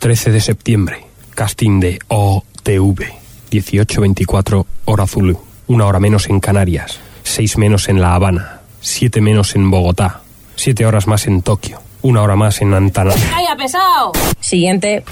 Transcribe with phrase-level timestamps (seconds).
[0.00, 1.04] 13 de septiembre,
[1.34, 3.04] casting de OTV,
[3.50, 9.54] 18.24 hora Zulu, una hora menos en Canarias, seis menos en La Habana, siete menos
[9.56, 10.22] en Bogotá,
[10.56, 13.12] siete horas más en Tokio, una hora más en Antana.
[13.12, 14.12] ¡Calla, pesado!
[14.40, 15.04] Siguiente.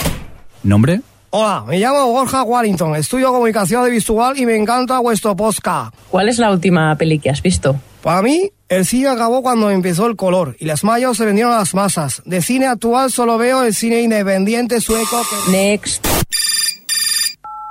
[0.62, 1.02] ¿Nombre?
[1.30, 5.94] Hola, me llamo Borja Warrington, estudio comunicación visual y me encanta vuestro podcast.
[6.08, 7.78] ¿Cuál es la última peli que has visto?
[8.02, 11.58] Para mí, el cine acabó cuando empezó el color y las mayos se vendieron a
[11.58, 12.22] las masas.
[12.24, 15.52] De cine actual solo veo el cine independiente sueco que...
[15.52, 16.06] Next.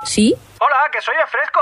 [0.04, 0.36] ¿Sí?
[0.60, 1.60] Hola, que soy el fresco.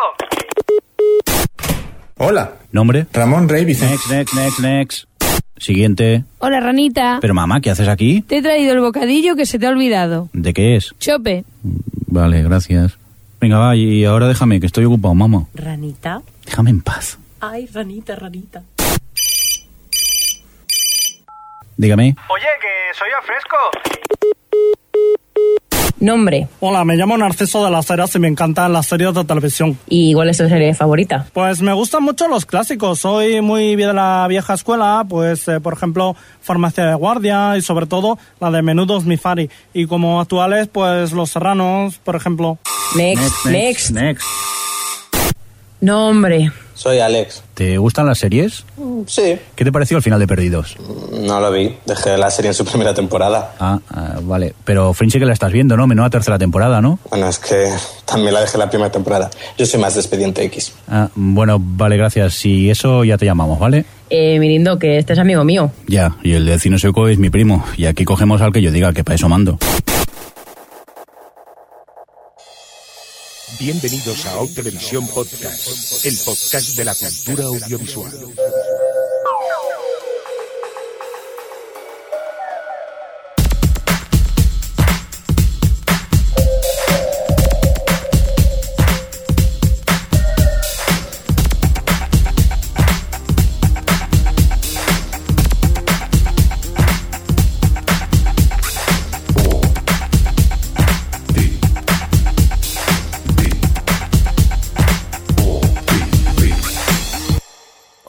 [2.19, 3.07] Hola, ¿Nombre?
[3.11, 3.97] Ramón Rey Vicente.
[4.11, 5.16] Next, next, next, next.
[5.59, 6.25] Siguiente.
[6.39, 7.19] Hola, ranita.
[7.21, 8.23] Pero mamá, ¿qué haces aquí?
[8.23, 10.29] Te he traído el bocadillo que se te ha olvidado.
[10.33, 10.95] ¿De qué es?
[10.99, 11.45] Chope.
[11.63, 12.99] Vale, gracias.
[13.41, 15.47] Venga, va, y ahora déjame, que estoy ocupado, mamá.
[15.55, 16.23] ¿Ranita?
[16.45, 17.19] Déjame en paz.
[17.41, 18.63] Ay, ranita, ranita.
[21.77, 22.17] Dígame.
[22.29, 23.57] Oye, que soy el fresco.
[25.99, 26.49] Nombre.
[26.61, 29.79] Hola, me llamo Narciso de las Heras y me encantan las series de televisión.
[29.89, 31.27] ¿Y cuál es tu serie favorita?
[31.33, 33.01] Pues me gustan mucho los clásicos.
[33.01, 37.87] Soy muy de la vieja escuela, pues eh, por ejemplo Farmacia de Guardia y sobre
[37.87, 39.49] todo la de Menudos Mifari.
[39.73, 42.59] Y como actuales, pues Los Serranos, por ejemplo.
[42.95, 43.91] Next, next.
[43.91, 44.27] next.
[45.81, 46.51] Nombre.
[46.77, 47.43] Soy Alex.
[47.55, 48.65] ¿Te gustan las series?
[49.07, 50.77] Sí, ¿Qué te pareció el final de Perdidos?
[51.11, 51.75] no lo vi.
[51.87, 53.55] Dejé la serie en su primera temporada.
[53.59, 54.55] Ah, ah, vale.
[54.65, 55.87] Pero Fringe sí que la estás viendo, ¿no?
[55.87, 56.99] Menuda tercera temporada, ¿no?
[57.11, 57.73] Bueno, es que
[58.05, 59.31] también la dejé la primera temporada.
[59.57, 60.75] Yo soy más de Expediente X.
[60.87, 62.35] Ah, bueno, vale, gracias.
[62.35, 63.87] Si eso ya te llamamos, ¿vale?
[64.11, 65.73] Eh, Mirindo, que este es amigo mío.
[65.89, 67.65] Ya, y el de Cine Seco es mi primo.
[67.79, 69.59] Y aquí cogemos al que yo diga, que para eso mando.
[73.59, 78.13] Bienvenidos a O Televisión Podcast, el podcast de la cultura audiovisual.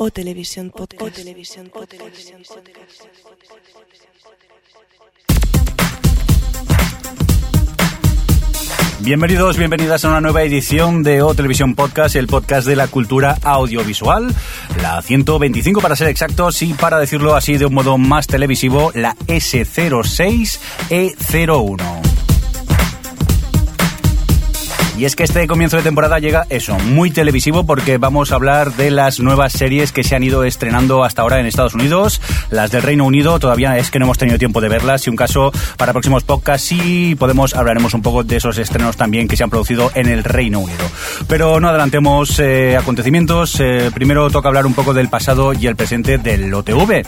[0.07, 1.01] O Televisión Podcast.
[1.01, 2.00] O Televisión Podcast.
[9.01, 13.38] Bienvenidos, bienvenidas a una nueva edición de O Televisión Podcast, el podcast de la cultura
[13.44, 14.34] audiovisual,
[14.81, 19.13] la 125 para ser exactos y para decirlo así de un modo más televisivo, la
[19.28, 22.26] S06E01.
[24.97, 28.73] Y es que este comienzo de temporada llega eso, muy televisivo porque vamos a hablar
[28.73, 32.19] de las nuevas series que se han ido estrenando hasta ahora en Estados Unidos.
[32.49, 35.01] Las del Reino Unido todavía es que no hemos tenido tiempo de verlas.
[35.01, 39.27] Si un caso para próximos podcasts sí podemos hablaremos un poco de esos estrenos también
[39.27, 40.83] que se han producido en el Reino Unido.
[41.27, 43.59] Pero no adelantemos eh, acontecimientos.
[43.59, 47.05] Eh, primero toca hablar un poco del pasado y el presente del OTV.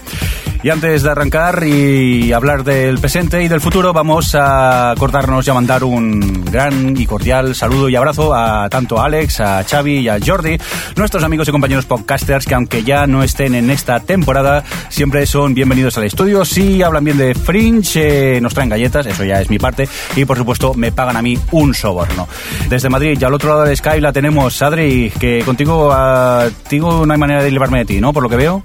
[0.61, 5.49] Y antes de arrancar y hablar del presente y del futuro, vamos a acordarnos y
[5.49, 9.99] a mandar un gran y cordial saludo y abrazo a tanto a Alex, a Xavi
[9.99, 10.57] y a Jordi,
[10.97, 15.53] nuestros amigos y compañeros podcasters que aunque ya no estén en esta temporada, siempre son
[15.53, 16.43] bienvenidos al estudio.
[16.43, 20.25] Si hablan bien de Fringe, eh, nos traen galletas, eso ya es mi parte, y
[20.25, 22.27] por supuesto me pagan a mí un soborno.
[22.67, 27.05] Desde Madrid y al otro lado del Sky la tenemos, Adri, que contigo, ah, contigo
[27.05, 28.11] no hay manera de librarme de ti, ¿no?
[28.11, 28.63] Por lo que veo.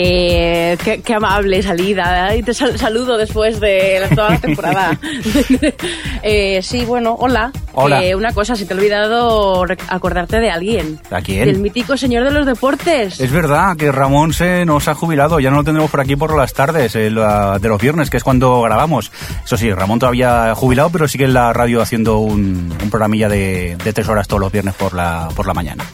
[0.00, 2.34] Eh, qué, qué amable salida.
[2.36, 4.98] Y te sal- saludo después de la- toda la temporada.
[6.22, 7.52] Eh, sí, bueno, hola.
[7.74, 8.04] Hola.
[8.04, 10.98] Eh, una cosa, si te he olvidado acordarte de alguien.
[11.10, 11.44] ¿A quién?
[11.46, 13.20] Del mítico señor de los deportes.
[13.20, 16.36] Es verdad que Ramón se nos ha jubilado, ya no lo tendremos por aquí por
[16.36, 19.12] las tardes eh, la- de los viernes, que es cuando grabamos.
[19.44, 23.76] Eso sí, Ramón todavía jubilado, pero sigue en la radio haciendo un, un programilla de,
[23.82, 25.84] de tres horas todos los viernes por la, por la mañana.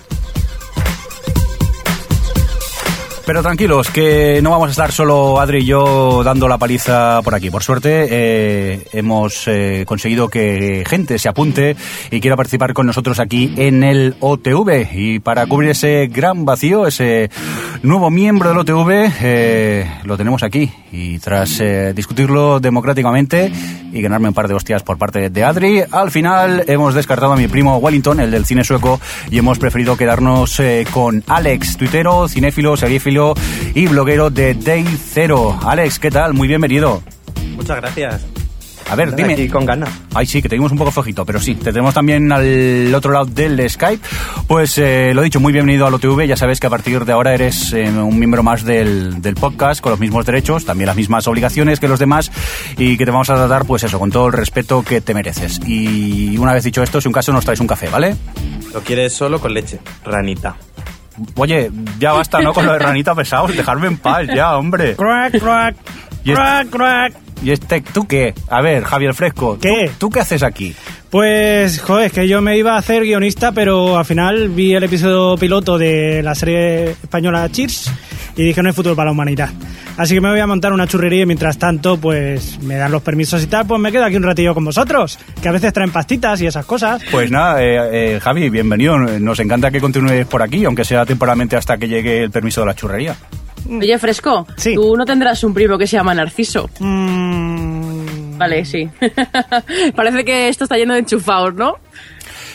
[3.27, 7.35] Pero tranquilos, que no vamos a estar solo Adri y yo dando la paliza por
[7.35, 7.49] aquí.
[7.49, 11.75] Por suerte, eh, hemos eh, conseguido que gente se apunte
[12.11, 14.89] y quiera participar con nosotros aquí en el OTV.
[14.93, 17.31] Y para cubrir ese gran vacío, ese
[17.83, 20.71] nuevo miembro del OTV, eh, lo tenemos aquí.
[20.93, 23.51] Y tras eh, discutirlo democráticamente
[23.91, 27.37] y ganarme un par de hostias por parte de Adri, al final hemos descartado a
[27.37, 29.01] mi primo Wellington, el del cine sueco,
[29.31, 33.14] y hemos preferido quedarnos eh, con Alex, tuitero, cinéfilo, seriéfilo
[33.75, 35.57] y bloguero de Day Zero.
[35.63, 36.35] Alex, ¿qué tal?
[36.35, 37.01] Muy bienvenido.
[37.57, 38.27] Muchas gracias.
[38.91, 39.35] A ver, dime.
[39.35, 39.89] Aquí con ganas.
[40.15, 43.25] Ay, sí, que tenemos un poco flojito, pero sí, te tenemos también al otro lado
[43.27, 44.05] del Skype.
[44.47, 46.27] Pues eh, lo dicho, muy bienvenido al OTV.
[46.27, 49.81] Ya sabes que a partir de ahora eres eh, un miembro más del, del podcast,
[49.81, 52.31] con los mismos derechos, también las mismas obligaciones que los demás,
[52.77, 55.61] y que te vamos a tratar, pues eso, con todo el respeto que te mereces.
[55.67, 58.17] Y una vez dicho esto, si un caso nos traes un café, ¿vale?
[58.73, 60.57] Lo quieres solo con leche, ranita.
[61.37, 62.53] Oye, ya basta, ¿no?
[62.53, 64.97] Con lo de ranita pesados, dejarme en paz, ya, hombre.
[64.97, 65.77] Crack, crack,
[66.25, 67.13] Y es- crack, crack.
[67.43, 68.33] ¿Y este, tú qué?
[68.49, 69.59] A ver, Javier Fresco.
[69.61, 69.89] ¿Qué?
[69.99, 70.75] ¿Tú, tú qué haces aquí?
[71.11, 74.83] Pues, joder, es que yo me iba a hacer guionista, pero al final vi el
[74.83, 77.91] episodio piloto de la serie española Cheers
[78.37, 79.51] y dije no hay futuro para la humanidad.
[79.97, 83.03] Así que me voy a montar una churrería y mientras tanto, pues me dan los
[83.03, 85.93] permisos y tal, pues me quedo aquí un ratillo con vosotros, que a veces traen
[85.93, 87.03] pastitas y esas cosas.
[87.11, 88.99] Pues nada, eh, eh, Javi, bienvenido.
[88.99, 92.67] Nos encanta que continúes por aquí, aunque sea temporalmente hasta que llegue el permiso de
[92.67, 93.15] la churrería.
[93.71, 96.69] Oye, Fresco, tú no tendrás un primo que se llama Narciso.
[96.81, 98.37] Mm.
[98.37, 98.89] Vale, sí.
[99.95, 101.75] Parece que esto está lleno de enchufados, ¿no?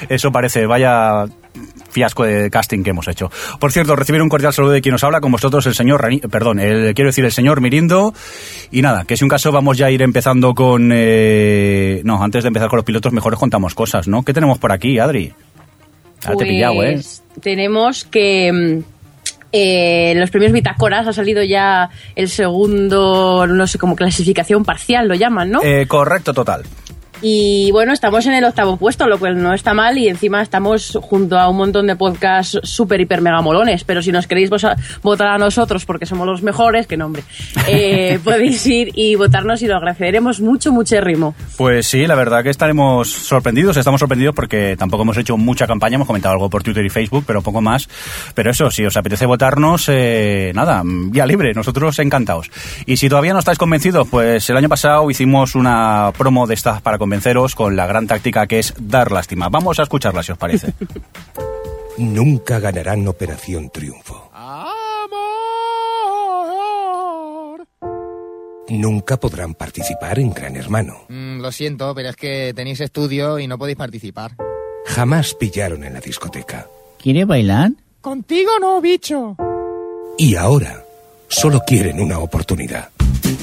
[0.07, 1.25] Eso parece, vaya
[1.89, 3.31] fiasco de casting que hemos hecho.
[3.59, 6.21] Por cierto, recibir un cordial saludo de quien nos habla con vosotros, el señor, Rani-
[6.29, 8.13] perdón, el, quiero decir el señor Mirindo.
[8.71, 10.91] Y nada, que si un caso vamos ya a ir empezando con...
[10.93, 14.23] eh, no, antes de empezar con los pilotos, mejor os contamos cosas, ¿no?
[14.23, 15.33] ¿Qué tenemos por aquí, Adri?
[16.25, 16.93] Ahora te he pillado, ¿eh?
[16.93, 18.83] Pues tenemos que mm,
[19.51, 25.15] eh, los premios Bitácoras ha salido ya el segundo, no sé, como clasificación parcial lo
[25.15, 25.61] llaman, ¿no?
[25.63, 26.63] Eh, correcto, total.
[27.21, 30.97] Y bueno, estamos en el octavo puesto, lo cual no está mal y encima estamos
[31.01, 33.83] junto a un montón de podcasts súper, hiper, mega molones.
[33.83, 37.23] Pero si nos queréis votar a nosotros porque somos los mejores, que nombre,
[37.67, 41.35] eh, podéis ir y votarnos y lo agradeceremos mucho, muchérrimo.
[41.57, 45.95] Pues sí, la verdad que estaremos sorprendidos, estamos sorprendidos porque tampoco hemos hecho mucha campaña,
[45.95, 47.89] hemos comentado algo por Twitter y Facebook, pero poco más.
[48.33, 52.49] Pero eso, si os apetece votarnos, eh, nada, vía libre, nosotros encantados.
[52.85, 56.81] Y si todavía no estáis convencidos, pues el año pasado hicimos una promo de estas
[56.81, 59.49] para convenceros con la gran táctica que es dar lástima.
[59.49, 60.75] Vamos a escucharla si os parece.
[61.97, 64.29] Nunca ganarán Operación Triunfo.
[68.69, 71.05] Nunca podrán participar en Gran Hermano.
[71.09, 74.35] Mm, lo siento, pero es que tenéis estudio y no podéis participar.
[74.85, 76.67] Jamás pillaron en la discoteca.
[77.01, 77.71] ¿Quiere bailar?
[78.01, 79.35] Contigo no, bicho.
[80.19, 80.83] Y ahora
[81.27, 82.89] solo quieren una oportunidad.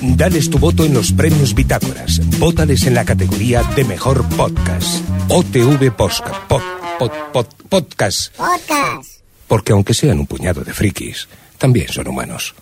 [0.02, 2.20] Dales tu voto en los premios Bitácoras.
[2.38, 5.02] Vótales en la categoría de mejor podcast.
[5.28, 6.36] OTV Podcast.
[6.48, 6.62] Pod,
[6.98, 8.36] pod, pod, podcast.
[8.36, 9.20] Podcast.
[9.48, 11.28] Porque aunque sean un puñado de frikis,
[11.58, 12.54] también son humanos.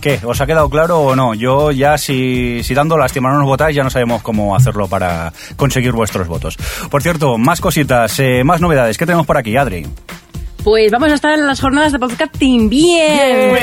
[0.00, 0.18] ¿Qué?
[0.24, 1.34] ¿Os ha quedado claro o no?
[1.34, 5.32] Yo ya, si, si dando lástima no nos votáis, ya no sabemos cómo hacerlo para
[5.56, 6.56] conseguir vuestros votos.
[6.90, 8.96] Por cierto, más cositas, eh, más novedades.
[8.96, 9.86] ¿Qué tenemos por aquí, Adri?
[10.64, 13.56] Pues vamos a estar en las jornadas de podcasting bien.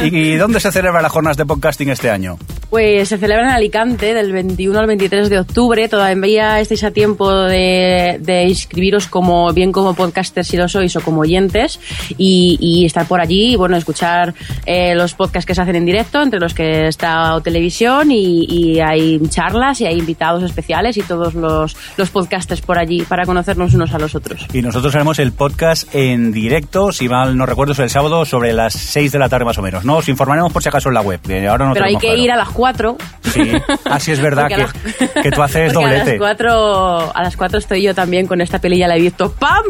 [0.00, 2.38] ¿Y dónde se celebran las jornadas de podcasting este año?
[2.70, 5.88] Pues se celebra en Alicante del 21 al 23 de octubre.
[5.88, 11.00] Todavía estáis a tiempo de, de inscribiros como bien como podcasters si lo sois o
[11.00, 11.80] como oyentes
[12.16, 14.34] y, y estar por allí y bueno escuchar
[14.66, 18.44] eh, los podcasts que se hacen en directo entre los que está o televisión y,
[18.44, 23.26] y hay charlas y hay invitados especiales y todos los, los podcasters por allí para
[23.26, 24.46] conocernos unos a los otros.
[24.52, 28.52] Y nosotros haremos el podcast en directo, si mal no recuerdo, es el sábado sobre
[28.52, 29.86] las 6 de la tarde más o menos.
[29.86, 31.18] No, os informaremos por si acaso en la web.
[31.22, 32.18] que ahora no Pero hay que claro.
[32.18, 32.98] ir a las 4.
[33.22, 33.50] Sí,
[33.86, 36.18] así es verdad Porque a que, que tú haces Porque A las doblete.
[36.18, 39.64] 4 a las cuatro estoy yo también con esta pelilla la he visto ¡pam!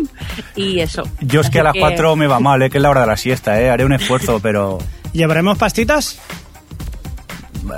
[0.57, 1.05] Y eso.
[1.21, 3.07] Yo es que a las 4 me va mal, eh, que es la hora de
[3.07, 3.71] la siesta, eh.
[3.71, 4.79] haré un esfuerzo, pero
[5.13, 6.21] ¿Llevaremos pastitas?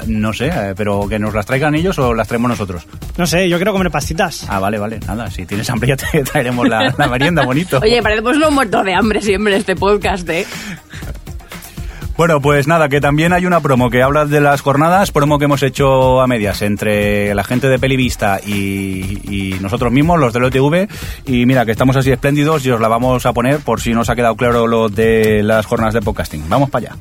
[0.06, 2.86] No sé, eh, pero que nos las traigan ellos o las traemos nosotros.
[3.16, 4.46] No sé, yo quiero comer pastitas.
[4.48, 7.78] Ah, vale, vale, nada, si tienes hambre ya te traeremos la, la merienda, bonito.
[7.82, 10.46] Oye, parecemos unos muertos de hambre siempre en este podcast, ¿eh?
[12.16, 15.46] Bueno, pues nada, que también hay una promo que habla de las jornadas, promo que
[15.46, 20.44] hemos hecho a medias entre la gente de Pelivista y, y nosotros mismos, los del
[20.44, 20.88] OTV.
[21.26, 24.02] Y mira, que estamos así espléndidos y os la vamos a poner por si no
[24.02, 26.48] os ha quedado claro lo de las jornadas de podcasting.
[26.48, 26.96] Vamos para allá.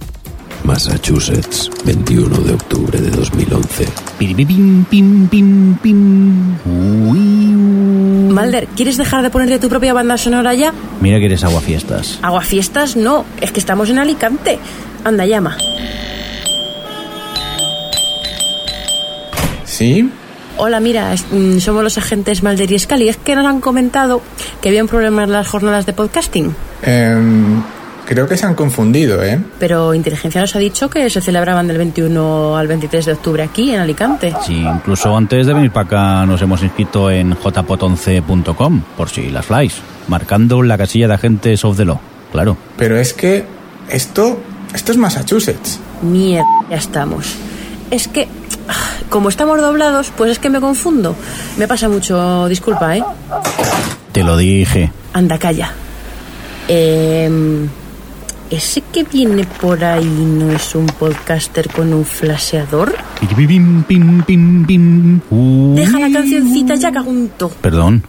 [0.63, 3.87] Massachusetts, 21 de octubre de 2011.
[4.19, 6.55] Piripipim, pim, pim, pim.
[7.09, 7.17] Uy,
[8.31, 10.73] Malder, ¿quieres dejar de ponerte tu propia banda sonora ya?
[11.01, 12.19] Mira que eres aguafiestas.
[12.21, 14.59] Aguafiestas no, es que estamos en Alicante.
[15.03, 15.57] Anda, llama.
[19.65, 20.09] ¿Sí?
[20.57, 23.09] Hola, mira, es- mm, somos los agentes Malder y Scali.
[23.09, 24.21] Es que nos han comentado
[24.61, 26.55] que había un problema en las jornadas de podcasting.
[26.83, 27.61] Em,
[28.11, 29.39] creo que se han confundido, ¿eh?
[29.57, 33.71] Pero Inteligencia nos ha dicho que se celebraban del 21 al 23 de octubre aquí,
[33.71, 34.33] en Alicante.
[34.45, 39.45] Sí, incluso antes de venir para acá nos hemos inscrito en jpot11.com, por si las
[39.45, 39.75] flies,
[40.09, 42.01] marcando la casilla de agentes of the law,
[42.33, 42.57] claro.
[42.75, 43.45] Pero es que
[43.89, 44.41] esto,
[44.73, 45.79] esto es Massachusetts.
[46.01, 47.37] Mierda, ya estamos.
[47.91, 48.27] es que
[48.67, 48.73] ah,
[49.09, 51.15] como estamos doblados, pues es que me confundo.
[51.57, 53.03] Me pasa mucho, disculpa, ¿eh?
[54.11, 54.91] Te lo dije.
[55.13, 55.71] Anda, calla.
[56.67, 57.69] Em,
[58.51, 62.93] ¿Ese que viene por ahí no es un podcaster con un flasheador?
[65.73, 67.49] Deja la cancioncita ya, cagunto.
[67.61, 68.03] Perdón.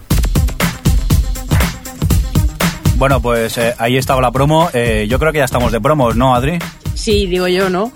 [2.97, 4.69] Bueno, pues eh, ahí estaba la promo.
[4.73, 6.59] Eh, yo creo que ya estamos de promos, ¿no, Adri?
[6.95, 7.93] Sí, digo yo, ¿no?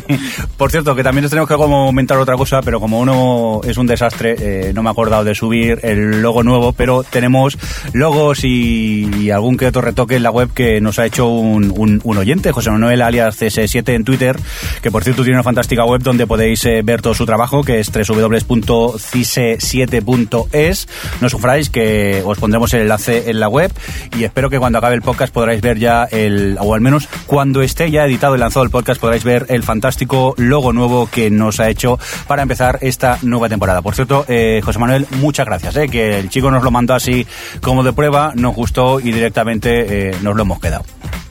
[0.56, 3.86] Por cierto, que también les tenemos que comentar otra cosa, pero como uno es un
[3.86, 7.58] desastre, eh, no me he acordado de subir el logo nuevo, pero tenemos
[7.92, 12.52] logos y, algún que otro retoque en la web que nos ha hecho un, oyente,
[12.52, 14.38] José Manuel alias CS7 en Twitter,
[14.82, 17.80] que por cierto tiene una fantástica web donde podéis eh, ver todo su trabajo, que
[17.80, 20.88] es www.cise7.es.
[21.20, 23.72] No sufráis, que os pondremos el enlace en la web
[24.16, 27.62] y espero que cuando acabe el podcast podráis ver ya el, o al menos cuando
[27.62, 31.60] esté ya editado y lanzado el podcast podráis ver el fantástico logo nuevo que nos
[31.60, 33.82] ha hecho para empezar esta nueva temporada.
[33.82, 37.26] Por cierto, eh, José Manuel, muchas gracias, eh, que el chico nos lo mandó así
[37.60, 40.84] como de prueba, nos gustó y directamente eh, nos lo hemos quedado.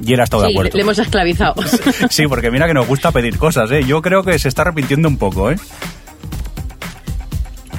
[0.06, 0.78] Y era estado de Sí, le, acuerdo.
[0.78, 1.56] le hemos esclavizado.
[2.10, 3.84] Sí, porque mira que nos gusta pedir cosas, ¿eh?
[3.86, 5.56] Yo creo que se está arrepintiendo un poco, ¿eh?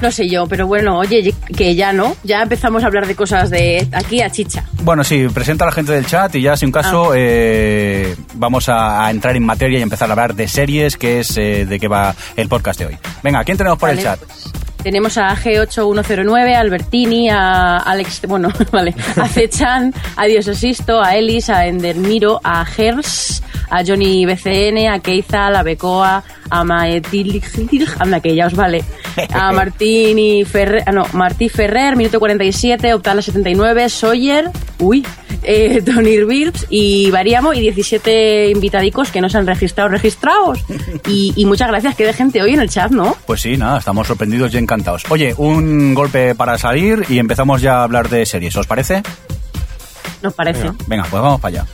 [0.01, 2.15] No sé yo, pero bueno, oye, que ya no.
[2.23, 4.65] Ya empezamos a hablar de cosas de aquí a chicha.
[4.83, 7.15] Bueno, sí, presenta a la gente del chat y ya, sin un caso, Ah.
[7.17, 11.37] eh, vamos a, a entrar en materia y empezar a hablar de series, que es
[11.37, 12.97] eh, de qué va el podcast de hoy.
[13.23, 14.19] Venga, ¿quién tenemos por el chat?
[14.83, 21.15] Tenemos a G8109, a Albertini, a Alex, bueno, vale, a Cechan, a Dios Asisto, a
[21.15, 27.41] Elis, a Endermiro, a Gers, a Johnny BCN, a Keiza, a la Becoa, a Maetil,
[27.99, 28.83] anda que ya os vale,
[29.33, 35.05] a Martini Ferrer, ah, no, Martí Ferrer, minuto 47, Optala 79, Sawyer, uy,
[35.43, 40.59] eh, Tony Birbs y Variamo y 17 invitadicos que no se han registrado, registrados.
[41.07, 43.15] Y, y muchas gracias, que de gente hoy en el chat, ¿no?
[43.27, 45.03] Pues sí, nada, estamos sorprendidos y encantados.
[45.09, 49.03] Oye, un golpe para salir y empezamos ya a hablar de series, ¿os parece?
[50.21, 50.71] Nos parece.
[50.87, 51.65] Venga, pues vamos para allá.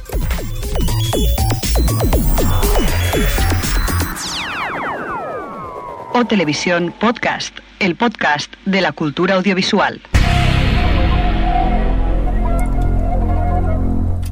[6.13, 10.01] O Televisión Podcast, el podcast de la cultura audiovisual.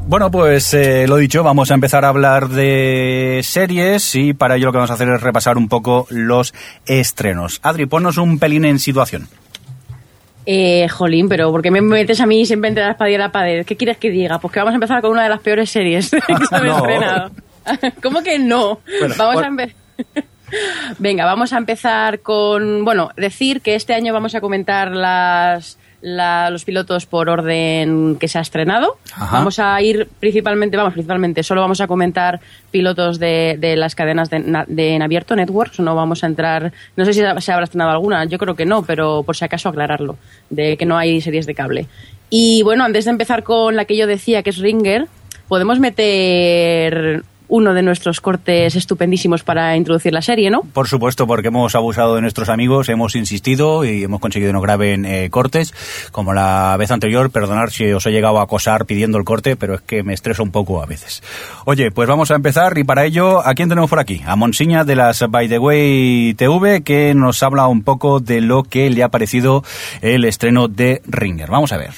[0.08, 4.66] Bueno, pues eh, lo dicho, vamos a empezar a hablar de series y para ello
[4.68, 6.54] lo que vamos a hacer es repasar un poco los
[6.88, 7.60] estrenos.
[7.62, 9.28] Adri, ponnos un pelín en situación.
[10.48, 13.32] Eh, jolín, pero ¿por qué me metes a mí siempre entre la espada y la
[13.32, 13.66] pared?
[13.66, 14.40] ¿Qué quieres que diga?
[14.40, 16.78] Pues que vamos a empezar con una de las peores series que se han No.
[16.78, 17.32] estrenado.
[18.02, 18.80] ¿Cómo que no?
[19.00, 19.74] Bueno, vamos por- a empe-
[20.98, 22.84] Venga, vamos a empezar con...
[22.86, 28.28] Bueno, decir que este año vamos a comentar las, la- los pilotos por orden que
[28.28, 28.98] se ha estrenado.
[29.14, 29.38] Ajá.
[29.38, 32.40] Vamos a ir principalmente, vamos, principalmente, solo vamos a comentar
[32.72, 37.06] pilotos de, de las cadenas de, de en abierto, Networks, no vamos a entrar, no
[37.06, 40.18] sé si se habrá estrenado alguna, yo creo que no, pero por si acaso aclararlo,
[40.50, 41.88] de que no hay series de cable.
[42.30, 45.08] Y bueno, antes de empezar con la que yo decía, que es Ringer,
[45.48, 50.62] podemos meter uno de nuestros cortes estupendísimos para introducir la serie, ¿no?
[50.62, 54.62] Por supuesto, porque hemos abusado de nuestros amigos, hemos insistido y hemos conseguido que nos
[54.62, 55.74] graben eh, cortes.
[56.12, 59.76] Como la vez anterior, perdonar si os he llegado a acosar pidiendo el corte, pero
[59.76, 61.22] es que me estreso un poco a veces.
[61.66, 64.22] Oye, pues vamos a empezar y para ello, ¿a quién tenemos por aquí?
[64.26, 68.64] A Monsiña de las By the Way TV, que nos habla un poco de lo
[68.64, 69.64] que le ha parecido
[70.02, 71.50] el estreno de Ringer.
[71.50, 71.92] Vamos a ver.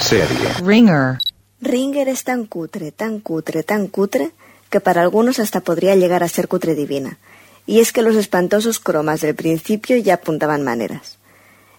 [0.00, 0.48] Serie.
[0.64, 1.18] Ringer.
[1.60, 4.30] Ringer es tan cutre, tan cutre, tan cutre,
[4.70, 7.18] que para algunos hasta podría llegar a ser cutre divina.
[7.66, 11.18] Y es que los espantosos cromas del principio ya apuntaban maneras.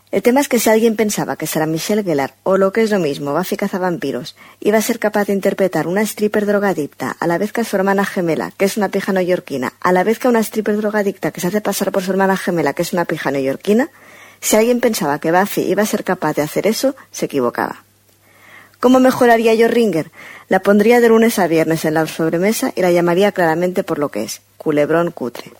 [0.09, 2.91] El tema es que si alguien pensaba que Sarah Michelle Gellar, o lo que es
[2.91, 7.37] lo mismo, Buffy cazavampiros, iba a ser capaz de interpretar una stripper drogadicta a la
[7.37, 10.27] vez que a su hermana gemela, que es una pija neoyorquina, a la vez que
[10.27, 13.03] a una stripper drogadicta que se hace pasar por su hermana gemela, que es una
[13.03, 13.89] pija neoyorquina,
[14.39, 17.83] si alguien pensaba que Buffy iba a ser capaz de hacer eso, se equivocaba.
[18.79, 20.11] ¿Cómo mejoraría yo Ringer?
[20.49, 24.09] La pondría de lunes a viernes en la sobremesa y la llamaría claramente por lo
[24.09, 25.51] que es, culebrón cutre.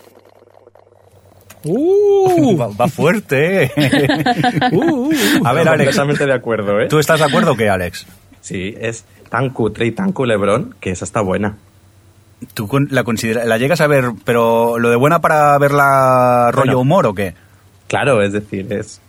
[2.60, 3.72] va, va fuerte, ¿eh?
[5.44, 5.96] A ver, Alex.
[5.98, 6.88] Completamente de acuerdo, ¿eh?
[6.88, 8.06] ¿Tú estás de acuerdo o qué, Alex?
[8.42, 11.58] Sí, es tan cutre y tan culebrón que esa está buena.
[12.54, 16.80] ¿Tú la, considera- la llegas a ver, pero lo de buena para verla rollo Bueno.
[16.80, 17.34] humor o qué?
[17.88, 19.02] Claro, es decir, es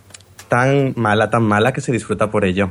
[0.49, 2.71] tan mala, tan mala que se disfruta por ello.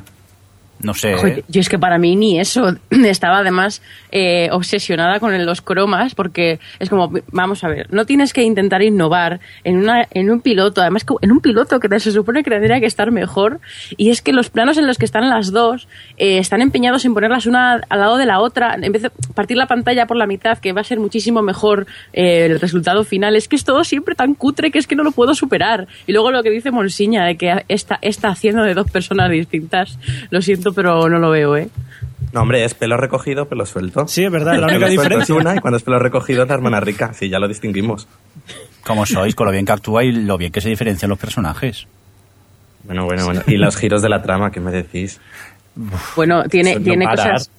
[0.79, 1.15] No sé.
[1.15, 1.43] Joder, ¿eh?
[1.47, 2.75] yo es que para mí ni eso.
[2.89, 3.81] Estaba además
[4.11, 8.81] eh, obsesionada con los cromas porque es como, vamos a ver, no tienes que intentar
[8.81, 12.49] innovar en, una, en un piloto, además que en un piloto que se supone que
[12.49, 13.59] tendría que estar mejor
[13.97, 17.13] y es que los planos en los que están las dos eh, están empeñados en
[17.13, 20.27] ponerlas una al lado de la otra, en vez de partir la pantalla por la
[20.27, 23.35] mitad, que va a ser muchísimo mejor eh, el resultado final.
[23.35, 25.87] Es que es todo siempre tan cutre que es que no lo puedo superar.
[26.05, 29.97] Y luego lo que dice Monsiña de que está, está haciendo de dos personas distintas,
[30.29, 31.69] lo siento, pero no lo veo, ¿eh?
[32.33, 34.07] No, hombre, es pelo recogido, pelo suelto.
[34.07, 35.35] Sí, es verdad, la Pelo única suelto es diferencia.
[35.35, 37.13] una y cuando es pelo recogido es la hermana rica.
[37.13, 38.07] Sí, ya lo distinguimos.
[38.85, 41.87] Como sois, con lo bien que actúa y lo bien que se diferencian los personajes.
[42.83, 43.41] Bueno, bueno, bueno.
[43.47, 45.19] Y los giros de la trama, ¿qué me decís?
[46.15, 47.51] Bueno, tiene, Eso tiene cosas.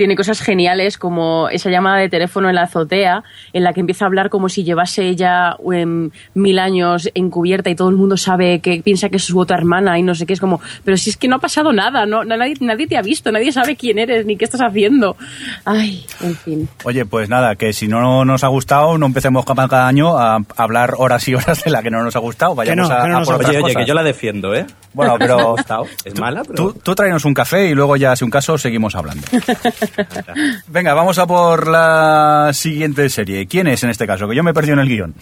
[0.00, 4.06] Tiene cosas geniales como esa llamada de teléfono en la azotea en la que empieza
[4.06, 8.60] a hablar como si llevase ella em, mil años encubierta y todo el mundo sabe
[8.60, 10.32] que piensa que es su otra hermana y no sé qué.
[10.32, 12.96] Es como, pero si es que no ha pasado nada, no, no- nadie, nadie te
[12.96, 15.18] ha visto, nadie sabe quién eres ni qué estás haciendo.
[15.66, 16.68] Ay, en fin.
[16.84, 20.94] Oye, pues nada, que si no nos ha gustado, no empecemos cada año a hablar
[20.96, 22.54] horas y horas de la que no nos ha gustado.
[22.54, 24.64] Vayamos no, a, no a por otras Oye, oye, que yo la defiendo, ¿eh?
[24.94, 25.56] Bueno, pero.
[26.04, 26.54] Es mala, pero...
[26.54, 29.26] tú, tú tráenos un café y luego ya, si un caso, seguimos hablando.
[30.68, 33.46] Venga, vamos a por la siguiente serie.
[33.46, 34.28] ¿Quién es en este caso?
[34.28, 35.14] Que yo me he perdido en el guion.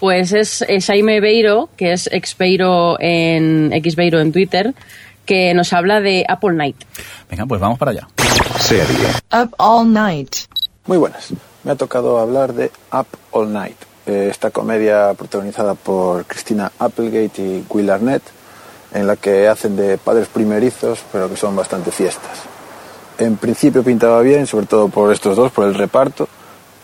[0.00, 4.74] Pues es, es Jaime Beiro, que es exbeiro en Xbeiro en Twitter,
[5.24, 6.76] que nos habla de Apple Night.
[7.30, 8.08] Venga, pues vamos para allá.
[8.58, 9.06] Serie.
[9.32, 10.34] Up All Night.
[10.86, 11.32] Muy buenas.
[11.62, 17.40] Me ha tocado hablar de Up All Night, eh, esta comedia protagonizada por Christina Applegate
[17.40, 18.22] y Will Arnett,
[18.92, 22.42] en la que hacen de padres primerizos, pero que son bastante fiestas.
[23.18, 26.28] En principio pintaba bien, sobre todo por estos dos, por el reparto,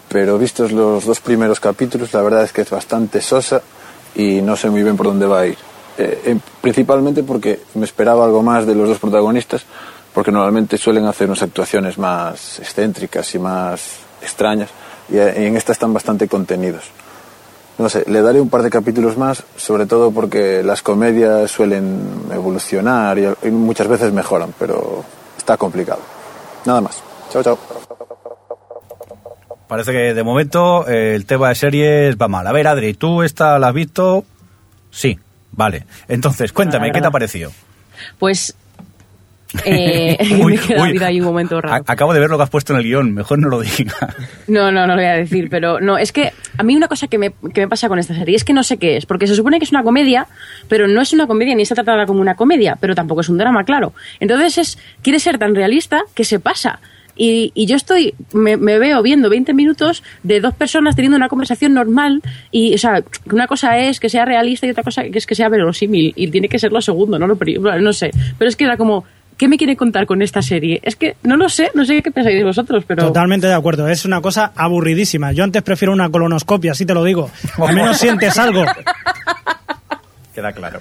[0.09, 3.63] pero vistos los dos primeros capítulos, la verdad es que es bastante sosa
[4.15, 5.57] y no sé muy bien por dónde va a ir.
[5.99, 9.65] Eh, en- principalmente porque me esperaba algo más de los dos protagonistas,
[10.15, 13.81] porque normalmente suelen hacer unas actuaciones más excéntricas y más
[14.23, 14.71] extrañas,
[15.13, 16.85] eh, y en esta están bastante contenidos.
[17.79, 22.25] No sé, le daré un par de capítulos más, sobre todo porque las comedias suelen
[22.33, 25.03] evolucionar y, y muchas veces mejoran, pero
[25.39, 26.01] está complicado.
[26.65, 27.03] Nada más.
[27.31, 27.59] Chao, chao.
[29.69, 32.47] Parece que de momento eh, el tema de series va mal.
[32.47, 34.25] A ver, Adri, ¿tú esta la has visto?
[34.91, 35.19] Sí,
[35.53, 35.87] vale.
[36.09, 37.53] Entonces, cuéntame, La ¿qué te ha parecido?
[38.19, 38.57] Pues
[39.65, 40.93] eh, Uy, me queda uy.
[40.93, 41.83] vida ahí un momento raro.
[41.87, 43.95] A- acabo de ver lo que has puesto en el guion, mejor no lo diga.
[44.49, 47.07] No, no, no lo voy a decir, pero no, es que a mí una cosa
[47.07, 49.29] que me, que me pasa con esta serie es que no sé qué es, porque
[49.29, 50.27] se supone que es una comedia,
[50.69, 53.39] pero no es una comedia ni está tratada como una comedia, pero tampoco es un
[53.39, 53.93] drama, claro.
[54.19, 56.81] Entonces es, quiere ser tan realista que se pasa.
[57.17, 61.29] Y, y yo estoy, me, me veo viendo 20 minutos de dos personas teniendo una
[61.29, 65.19] conversación normal y, o sea, una cosa es que sea realista y otra cosa que
[65.19, 67.93] es que sea verosímil y tiene que ser lo segundo, no lo pri- bueno, no
[67.93, 68.11] sé.
[68.39, 69.05] Pero es que era como,
[69.41, 70.81] ¿qué me quiere contar con esta serie?
[70.83, 73.07] Es que no lo sé, no sé qué pensáis vosotros, pero...
[73.07, 75.33] Totalmente de acuerdo, es una cosa aburridísima.
[75.33, 77.31] Yo antes prefiero una colonoscopia, así te lo digo.
[77.57, 78.67] Al menos sientes algo.
[80.35, 80.81] Queda claro.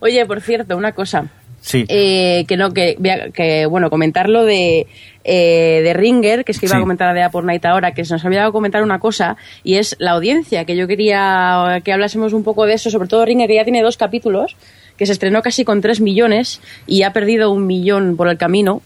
[0.00, 1.26] Oye, por cierto, una cosa.
[1.60, 1.84] Sí.
[1.88, 4.86] Eh, que no, que, voy a- que, bueno, comentarlo de,
[5.24, 6.78] eh, de Ringer, que es que iba Sí.
[6.78, 9.36] a comentar de Apple Night ahora, que se nos había dado a comentar una cosa,
[9.62, 13.24] y es la audiencia, que yo quería que hablásemos un poco de eso, sobre todo
[13.24, 14.56] Ringer, que ya tiene dos capítulos,
[14.96, 18.82] que se estrenó casi con 3 millones y ha perdido un millón por el camino.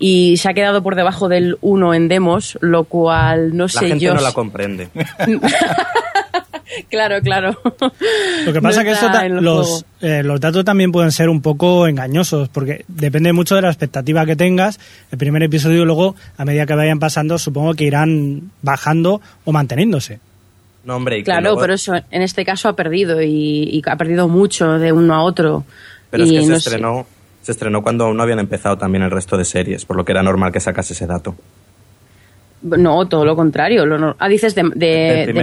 [0.00, 3.88] Y se ha quedado por debajo del 1 en demos, lo cual no La sé
[3.88, 4.14] gente yo.
[4.14, 4.88] no la comprende.
[6.88, 7.58] claro, claro.
[8.46, 9.08] Lo que pasa No que esto
[9.40, 13.68] los, eh, los datos también pueden ser un poco engañosos, porque depende mucho de la
[13.68, 14.78] expectativa que tengas.
[15.10, 20.20] El primer episodio luego, a medida que vayan pasando, supongo que irán bajando o manteniéndose.
[20.88, 23.28] No, hombre, y que Claro, luego- pero eso en este caso ha perdido y,
[23.70, 25.64] y ha perdido mucho de uno a otro.
[26.08, 26.70] Pero es que se no sé.
[26.70, 27.06] estrenó,
[27.42, 30.12] se estrenó cuando aún no habían empezado también el resto de series, por lo que
[30.12, 31.34] era normal que sacase ese dato.
[32.62, 33.84] No, todo lo contrario.
[33.84, 34.62] Lo no- ah, dices de,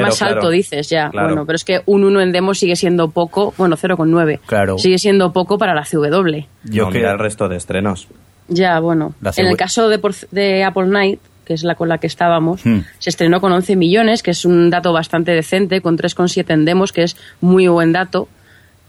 [0.02, 0.50] más alto, claro.
[0.50, 1.10] dices ya.
[1.12, 1.28] Claro.
[1.28, 4.40] Bueno, pero es que un 1 en demo sigue siendo poco, bueno, 0,9.
[4.48, 4.80] Claro.
[4.80, 6.46] Sigue siendo poco para la CW.
[6.64, 8.08] Yo mira el resto de estrenos.
[8.48, 9.14] Ya, bueno.
[9.38, 10.00] En el caso de,
[10.32, 12.80] de Apple Night, que es la con la que estábamos, Hmm.
[13.00, 16.92] se estrenó con 11 millones, que es un dato bastante decente, con 3,7 en demos,
[16.92, 18.28] que es muy buen dato.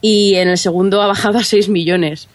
[0.00, 2.28] Y en el segundo ha bajado a 6 millones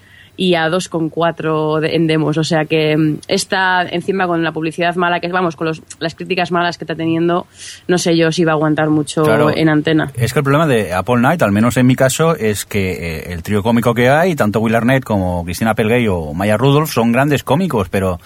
[0.44, 2.36] y a 2,4 de- en demos.
[2.38, 6.16] O sea que mm, está encima con la publicidad mala, que vamos, con los- las
[6.16, 7.46] críticas malas que está teniendo,
[7.88, 9.56] no sé yo si va a aguantar mucho Claro.
[9.56, 10.12] en antena.
[10.16, 13.34] Es que el problema de Apple Night, al menos en mi caso, es que eh,
[13.34, 17.12] el trío cómico que hay, tanto Will Arnett como Cristina Applegate o Maya Rudolph, son
[17.12, 18.20] grandes cómicos, pero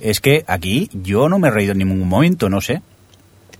[0.00, 2.82] es que aquí yo no me he reído en ningún momento, no sé.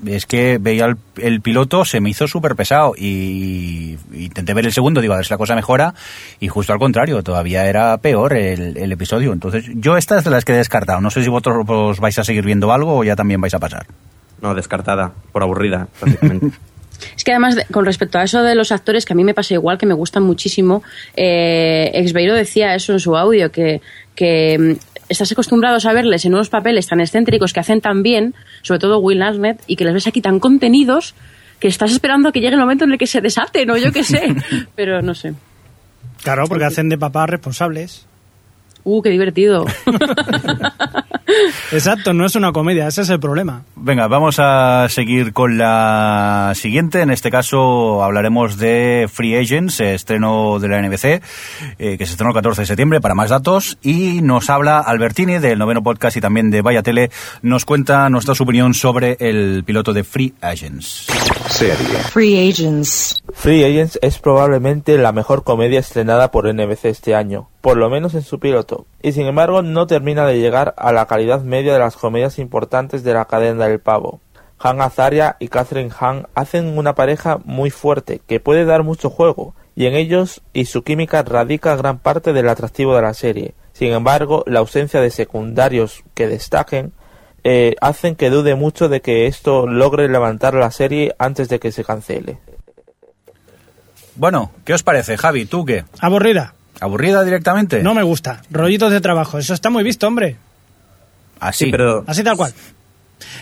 [0.07, 4.67] Es que veía el, el piloto, se me hizo súper pesado y, y intenté ver
[4.67, 5.95] el segundo, digo, a ver si la cosa mejora
[6.41, 9.33] y justo al contrario, todavía era peor el, el episodio.
[9.33, 11.01] Entonces, yo esta es de las que he descartado.
[11.01, 13.59] No sé si vosotros os vais a seguir viendo algo o ya también vais a
[13.59, 13.87] pasar.
[14.41, 16.57] No, descartada, por aburrida, prácticamente.
[17.17, 19.35] Es que además, de- con respecto a eso de los actores, que a mí me
[19.35, 20.85] pasa igual, que me gustan muchísimo,
[21.17, 23.81] eh, Exbeiro decía eso en su audio, que,
[24.15, 24.77] que
[25.13, 28.99] estás acostumbrados a verles en unos papeles tan excéntricos que hacen tan bien, sobre todo
[28.99, 31.15] Will Arnett, y que les ves aquí tan contenidos
[31.61, 33.93] que estás esperando a que llegue el momento en el que se desaten, o yo
[33.93, 34.35] qué sé.
[34.75, 35.35] Pero no sé.
[36.23, 38.07] Claro, porque hacen de papás responsables.
[38.85, 39.65] Uh, qué divertido.
[41.73, 43.65] Exacto, no es una comedia, ese es el problema.
[43.77, 47.01] Venga, vamos a seguir con la siguiente.
[47.01, 51.23] En este caso hablaremos de Free Agents, estreno de la NBC,
[51.79, 53.79] eh, que se estrenó el 14 de septiembre, para más datos.
[53.83, 57.11] Y nos habla Albertini del noveno podcast y también de Vaya Tele.
[57.43, 61.07] Nos cuenta nuestra opinión sobre el piloto de Free Agents.
[61.49, 61.99] Serie.
[62.11, 63.23] Free Agents.
[63.35, 68.15] Free Agents es probablemente la mejor comedia estrenada por NBC este año, por lo menos
[68.15, 71.79] en su piloto, y sin embargo no termina de llegar a la calidad media de
[71.79, 74.21] las comedias importantes de la cadena del pavo.
[74.59, 79.55] Han Azaria y Catherine Hahn hacen una pareja muy fuerte que puede dar mucho juego,
[79.77, 83.55] y en ellos y su química radica gran parte del atractivo de la serie.
[83.73, 86.93] Sin embargo, la ausencia de secundarios que destaquen
[87.45, 91.73] eh, hacen que dude mucho de que esto logre levantar la serie antes de que
[91.73, 92.39] se cancele.
[94.17, 95.47] Bueno, ¿qué os parece, Javi?
[95.47, 95.85] ¿Tú qué?
[96.01, 96.55] Aburrida.
[96.81, 97.83] ¿Aburrida directamente?
[97.83, 98.43] No me gusta.
[98.51, 100.37] Rollitos de trabajo, eso está muy visto, hombre.
[101.41, 101.71] Así.
[101.71, 102.53] pero Así tal cual.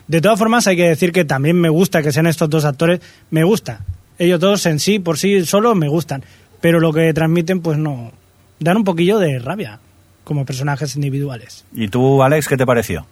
[0.06, 3.00] De todas formas, hay que decir que también me gusta que sean estos dos actores.
[3.30, 3.80] Me gusta.
[4.18, 6.22] Ellos dos en sí, por sí solo, me gustan.
[6.60, 8.12] Pero lo que transmiten, pues no.
[8.58, 9.80] Dan un poquillo de rabia
[10.24, 11.64] como personajes individuales.
[11.72, 13.06] ¿Y tú, Alex, qué te pareció?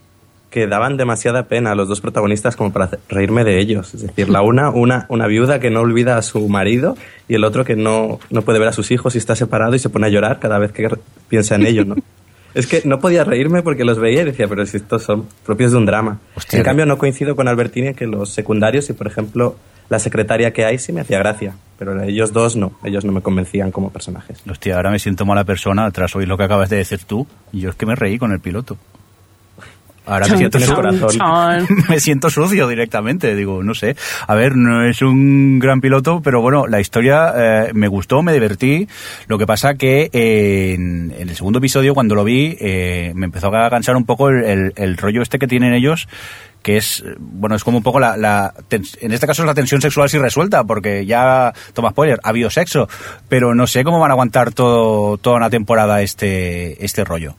[0.51, 3.95] Que daban demasiada pena a los dos protagonistas como para reírme de ellos.
[3.95, 6.97] Es decir, la una, una, una viuda que no olvida a su marido
[7.29, 9.79] y el otro que no, no puede ver a sus hijos y está separado y
[9.79, 10.89] se pone a llorar cada vez que
[11.29, 11.97] piensa en ellos, ¿no?
[12.55, 15.71] Es que no podía reírme porque los veía y decía, pero si estos son propios
[15.73, 16.19] de un drama.
[16.51, 19.57] en cambio, no coincido con Albertini en que los secundarios y, por ejemplo,
[19.89, 23.21] la secretaria que hay sí me hacía gracia, pero ellos dos no, ellos no me
[23.21, 24.43] convencían como personajes.
[24.51, 27.27] Hostia, ahora me siento mala persona tras oír lo que acabas de decir tú.
[27.53, 28.77] Y yo es que me reí con el piloto.
[30.09, 31.11] Ahora me siento, tienes su- corazón.
[31.11, 31.67] Chan.
[31.89, 33.95] me siento sucio directamente, digo, no sé.
[34.27, 38.33] A ver, no es un gran piloto, pero bueno, la historia eh, me gustó, me
[38.33, 38.89] divertí.
[39.27, 43.27] Lo que pasa que eh, en, en el segundo episodio, cuando lo vi, eh, me
[43.27, 46.09] empezó a cansar un poco el, el- el rollo este que tienen ellos,
[46.63, 50.09] que es, bueno, es como un poco la, en este caso es la tensión sexual
[50.09, 52.89] sin resuelta, porque ya, toma spoiler, ha habido sexo,
[53.29, 57.35] pero no sé cómo van a aguantar todo, toda una temporada este, este rollo.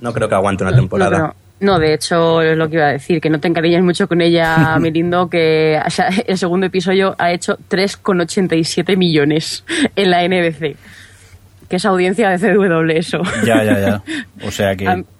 [0.00, 1.18] No creo que aguante una temporada.
[1.18, 4.06] No, no, de hecho, es lo que iba a decir, que no te encariñes mucho
[4.06, 9.64] con ella, Mirindo, que o sea, el segundo episodio ha hecho 3,87 millones
[9.96, 10.76] en la NBC.
[11.68, 13.22] Que es audiencia de CW eso.
[13.44, 14.02] Ya, ya, ya.
[14.46, 14.86] O sea que...
[14.86, 14.92] A,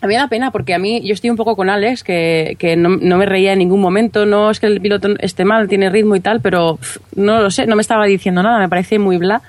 [0.00, 2.76] a mí da pena porque a mí, yo estoy un poco con Alex, que, que
[2.76, 4.26] no, no me reía en ningún momento.
[4.26, 7.50] No es que el piloto esté mal, tiene ritmo y tal, pero pff, no lo
[7.50, 9.42] sé, no me estaba diciendo nada, me parece muy bla.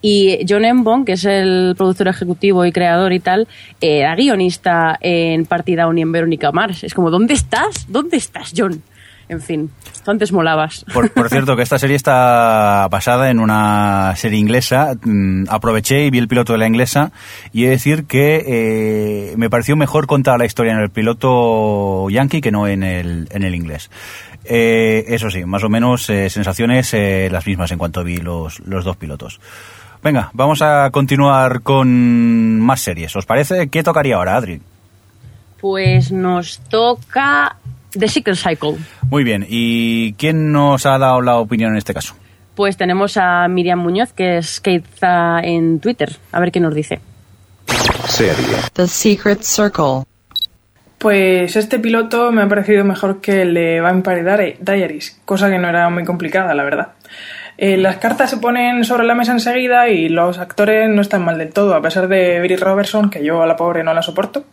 [0.00, 3.48] Y John Embon, que es el productor ejecutivo y creador y tal,
[3.80, 6.84] eh, era guionista en Party Down y en Verónica Mars.
[6.84, 7.86] Es como, ¿dónde estás?
[7.88, 8.82] ¿Dónde estás, John?
[9.28, 9.70] En fin,
[10.04, 10.86] tú antes molabas.
[10.92, 14.94] Por, por cierto, que esta serie está basada en una serie inglesa.
[15.02, 17.12] Mm, Aproveché y vi el piloto de la inglesa
[17.52, 22.08] y he de decir que eh, me pareció mejor contar la historia en el piloto
[22.08, 23.90] yankee que no en el, en el inglés.
[24.44, 28.60] Eh, eso sí, más o menos eh, sensaciones eh, las mismas en cuanto vi los,
[28.60, 29.40] los dos pilotos.
[30.02, 33.14] Venga, vamos a continuar con más series.
[33.16, 33.68] ¿Os parece?
[33.68, 34.60] ¿Qué tocaría ahora, Adri?
[35.60, 37.56] Pues nos toca
[37.90, 38.76] The Secret Cycle.
[39.10, 42.14] Muy bien, ¿y quién nos ha dado la opinión en este caso?
[42.54, 46.16] Pues tenemos a Miriam Muñoz, que es Keitza en Twitter.
[46.32, 47.00] A ver qué nos dice.
[48.06, 48.56] Serie.
[48.72, 50.04] The Secret Circle.
[50.98, 55.58] Pues este piloto me ha parecido mejor que el de Vampire Diari- Diaries, cosa que
[55.58, 56.88] no era muy complicada, la verdad.
[57.60, 61.38] Eh, las cartas se ponen sobre la mesa enseguida y los actores no están mal
[61.38, 64.44] del todo, a pesar de Brie Robertson, que yo a la pobre no la soporto,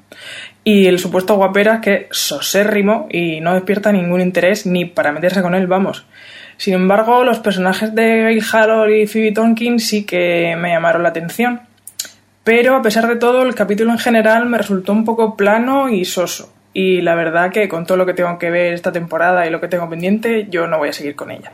[0.64, 5.44] y el supuesto guapera que es sosérrimo y no despierta ningún interés ni para meterse
[5.44, 6.08] con él, vamos.
[6.58, 11.10] Sin embargo, los personajes de Gail Harold y Phoebe Tonkin sí que me llamaron la
[11.10, 11.62] atención.
[12.44, 16.06] Pero a pesar de todo, el capítulo en general me resultó un poco plano y
[16.06, 16.52] soso.
[16.74, 19.62] Y la verdad que con todo lo que tengo que ver esta temporada y lo
[19.62, 21.52] que tengo pendiente, yo no voy a seguir con ella.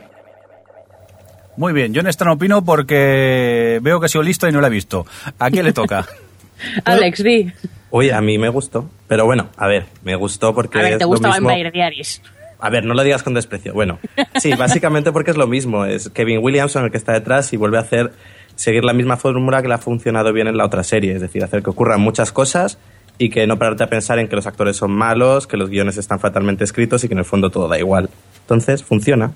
[1.56, 4.60] Muy bien, yo en esta no opino porque veo que ha sido listo y no
[4.60, 5.06] la he visto.
[5.38, 6.06] ¿A quién le toca?
[6.84, 7.52] Alex, di.
[7.90, 8.88] Oye, a mí me gustó.
[9.06, 12.22] Pero bueno, a ver, me gustó porque A ver, es ¿te lo gusta Vampire Diaries?
[12.58, 13.74] A ver, no lo digas con desprecio.
[13.74, 13.98] Bueno,
[14.40, 15.84] sí, básicamente porque es lo mismo.
[15.84, 18.12] Es Kevin Williamson el que está detrás y vuelve a hacer
[18.54, 21.12] seguir la misma fórmula que le ha funcionado bien en la otra serie.
[21.14, 22.78] Es decir, hacer que ocurran muchas cosas
[23.18, 25.96] y que no pararte a pensar en que los actores son malos, que los guiones
[25.98, 28.08] están fatalmente escritos y que en el fondo todo da igual.
[28.40, 29.32] Entonces, funciona.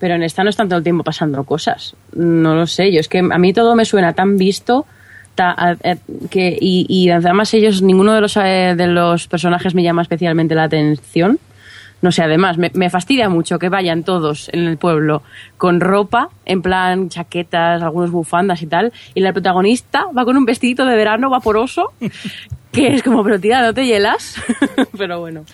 [0.00, 1.94] Pero en esta no están todo el tiempo pasando cosas.
[2.14, 4.86] No lo sé, yo es que a mí todo me suena tan visto
[6.30, 10.54] que, y, y además ellos, ninguno de los, eh, de los personajes me llama especialmente
[10.54, 11.38] la atención.
[12.02, 15.22] No sé, además, me, me fastidia mucho que vayan todos en el pueblo
[15.58, 20.46] con ropa, en plan chaquetas, algunos bufandas y tal, y la protagonista va con un
[20.46, 21.92] vestidito de verano vaporoso,
[22.72, 24.36] que es como, pero tía, ¿no te hielas?
[24.96, 25.44] pero bueno.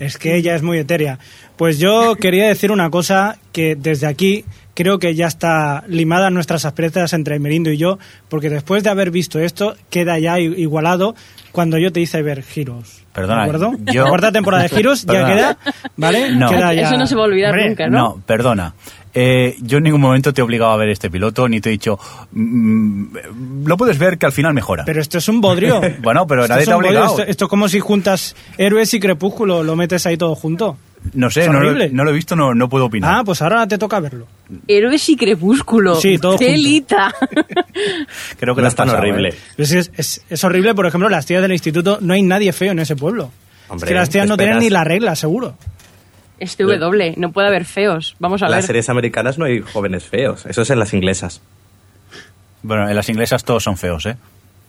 [0.00, 1.18] Es que ella es muy etérea.
[1.56, 6.64] Pues yo quería decir una cosa que desde aquí creo que ya está limada nuestras
[6.64, 11.14] asperezas entre Merindo y yo, porque después de haber visto esto, queda ya i- igualado
[11.52, 13.02] cuando yo te hice ver giros.
[13.12, 13.72] Perdona, ¿De acuerdo?
[13.92, 15.58] yo- La cuarta temporada de giros ya queda,
[15.96, 16.30] ¿vale?
[16.34, 16.48] No.
[16.48, 17.98] Queda ya- Eso no se va a olvidar Hombre, nunca, ¿no?
[17.98, 18.74] No, perdona.
[19.12, 21.72] Eh, yo en ningún momento te he obligado a ver este piloto, ni te he
[21.72, 21.98] dicho,
[22.30, 23.16] mm,
[23.66, 24.84] lo puedes ver que al final mejora.
[24.84, 25.80] Pero esto es un bodrio.
[26.00, 27.06] bueno, pero Esto nadie te ha obligado.
[27.18, 30.76] Esto, esto es como si juntas héroes y crepúsculo, lo metes ahí todo junto.
[31.14, 31.88] No sé, es no lo, horrible.
[31.92, 33.14] no lo he visto, no, no puedo opinar.
[33.20, 34.26] Ah, pues ahora te toca verlo.
[34.68, 35.94] Héroes y crepúsculo.
[35.96, 36.36] Sí, todo.
[36.36, 37.14] Telita.
[38.38, 39.34] Creo que No es tan horrible.
[39.56, 42.72] Es, es, es- es horrible, por ejemplo, las tías del instituto, no hay nadie feo
[42.72, 43.30] en ese pueblo.
[43.68, 45.54] Hombre, es que las tías no tienen ni la regla, seguro.
[46.38, 48.16] Este W, no puede haber feos.
[48.18, 48.66] Vamos a En las ver.
[48.66, 50.44] series americanas no hay jóvenes feos.
[50.46, 51.40] Eso es en las inglesas.
[52.62, 54.16] Bueno, en las inglesas todos son feos, ¿eh?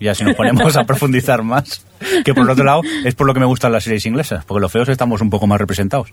[0.01, 1.85] Ya si nos ponemos a profundizar más,
[2.25, 4.71] que por otro lado es por lo que me gustan las series inglesas, porque los
[4.71, 6.11] feos estamos un poco más representados.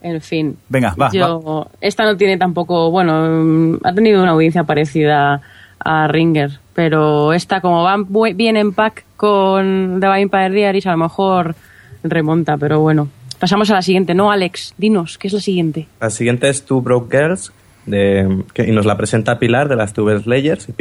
[0.00, 0.56] En fin.
[0.68, 5.40] Venga, va, Yo, esta no tiene tampoco, bueno, mm, ha tenido una audiencia parecida
[5.80, 10.92] a Ringer, pero esta como va bu- bien en pack con The Vampire Diaries, a
[10.92, 11.56] lo mejor
[12.04, 13.08] remonta, pero bueno.
[13.40, 14.74] Pasamos a la siguiente, ¿no, Alex?
[14.78, 15.86] Dinos, ¿qué es la siguiente?
[16.00, 17.52] La siguiente es Two Broke Girls
[17.86, 20.72] de, que, y nos la presenta Pilar de las Tube Slayers y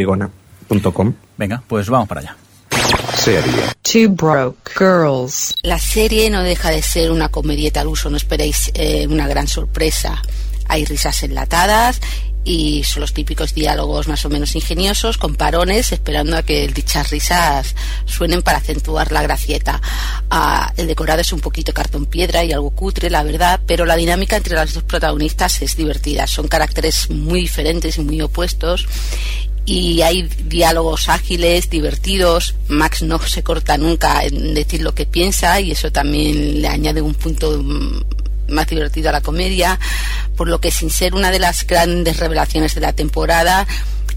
[1.38, 2.38] Venga, pues vamos para allá.
[3.16, 3.54] Serie.
[3.82, 5.56] Two broke girls.
[5.64, 9.48] La serie no deja de ser una comedieta al uso, no esperéis eh, una gran
[9.48, 10.22] sorpresa.
[10.68, 12.02] Hay risas enlatadas
[12.48, 17.10] y son los típicos diálogos más o menos ingeniosos con parones esperando a que dichas
[17.10, 17.76] risas
[18.06, 19.82] suenen para acentuar la gracieta.
[20.30, 23.98] Ah, el decorado es un poquito cartón piedra y algo cutre, la verdad, pero la
[23.98, 26.26] dinámica entre las dos protagonistas es divertida.
[26.26, 28.88] Son caracteres muy diferentes y muy opuestos
[29.68, 32.56] y hay diálogos ágiles, divertidos.
[32.70, 37.02] Max no se corta nunca en decir lo que piensa y eso también le añade
[37.02, 38.02] un punto mm,
[38.48, 39.78] más divertido a la comedia,
[40.38, 43.68] por lo que sin ser una de las grandes revelaciones de la temporada,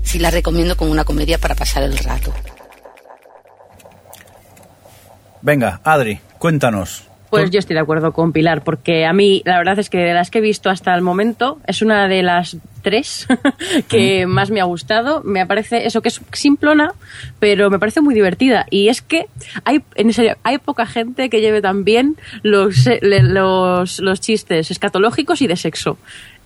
[0.05, 2.33] sí la recomiendo como una comedia para pasar el rato.
[5.43, 7.10] Venga, Adri, cuéntanos.
[7.31, 10.15] Pues yo estoy de acuerdo con Pilar, porque a mí la verdad es que de
[10.15, 13.29] las que he visto hasta el momento es una de las tres
[13.89, 15.23] que más me ha gustado.
[15.25, 16.93] Me parece eso que es simplona,
[17.39, 18.67] pero me parece muy divertida.
[18.71, 19.27] Y es que
[19.65, 24.71] hay, en serio, hay poca gente que lleve tan bien los, eh, los, los chistes
[24.71, 25.99] escatológicos y de sexo.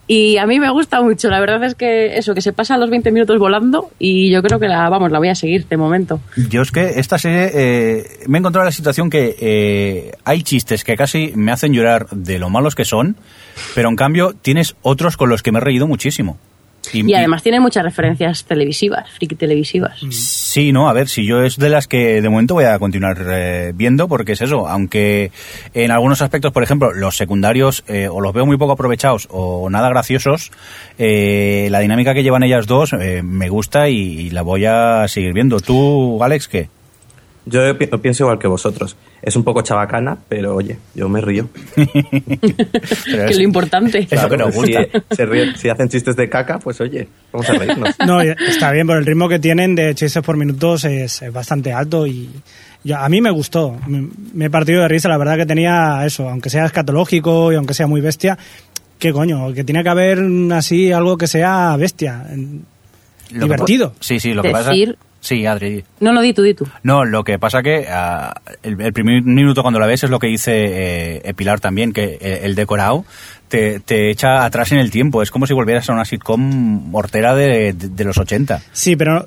[0.07, 2.91] Y a mí me gusta mucho, la verdad es que eso, que se pasa los
[2.91, 6.21] 20 minutos volando y yo creo que la, vamos, la voy a seguir de momento.
[6.49, 10.43] Yo es que esta serie eh, me he encontrado en la situación que eh, hay
[10.43, 13.15] chistes que casi me hacen llorar de lo malos que son,
[13.73, 16.37] pero en cambio tienes otros con los que me he reído muchísimo.
[16.93, 19.99] Y además tiene muchas referencias televisivas, friki televisivas.
[20.11, 23.17] Sí, no, a ver, si yo es de las que de momento voy a continuar
[23.27, 25.31] eh, viendo, porque es eso, aunque
[25.73, 29.69] en algunos aspectos, por ejemplo, los secundarios eh, o los veo muy poco aprovechados o
[29.69, 30.51] nada graciosos,
[30.97, 35.07] eh, la dinámica que llevan ellas dos eh, me gusta y, y la voy a
[35.07, 35.59] seguir viendo.
[35.59, 36.69] ¿Tú, Alex, qué?
[37.45, 38.95] Yo pi- pienso igual que vosotros.
[39.25, 41.49] Es un poco chabacana, pero oye, yo me río.
[41.75, 44.07] que es lo importante.
[44.09, 44.83] Eso que nos gusta.
[45.09, 47.89] Si, se ríen- si hacen chistes de caca, pues oye, vamos a reírnos.
[48.05, 51.73] No, está bien, por el ritmo que tienen de chistes por minutos es, es bastante
[51.73, 52.29] alto y
[52.93, 53.75] a mí me gustó.
[53.87, 57.55] Me, me he partido de risa, la verdad que tenía eso, aunque sea escatológico y
[57.55, 58.37] aunque sea muy bestia,
[58.99, 59.51] ¿qué coño?
[59.53, 60.19] Que tiene que haber
[60.53, 62.25] así algo que sea bestia,
[63.31, 63.93] Lo divertido.
[63.99, 65.05] sí, sí, lo que Decir- pasa...
[65.25, 65.83] Sí, Adri.
[66.01, 66.67] No, no, di tú, di tú.
[66.83, 70.19] No, lo que pasa que ah, el, el primer minuto cuando la ves es lo
[70.19, 73.05] que dice eh, Pilar también, que eh, el decorado
[73.47, 75.23] te, te echa atrás en el tiempo.
[75.23, 76.39] Es como si volvieras a una sitcom
[76.91, 78.61] mortera de, de- de los 80.
[78.71, 79.25] Sí, pero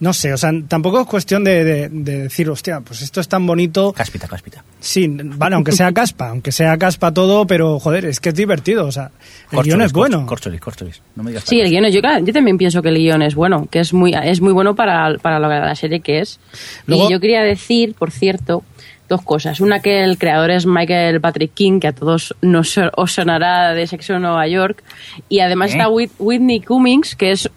[0.00, 3.28] no sé, o sea, tampoco es cuestión de, de- de decir, hostia, pues esto es
[3.28, 3.92] tan bonito.
[3.92, 4.62] Cáspita, cáspita.
[4.80, 8.86] Sí, vale, aunque sea caspa, aunque sea caspa todo, pero joder, es que es divertido,
[8.86, 9.10] o sea,
[9.52, 10.26] el guion es bueno.
[10.26, 11.00] Corcholis, corcholis.
[11.14, 13.22] No me digas Sí, el guion es, yo, claro, yo también pienso que el guion
[13.22, 16.40] es bueno, que es muy, es muy bueno para, para lo- la serie que es.
[16.86, 18.64] Luego- y yo quería decir, por cierto,
[19.08, 19.60] dos cosas.
[19.60, 23.86] Una que el creador es Michael Patrick King, que a todos nos os sonará de
[23.86, 24.82] Sexo en Nueva York.
[25.28, 25.74] Y además ¿Eh?
[25.74, 27.48] está Whit- Whitney Cummings, que es,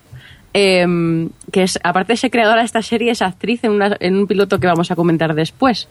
[0.53, 4.17] em, que es, aparte de ser creadora de esta serie, es actriz en, una- en
[4.17, 5.87] un piloto que vamos a comentar después.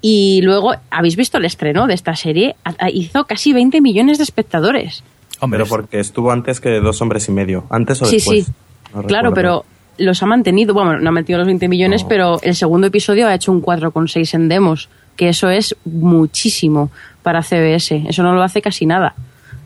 [0.00, 2.56] Y luego, ¿habéis visto el estreno de esta serie?
[2.92, 5.02] Hizo casi 20 millones de espectadores.
[5.50, 7.64] Pero porque estuvo antes que Dos Hombres y Medio.
[7.70, 8.46] ¿Antes o Sí, después?
[8.46, 8.52] sí.
[8.94, 9.64] No claro, pero
[9.98, 10.72] los ha mantenido.
[10.74, 14.34] Bueno, no ha metido los 20 millones, pero el segundo episodio ha hecho un 4,6
[14.34, 16.90] en demos, que eso es muchísimo
[17.22, 18.04] para CBS.
[18.08, 19.14] Eso no lo hace casi nada.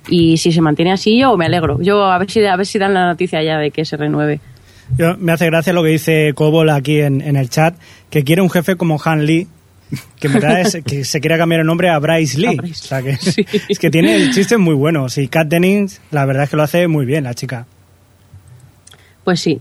[0.08, 1.80] Y si se mantiene así, yo me alegro.
[1.82, 4.40] Yo a ver si, a ver si dan la noticia ya de que se renueve.
[4.96, 7.74] Yo- me hace gracia lo que dice Cobol aquí en, en el chat,
[8.10, 9.46] que quiere un jefe como Han Lee,
[10.18, 12.58] que en verdad es que se quiera cambiar el nombre a Bryce Lee.
[12.58, 13.10] O sea que,
[13.68, 15.18] es que tiene chistes muy buenos.
[15.18, 17.66] Y Kat Dennings, la verdad es que lo hace muy bien, la chica.
[19.24, 19.60] Pues sí.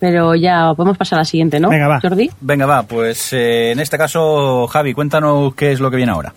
[0.00, 1.70] Pero ya podemos pasar a la siguiente, ¿no?
[1.70, 2.00] Venga, va.
[2.00, 2.28] Jordi.
[2.40, 6.34] Venga, va, pues eh, en este caso, Javi, cuéntanos qué es lo que viene ahora.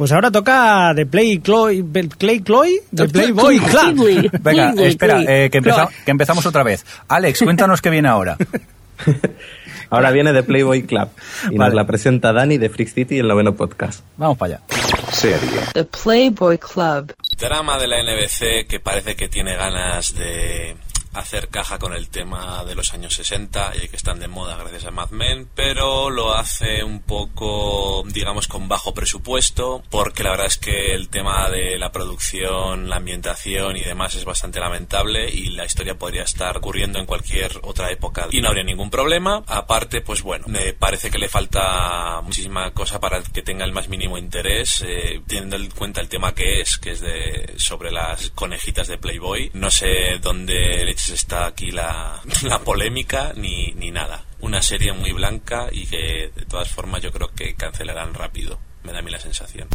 [0.00, 4.40] Pues ahora toca The Play Play Chloe, The Play- Playboy Play- Club.
[4.40, 6.86] Venga, espera, eh, que, empeza- que empezamos otra vez.
[7.06, 8.38] Alex, cuéntanos qué viene ahora.
[9.90, 11.08] Ahora viene de Playboy Club.
[11.50, 14.00] Y nos la presenta Dani de Freak City, el noveno podcast.
[14.16, 14.64] Vamos para allá.
[15.12, 15.60] Serie.
[15.74, 17.12] The Playboy Club.
[17.38, 20.76] Drama de la NBC que parece que tiene ganas de
[21.12, 24.84] hacer caja con el tema de los años 60 y que están de moda gracias
[24.84, 30.46] a Mad Men, pero lo hace un poco, digamos, con bajo presupuesto, porque la verdad
[30.46, 35.50] es que el tema de la producción, la ambientación y demás es bastante lamentable y
[35.50, 39.42] la historia podría estar ocurriendo en cualquier otra época y no habría ningún problema.
[39.46, 43.88] Aparte, pues bueno, me parece que le falta muchísima cosa para que tenga el más
[43.88, 48.30] mínimo interés, eh, teniendo en cuenta el tema que es, que es de sobre las
[48.30, 49.50] conejitas de Playboy.
[49.54, 54.22] No sé dónde está aquí la, la polémica ni, ni nada.
[54.40, 58.58] Una serie muy blanca y que de todas formas yo creo que cancelarán rápido.
[58.84, 59.68] Me da a mí la sensación.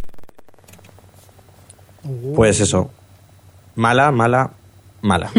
[2.34, 2.90] Pues eso.
[3.74, 4.52] Mala, mala,
[5.02, 5.30] mala.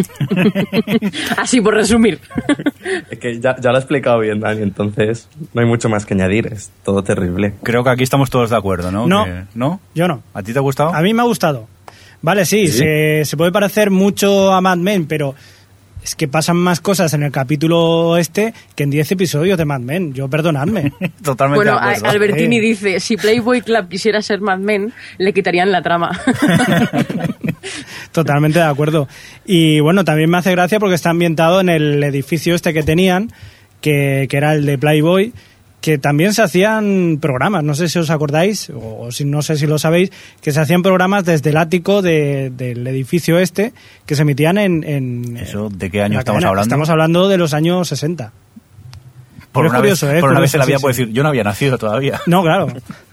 [1.38, 2.20] Así por resumir.
[3.10, 6.14] es que ya, ya lo ha explicado bien, Dani, entonces no hay mucho más que
[6.14, 6.48] añadir.
[6.48, 7.54] Es todo terrible.
[7.64, 9.08] Creo que aquí estamos todos de acuerdo, ¿no?
[9.08, 9.26] No.
[9.26, 9.80] Que- ¿No?
[9.96, 10.24] Yo no.
[10.34, 10.94] ¿A ti te ha gustado?
[10.94, 11.68] A mí me ha gustado.
[12.22, 12.80] Vale, sí, ¿Sí?
[12.80, 15.36] Se, se puede parecer mucho a Mad Men, pero
[16.08, 19.82] es que pasan más cosas en el capítulo este que en 10 episodios de Mad
[19.82, 20.14] Men.
[20.14, 20.94] Yo, perdonadme.
[21.22, 26.18] Totalmente Bueno, Albertini dice, si Playboy Club quisiera ser Mad Men, le quitarían la trama.
[28.14, 29.10] Totalmente de acuerdo.
[29.46, 33.30] Y bueno, también me hace gracia porque está ambientado en el edificio este que tenían,
[33.82, 35.34] que, que era el de Playboy,
[35.82, 39.68] que también se hacían programas, no sé si os acordáis, o si no sé si
[39.68, 40.12] lo sabéis,
[40.42, 43.74] que se hacían programas desde el ático de- del edificio este,
[44.06, 44.84] que se emitían en...
[44.84, 46.50] en ¿Eso de qué año estamos cadena.
[46.50, 46.64] hablando?
[46.68, 48.32] Estamos hablando de los años 60.
[49.52, 50.20] Por una, curioso, vez, ¿eh?
[50.20, 51.02] por una vez en la vida sí, puedo sí.
[51.02, 52.22] decir, yo no había nacido todavía.
[52.26, 52.68] No, claro.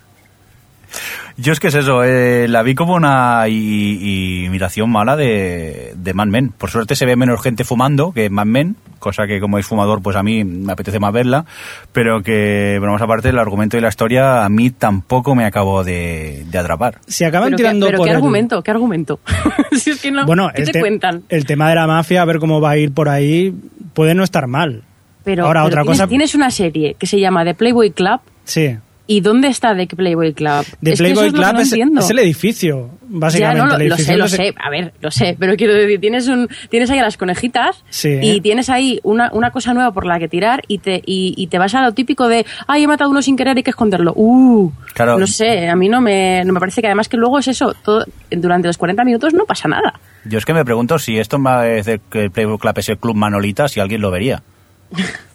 [1.37, 6.27] Yo es que es eso, eh, la vi como una imitación mala de, de Mad
[6.29, 6.51] Men.
[6.57, 10.01] Por suerte se ve menos gente fumando que Mad Men, cosa que como es fumador
[10.01, 11.45] pues a mí me apetece más verla,
[11.93, 16.45] pero que, bromas aparte, el argumento y la historia a mí tampoco me acabó de,
[16.51, 17.01] de atrapar.
[17.07, 18.63] Si acaban pero qué, tirando pero por ¿qué el- argumento?
[18.63, 19.21] ¿Qué argumento?
[19.73, 21.25] si es que no, Bueno, ¿qué el, te te- cuentan?
[21.29, 23.53] el tema de la mafia, a ver cómo va a ir por ahí,
[23.93, 24.83] puede no estar mal.
[25.25, 26.07] Pero, Ahora, pero otra tienes, cosa...
[26.09, 28.21] tienes una serie que se llama The Playboy Club.
[28.45, 28.77] Sí.
[29.07, 30.65] ¿Y dónde está The Playboy Club?
[30.81, 31.55] De Es que eso Playboy es lo que Club
[31.93, 33.59] no es, el edificio, básicamente.
[33.61, 34.55] Ya, no, lo, el lo sé, lo sé.
[34.59, 35.37] A ver, lo sé.
[35.39, 38.19] Pero quiero decir, tienes, un, tienes ahí a las conejitas Sí.
[38.23, 41.49] y tienes ahí una, una cosa nueva por la que tirar y te, y, y
[41.49, 43.71] te vas a lo típico de, ay, he matado a uno sin querer, hay que
[43.71, 44.13] esconderlo.
[44.17, 45.19] Uh, Claro.
[45.19, 47.75] no sé, a mí no me, no me parece que además que luego es eso,
[47.85, 49.93] todo, durante los 40 minutos no pasa nada.
[50.25, 52.89] Yo es que me pregunto si esto va a decir que el Playboy Club es
[52.89, 54.43] el club Manolita, si alguien lo vería.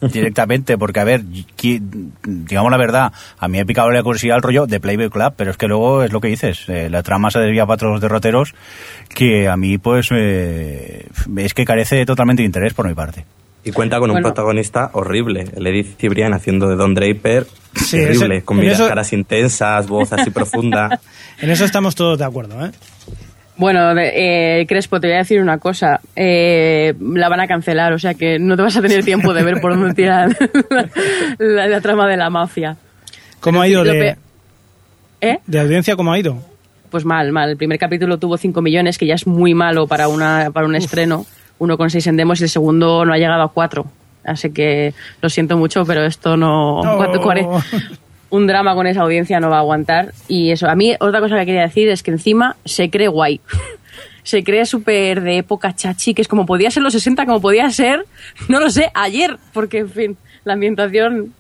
[0.01, 1.21] Directamente, porque a ver,
[2.23, 5.33] digamos la verdad, a mí me ha picado la curiosidad el rollo de Playboy Club,
[5.35, 8.01] pero es que luego es lo que dices, eh, la trama se desvía para otros
[8.01, 8.53] derroteros
[9.09, 13.25] que a mí pues eh, es que carece totalmente de interés por mi parte.
[13.65, 14.27] Y cuenta con un Bueno.
[14.29, 17.45] protagonista horrible, el Edith Cibrián haciendo de Don Draper.
[17.75, 20.99] Sí, terrible, ese- con miras eso- caras intensas, voz así profunda.
[21.41, 22.71] En eso estamos todos de acuerdo, ¿eh?
[23.59, 25.99] Bueno, eh, Crespo, te voy a decir una cosa.
[26.15, 29.43] Eh, la van a cancelar, o sea que no te vas a tener tiempo de
[29.43, 30.33] ver por dónde tiran
[31.39, 32.77] la, la trama de la mafia.
[33.41, 34.15] ¿Cómo ha ido de,
[35.19, 35.39] ¿Eh?
[35.45, 35.97] de audiencia?
[35.97, 36.37] ¿Cómo ha ido?
[36.89, 37.49] Pues mal, mal.
[37.49, 40.75] El primer capítulo tuvo 5 millones, que ya es muy malo para, una, para un
[40.75, 41.25] estreno.
[41.59, 43.85] 1,6 en demos y el segundo no ha llegado a 4.
[44.23, 46.81] Así que lo siento mucho, pero esto no...
[46.81, 46.97] No.
[48.29, 50.13] Un drama con esa audiencia no va a aguantar.
[50.27, 53.41] Y eso, a mí otra cosa que quería decir es que encima se cree guay.
[54.23, 57.69] se cree súper de época chachi, que es como podía ser los 60, como podía
[57.71, 58.05] ser,
[58.47, 61.33] no lo sé, ayer, porque en fin, la ambientación...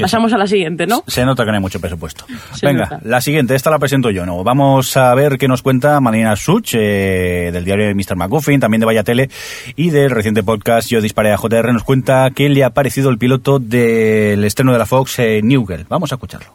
[0.00, 1.04] Pasamos a la siguiente, ¿no?
[1.06, 2.26] Se nota que no hay mucho presupuesto.
[2.54, 3.00] Se Venga, nota.
[3.04, 4.42] la siguiente, esta la presento yo, ¿no?
[4.44, 8.16] Vamos a ver qué nos cuenta Marina Such, eh, del diario de Mr.
[8.16, 9.30] McGuffin, también de Vaya Tele,
[9.76, 13.18] y del reciente podcast Yo Disparé a JR, nos cuenta qué le ha parecido el
[13.18, 15.86] piloto del estreno de la Fox, eh, New Girl.
[15.88, 16.48] Vamos a escucharlo.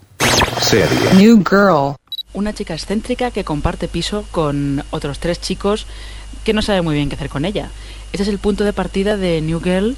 [0.60, 0.88] Serie.
[1.16, 1.96] New Girl.
[2.34, 5.88] Una chica excéntrica que comparte piso con otros tres chicos
[6.44, 7.70] que no sabe muy bien qué hacer con ella.
[8.12, 9.96] Este es el punto de partida de New Girl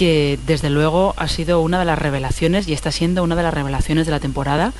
[0.00, 3.52] que desde luego ha sido una de las revelaciones y está siendo una de las
[3.52, 4.72] revelaciones de la temporada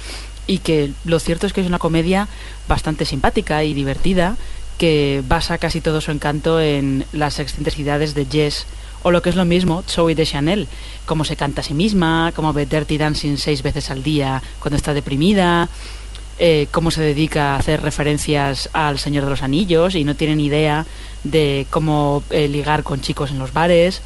[0.47, 2.27] y que lo cierto es que es una comedia
[2.69, 4.39] bastante simpática y divertida
[4.79, 8.65] que basa casi todo su encanto en las excentricidades de Jess
[9.03, 10.69] o lo que es lo mismo, Zoe de Chanel,
[11.05, 14.79] cómo se canta a sí misma, cómo ve Dirty Dancing seis veces al día cuando
[14.79, 15.69] está deprimida,
[16.39, 20.37] eh, cómo se dedica a hacer referencias al Señor de los Anillos y no tiene
[20.37, 20.87] ni idea
[21.25, 24.01] de cómo eh, ligar con chicos en los bares,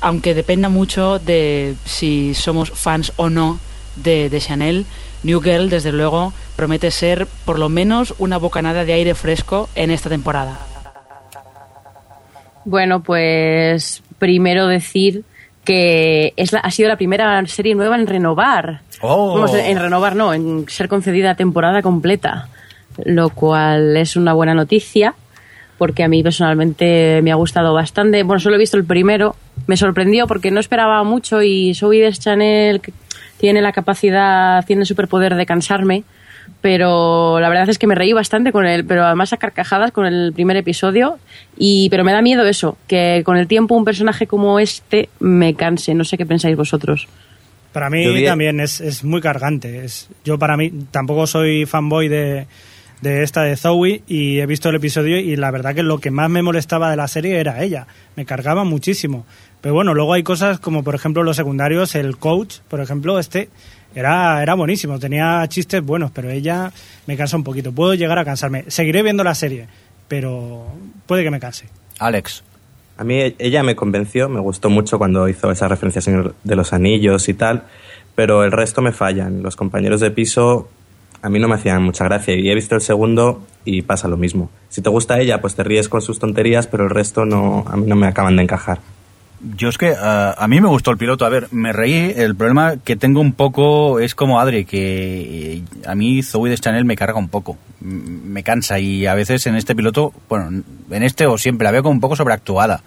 [0.00, 3.58] aunque dependa mucho de si somos fans o no
[3.96, 4.86] de, de Chanel,
[5.22, 9.90] New Girl desde luego promete ser por lo menos una bocanada de aire fresco en
[9.90, 10.58] esta temporada.
[12.64, 15.24] Bueno, pues primero decir
[15.64, 18.82] que es la- ha sido la primera serie nueva en renovar.
[19.00, 19.34] Oh.
[19.34, 22.48] Vamos, en renovar no, en ser concedida temporada completa,
[23.04, 25.14] lo cual es una buena noticia
[25.78, 28.22] porque a mí personalmente me ha gustado bastante.
[28.24, 32.80] Bueno, solo he visto el primero, me sorprendió porque no esperaba mucho y Zoe Deschanel
[32.80, 32.92] que
[33.38, 36.02] tiene la capacidad, tiene el superpoder de cansarme,
[36.60, 40.06] pero la verdad es que me reí bastante con él, pero además a carcajadas con
[40.06, 41.18] el primer episodio
[41.56, 45.54] y pero me da miedo eso, que con el tiempo un personaje como este me
[45.54, 47.06] canse, no sé qué pensáis vosotros.
[47.72, 49.84] Para mí también es, es muy cargante.
[49.84, 52.46] Es, yo para mí tampoco soy fanboy de,
[53.00, 56.10] de esta de Zoe y he visto el episodio y la verdad que lo que
[56.10, 57.86] más me molestaba de la serie era ella.
[58.16, 59.24] Me cargaba muchísimo.
[59.60, 63.48] Pero bueno, luego hay cosas como por ejemplo los secundarios, el coach, por ejemplo, este
[63.94, 66.72] era, era buenísimo, tenía chistes buenos, pero ella
[67.06, 67.72] me cansa un poquito.
[67.72, 68.64] Puedo llegar a cansarme.
[68.68, 69.66] Seguiré viendo la serie,
[70.06, 70.66] pero
[71.06, 71.66] puede que me canse.
[71.98, 72.44] Alex.
[72.96, 76.56] A mí ella me convenció, me gustó mucho cuando hizo esa referencia al Señor de
[76.56, 77.62] los Anillos y tal,
[78.16, 79.40] pero el resto me fallan.
[79.40, 80.68] Los compañeros de piso
[81.22, 84.16] a mí no me hacían mucha gracia y he visto el segundo y pasa lo
[84.16, 84.50] mismo.
[84.68, 87.76] Si te gusta ella, pues te ríes con sus tonterías, pero el resto no, a
[87.76, 88.78] mí no me acaban de encajar.
[89.40, 91.24] Yo es que ah, a mí me gustó el piloto.
[91.24, 92.12] A ver, me reí.
[92.16, 96.58] El problema que tengo un poco es como Adri, que eh, a mí Zoe de
[96.58, 97.56] Chanel me carga un poco.
[97.80, 101.82] Me cansa y a veces en este piloto, bueno, en este o siempre la veo
[101.82, 102.82] como un poco sobreactuada.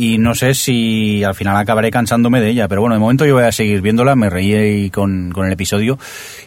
[0.00, 3.34] Y no sé si al final acabaré cansándome de ella, pero bueno, de momento yo
[3.34, 5.98] voy a seguir viéndola, me reí con, con el episodio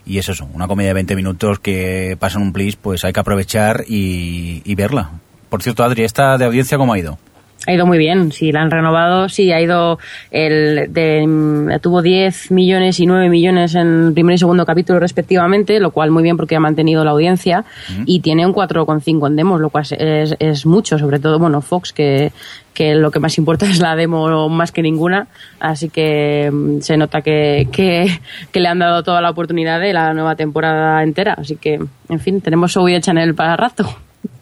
[0.06, 3.20] y es eso, una comedia de 20 minutos que pasan un plis, pues hay que
[3.20, 5.12] aprovechar y, y verla.
[5.50, 7.20] Por cierto, Adri, ¿esta de audiencia cómo ha ido?
[7.68, 10.00] Ha ido muy bien, sí, la han renovado, sí, ha ido,
[10.32, 15.80] el de, tuvo 10 millones y 9 millones en el primer y segundo capítulo respectivamente,
[15.80, 17.64] lo cual muy bien porque ha mantenido la audiencia
[18.08, 21.94] y tiene un 4,5 en demos, lo cual es, es mucho, sobre todo, bueno, Fox,
[21.94, 22.32] que,
[22.74, 25.28] que lo que más importa es la demo más que ninguna,
[25.60, 28.08] así que mm, se nota que, que,
[28.52, 32.20] que le han dado toda la oportunidad de la nueva temporada entera, así que, en
[32.20, 33.88] fin, tenemos Zoe Chanel para rato.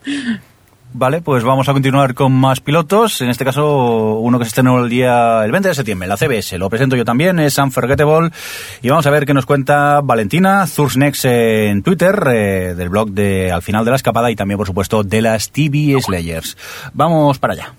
[0.92, 3.22] Vale, pues vamos a continuar con más pilotos.
[3.22, 6.58] En este caso, uno que se estrenó el día el 20 de septiembre, la CBS.
[6.58, 8.32] Lo presento yo también, es Unforgettable.
[8.82, 13.52] Y vamos a ver qué nos cuenta Valentina Thursnex en Twitter, eh, del blog de
[13.52, 16.58] Al final de la escapada y también, por supuesto, de las TV Slayers.
[16.94, 17.74] Vamos para allá.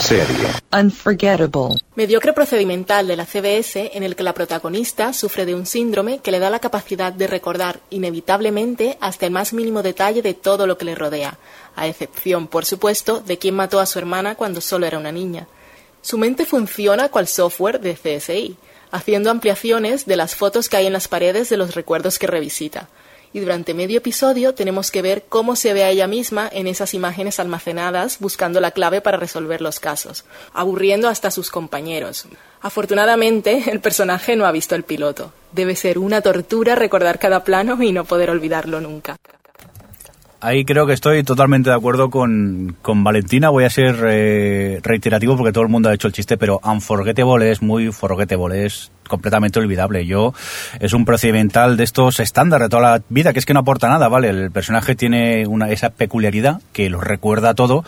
[0.00, 0.48] Serie.
[0.72, 1.76] Unforgettable.
[1.94, 6.30] Mediocre procedimental de la CBS en el que la protagonista sufre de un síndrome que
[6.30, 10.76] le da la capacidad de recordar inevitablemente hasta el más mínimo detalle de todo lo
[10.76, 11.38] que le rodea,
[11.76, 15.46] a excepción, por supuesto, de quién mató a su hermana cuando solo era una niña.
[16.02, 18.56] Su mente funciona cual software de CSI,
[18.90, 22.88] haciendo ampliaciones de las fotos que hay en las paredes de los recuerdos que revisita.
[23.32, 26.94] Y durante medio episodio tenemos que ver cómo se ve a ella misma en esas
[26.94, 30.24] imágenes almacenadas buscando la clave para resolver los casos,
[30.54, 32.26] aburriendo hasta a sus compañeros.
[32.62, 35.32] Afortunadamente, el personaje no ha visto el piloto.
[35.52, 39.16] Debe ser una tortura recordar cada plano y no poder olvidarlo nunca.
[40.46, 43.48] Ahí creo que estoy totalmente de acuerdo con, con Valentina.
[43.48, 47.50] Voy a ser eh, reiterativo porque todo el mundo ha hecho el chiste, pero Unforgettable
[47.50, 50.06] es muy forgettable, es completamente olvidable.
[50.06, 50.34] Yo
[50.78, 53.88] es un procedimental de estos estándar de toda la vida, que es que no aporta
[53.88, 54.28] nada, ¿vale?
[54.28, 57.84] El personaje tiene una, esa peculiaridad que lo recuerda todo,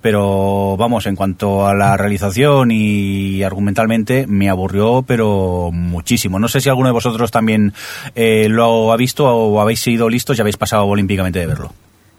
[0.00, 6.38] pero vamos, en cuanto a la realización y argumentalmente me aburrió, pero muchísimo.
[6.38, 7.74] No sé si alguno de vosotros también
[8.14, 11.72] eh, lo ha visto o habéis sido listos y habéis pasado olímpicamente de verlo.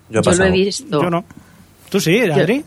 [0.10, 1.01] Yo lo he visto.
[1.01, 1.26] Yo no.
[1.89, 2.64] ¿Tú sí, Adri?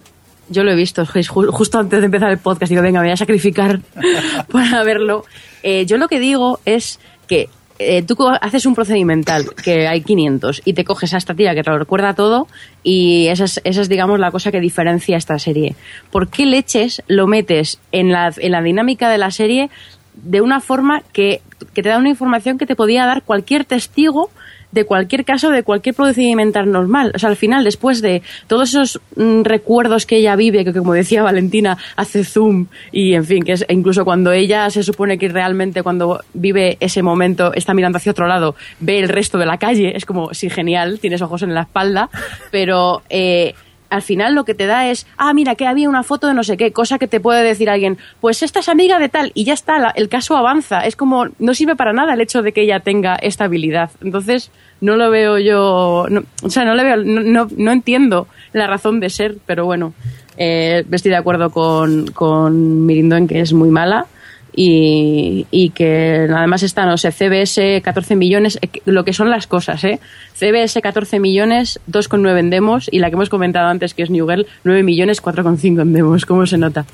[0.48, 2.70] Yo lo he visto, justo antes de empezar el podcast.
[2.70, 3.80] Digo, venga, me voy a sacrificar
[4.50, 5.24] para verlo.
[5.62, 10.62] Eh, yo lo que digo es que eh, tú haces un procedimental, que hay 500,
[10.64, 12.48] y te coges a esta tía que te lo recuerda todo,
[12.82, 15.76] y esa es, esa es, digamos, la cosa que diferencia esta serie.
[16.10, 19.70] ¿Por qué leches lo metes en la, en la dinámica de la serie
[20.14, 21.40] de una forma que,
[21.72, 24.30] que te da una información que te podía dar cualquier testigo
[24.72, 27.12] de cualquier caso, de cualquier procedimental normal.
[27.14, 30.92] O sea, al final, después de todos esos mm, recuerdos que ella vive, que como
[30.94, 35.18] decía Valentina, hace zoom y, en fin, que es e incluso cuando ella se supone
[35.18, 39.46] que realmente cuando vive ese momento está mirando hacia otro lado, ve el resto de
[39.46, 42.08] la calle, es como, sí, genial, tienes ojos en la espalda,
[42.50, 43.02] pero...
[43.08, 43.54] Eh,
[43.90, 46.42] al final lo que te da es, ah, mira, que había una foto de no
[46.44, 49.44] sé qué, cosa que te puede decir alguien, pues esta es amiga de tal, y
[49.44, 50.80] ya está, el caso avanza.
[50.86, 53.90] Es como, no sirve para nada el hecho de que ella tenga esta habilidad.
[54.02, 58.26] Entonces, no lo veo yo, no- o sea, no le veo, no, no, no entiendo
[58.52, 59.92] la razón de ser, pero bueno,
[60.36, 64.06] eh, estoy de acuerdo con, con Mirindo en que es muy mala.
[64.54, 69.46] Y, y que además está, no sé, CBS 14 millones, eh, lo que son las
[69.46, 70.00] cosas, ¿eh?
[70.34, 74.28] CBS 14 millones, 2,9 en demos, y la que hemos comentado antes, que es New
[74.28, 76.84] Girl, 9 millones, 4,5 en demos, ¿cómo se nota?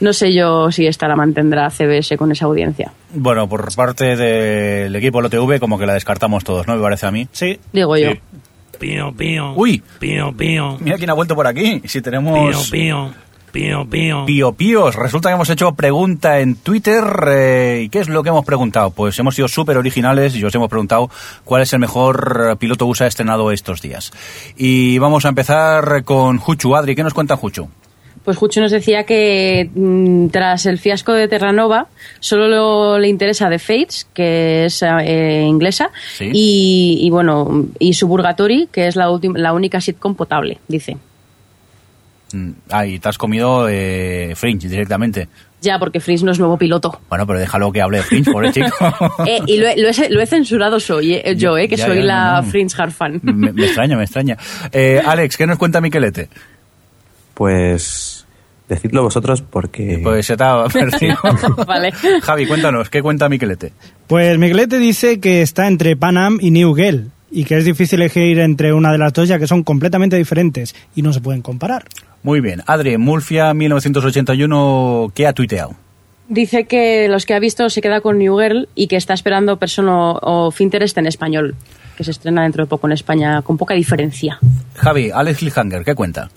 [0.00, 2.92] No sé yo si esta la mantendrá CBS con esa audiencia.
[3.12, 6.76] Bueno, por parte del equipo LOTV, como que la descartamos todos, ¿no?
[6.76, 7.28] Me parece a mí.
[7.32, 7.58] Sí.
[7.72, 8.12] Digo yo.
[8.78, 9.52] Pío, pío.
[9.56, 9.82] Uy.
[9.98, 10.78] Pío, pío.
[10.80, 11.82] Mira quién ha vuelto por aquí.
[11.84, 12.66] Si tenemos...
[12.70, 13.29] Pío, pío.
[13.52, 14.24] Pío, pío.
[14.26, 17.02] Pío Píos, resulta que hemos hecho pregunta en Twitter.
[17.28, 18.90] eh, ¿Y qué es lo que hemos preguntado?
[18.90, 21.10] Pues hemos sido súper originales y os hemos preguntado
[21.44, 24.12] cuál es el mejor piloto USA estrenado estos días.
[24.56, 26.76] Y vamos a empezar con Juchu.
[26.76, 27.68] Adri, ¿qué nos cuenta Juchu?
[28.24, 31.86] Pues Jucho nos decía que mm, tras el fiasco de Terranova
[32.20, 36.28] solo lo- le interesa The Fates, que es eh, inglesa, Sí.
[36.32, 40.98] y, y bueno, y Suburgatory, que es la, última- la única sitcom potable, dice.
[42.32, 45.28] Mm, Ah, y te has comido eh, Fringe directamente.
[45.62, 47.00] Ya, porque Fringe no es nuevo piloto.
[47.10, 48.68] Bueno, pero déjalo que hable de Fringe, pobre chico.
[49.26, 51.86] Eh, y lo he, lo he- lo he censurado soy, eh, yo, eh, que Ya,
[51.86, 52.48] soy ya, la no, no.
[52.50, 53.20] Fringe hard fan.
[53.22, 54.38] me, me extraña, me extraña.
[54.72, 56.28] Eh, Alex, ¿qué nos cuenta Miquelete?
[57.34, 58.26] Pues
[58.68, 60.00] decidlo vosotros porque...
[60.02, 61.16] Pues se te ha perdido.
[61.66, 61.92] vale.
[62.22, 63.72] Javi, cuéntanos, ¿qué cuenta Miquelete?
[64.06, 68.38] Pues Miguelete dice que está entre Panam y New Girl y que es difícil elegir
[68.40, 71.84] entre una de las dos ya que son completamente diferentes y no se pueden comparar.
[72.22, 72.62] Muy bien.
[72.66, 75.74] Adri, Mulfia 1981, ¿qué ha tuiteado?
[76.28, 79.58] Dice que los que ha visto se queda con New Girl y que está esperando
[79.58, 81.56] Person o, Finterest en español,
[81.96, 84.38] que se estrena dentro de poco en España con poca diferencia.
[84.74, 86.30] Javi, Alex Cliffhanger, ¿qué cuenta?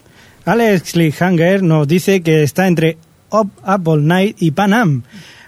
[0.46, 2.98] Alex Cliffhanger nos dice que está entre
[3.30, 5.04] Up, Up All Night y Panam,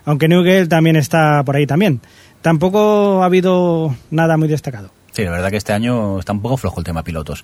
[0.05, 2.01] aunque New Girl también está por ahí también.
[2.41, 4.91] Tampoco ha habido nada muy destacado.
[5.15, 7.43] Sí, la verdad que este año está un poco flojo el tema pilotos.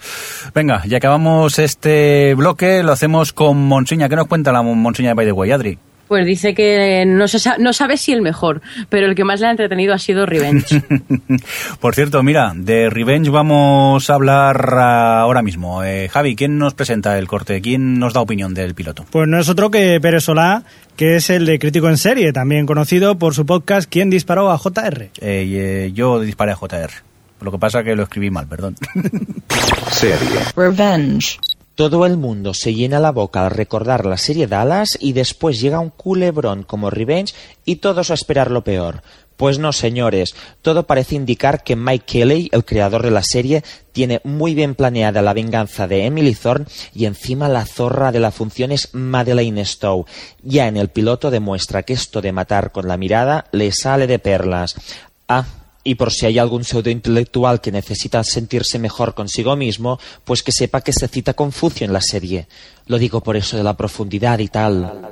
[0.53, 4.09] Venga, ya acabamos este bloque, lo hacemos con Monsiña.
[4.09, 5.77] ¿Qué nos cuenta la Monsiña de By the Way, Adri?
[6.09, 9.39] Pues dice que no, se sa- no sabe si el mejor, pero el que más
[9.39, 10.83] le ha entretenido ha sido Revenge.
[11.79, 15.85] Por cierto, mira, de Revenge vamos a hablar ahora mismo.
[15.85, 17.61] Eh, Javi, ¿quién nos presenta el corte?
[17.61, 19.05] ¿Quién nos da opinión del piloto?
[19.09, 20.63] Pues no es otro que Pérez Solá,
[20.97, 24.57] que es el de Crítico en Serie, también conocido por su podcast ¿Quién disparó a
[24.57, 25.03] JR?
[25.03, 26.91] Eh, eh, yo disparé a JR.
[27.41, 28.75] Lo que pasa que lo escribí mal, perdón.
[29.91, 30.39] Serie.
[30.55, 31.39] Revenge.
[31.75, 35.79] Todo el mundo se llena la boca al recordar la serie Dallas y después llega
[35.79, 37.33] un culebrón como Revenge
[37.65, 39.01] y todos a esperar lo peor.
[39.37, 44.21] Pues no, señores, todo parece indicar que Mike Kelly, el creador de la serie, tiene
[44.23, 48.71] muy bien planeada la venganza de Emily Thorne y encima la zorra de la función
[48.71, 50.05] es Madeleine Stowe.
[50.43, 54.19] Ya en el piloto demuestra que esto de matar con la mirada le sale de
[54.19, 54.75] perlas.
[55.27, 55.45] Ah,
[55.83, 60.81] y por si hay algún pseudointelectual que necesita sentirse mejor consigo mismo, pues que sepa
[60.81, 62.47] que se cita Confucio en la serie.
[62.87, 64.91] Lo digo por eso de la profundidad y tal.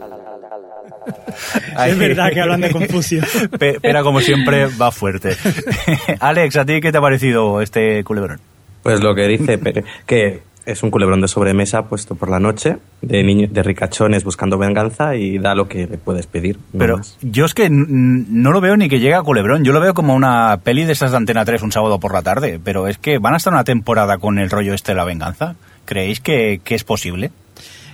[1.88, 3.24] Es verdad que hablan de Confucio.
[3.60, 5.36] Pe- Pero como siempre va fuerte.
[6.20, 8.40] Alex, ¿a ti qué te ha parecido este culebrón?
[8.84, 9.60] Pues lo que dice,
[10.06, 10.42] que
[10.72, 15.16] es un culebrón de sobremesa puesto por la noche, de niños, de ricachones buscando venganza
[15.16, 16.58] y da lo que le puedes pedir.
[16.74, 17.18] no Pero más.
[17.22, 19.64] yo es que no lo veo ni que llegue a Culebrón.
[19.64, 22.22] Yo lo veo como una peli de esas de Antena 3 un sábado por la
[22.22, 22.60] tarde.
[22.64, 25.56] Pero es que van a estar una temporada con el rollo este de la venganza.
[25.86, 27.32] ¿Creéis que, que es posible?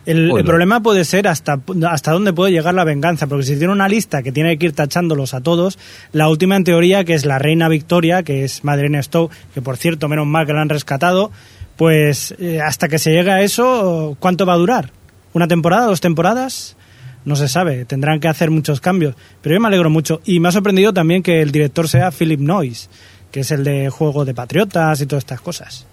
[0.06, 1.60] El, problema puede ser hasta,
[1.90, 4.74] hasta dónde puede llegar la venganza, porque si tiene una lista que tiene que ir
[4.74, 5.80] tachándolos a todos,
[6.12, 9.78] la última en teoría, que es la reina Victoria, que es Madeleine Stowe, que por
[9.78, 11.32] cierto, menos mal que la han rescatado,
[11.78, 14.92] pues eh, hasta que se llegue a eso, ¿cuánto va a durar?
[15.34, 15.86] ¿Una temporada?
[15.86, 16.78] ¿Dos temporadas?
[17.26, 19.16] No se sabe, tendrán que hacer muchos cambios.
[19.42, 20.22] Pero yo me alegro mucho.
[20.26, 22.88] Y me ha sorprendido también que el director sea Philip Noyce,
[23.32, 25.88] que es el de Juego de Patriotas y todas estas cosas.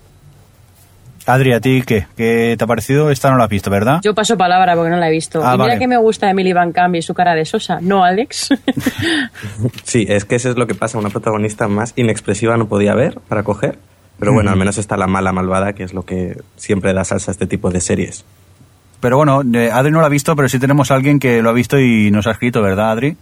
[1.26, 2.06] Adri, ¿a ti qué?
[2.16, 3.10] ¿Qué te ha parecido?
[3.10, 4.00] Esta no la has visto, ¿verdad?
[4.02, 5.40] Yo paso palabra porque no la he visto.
[5.40, 5.78] Ah, y mira vale.
[5.78, 7.78] que me gusta Emily Van Camp y su cara de sosa.
[7.80, 8.50] ¿No, Alex?
[9.84, 10.98] Sí, es que eso es lo que pasa.
[10.98, 13.78] Una protagonista más inexpresiva no podía haber para coger.
[14.18, 17.30] Pero bueno, al menos está la mala malvada, que es lo que siempre da salsa
[17.30, 18.24] a este tipo de series.
[19.00, 21.50] Pero bueno, eh, Adri no la ha visto, pero sí tenemos a alguien que lo
[21.50, 23.16] ha visto y nos ha escrito, ¿verdad, Adri?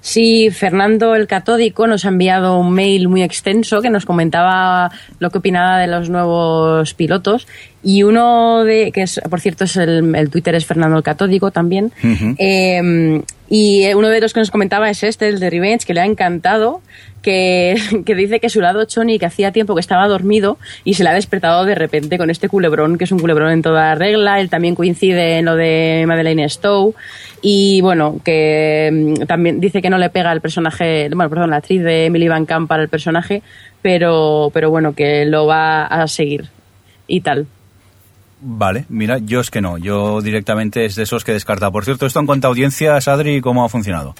[0.00, 5.30] Sí, Fernando el Catódico nos ha enviado un mail muy extenso que nos comentaba lo
[5.30, 7.46] que opinaba de los nuevos pilotos
[7.84, 11.50] y uno de que es por cierto es el, el Twitter es Fernando el Catódico
[11.50, 11.92] también
[12.38, 16.00] Eh, y uno de los que nos comentaba es este, el de Revenge, que le
[16.00, 16.80] ha encantado,
[17.22, 17.76] que,
[18.06, 21.10] que dice que su lado Choni, que hacía tiempo que estaba dormido y se le
[21.10, 24.40] ha despertado de repente con este culebrón, que es un culebrón en toda regla.
[24.40, 26.94] Él también coincide en lo de Madeleine Stowe.
[27.42, 31.56] Y bueno, que mm, también dice que no le pega el personaje, bueno, perdón, la
[31.56, 33.42] actriz de Emily Van Camp para el personaje,
[33.82, 36.46] pero, pero bueno, que lo va a seguir
[37.06, 37.46] y tal.
[38.46, 41.72] Vale, mira, yo es que no, yo directamente es de esos que he descartado.
[41.72, 44.14] Por cierto, esto en cuanto a audiencias, Adri, ¿cómo ha funcionado?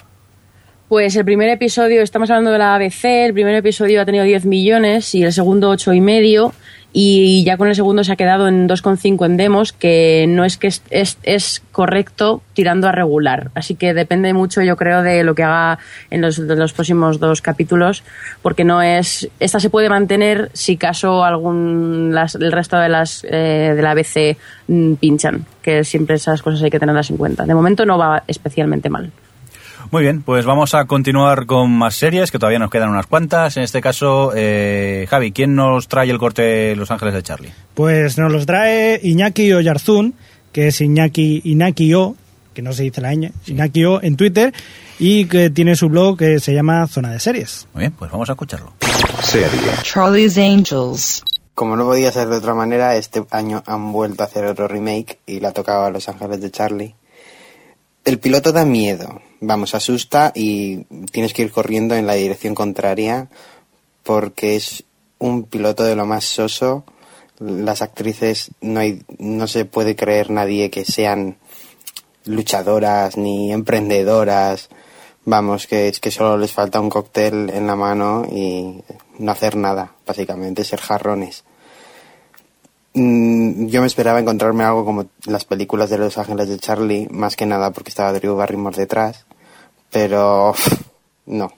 [0.89, 4.45] Pues el primer episodio, estamos hablando de la ABC, el primer episodio ha tenido 10
[4.45, 6.53] millones y el segundo 8 y medio
[6.97, 10.55] y ya con el segundo se ha quedado en 2,5 en demos, que no es
[10.55, 13.51] que es, es, es correcto tirando a regular.
[13.53, 15.77] Así que depende mucho, yo creo, de lo que haga
[16.09, 18.05] en los, de los próximos dos capítulos,
[18.41, 19.29] porque no es...
[19.41, 24.37] Esta se puede mantener si caso algún el resto de las eh, de la ABC
[24.69, 27.45] mm, pinchan, que siempre esas cosas hay que tenerlas en cuenta.
[27.45, 29.11] De momento no va especialmente mal.
[29.95, 33.55] Muy bien, pues vamos a continuar con más series, que todavía nos quedan unas cuantas.
[33.55, 37.53] En este caso, eh, Javi, ¿quién nos trae el corte Los Ángeles de Charlie?
[37.73, 40.13] Pues nos los trae Iñaki Oyarzún,
[40.51, 42.17] que es Iñaki Inaki O,
[42.53, 44.53] que no se dice la ñ, Iñaki O en Twitter,
[44.99, 47.69] y que tiene su blog que se llama Zona de Series.
[47.73, 48.73] Muy bien, pues vamos a escucharlo.
[49.83, 51.23] Charlie's Angels.
[51.53, 55.19] Como no podía ser de otra manera, este año han vuelto a hacer otro remake
[55.25, 56.95] y la tocaba a Los Ángeles de Charlie.
[58.03, 63.29] El piloto da miedo, vamos, asusta y tienes que ir corriendo en la dirección contraria
[64.03, 64.83] porque es
[65.19, 66.83] un piloto de lo más soso.
[67.39, 71.37] Las actrices no hay, no se puede creer nadie que sean
[72.25, 74.69] luchadoras ni emprendedoras.
[75.25, 78.81] Vamos, que es que solo les falta un cóctel en la mano y
[79.17, 81.43] no hacer nada, básicamente, ser jarrones.
[82.93, 87.35] Mm, Yo me esperaba encontrarme algo como las películas de Los Ángeles de Charlie, más
[87.35, 89.25] que nada porque estaba Drew Barrymore detrás,
[89.95, 90.53] pero
[91.25, 91.53] no.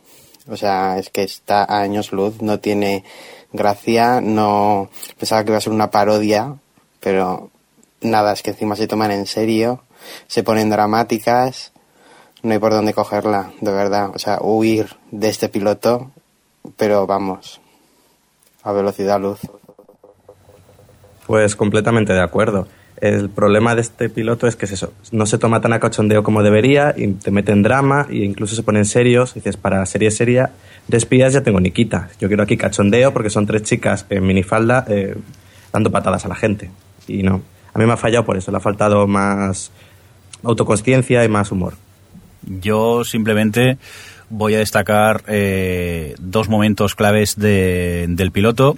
[0.48, 3.04] O sea, es que está a años luz, no tiene
[3.52, 6.56] gracia, no pensaba que iba a ser una parodia,
[7.00, 7.50] pero
[8.02, 9.82] nada, es que encima se toman en serio,
[10.28, 11.72] se ponen dramáticas,
[12.44, 14.12] no hay por dónde cogerla, de verdad.
[14.14, 16.12] O sea, huir de este piloto,
[16.76, 17.60] pero vamos,
[18.62, 19.40] a velocidad luz.
[21.26, 22.68] Pues completamente de acuerdo.
[23.00, 26.24] El problema de este piloto es que es eso, no se toma tan a cachondeo
[26.24, 29.36] como debería y te mete en drama e incluso se ponen serios.
[29.36, 30.50] Dices, para serie seria
[30.88, 32.10] de espías ya tengo Nikita.
[32.20, 35.16] Yo quiero aquí cachondeo porque son tres chicas en minifalda eh,
[35.72, 36.72] dando patadas a la gente.
[37.08, 37.42] Y no,
[37.74, 39.72] a mí me ha fallado por eso, le ha faltado más
[40.44, 41.74] autoconsciencia y más humor.
[42.62, 43.78] Yo simplemente
[44.30, 48.78] voy a destacar eh, dos momentos claves de- del piloto.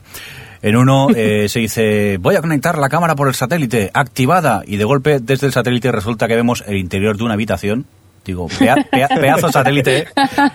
[0.61, 4.77] En uno eh, se dice, voy a conectar la cámara por el satélite, activada, y
[4.77, 7.85] de golpe desde el satélite resulta que vemos el interior de una habitación.
[8.25, 8.75] Digo, pea-
[9.07, 10.07] pedazo satélite,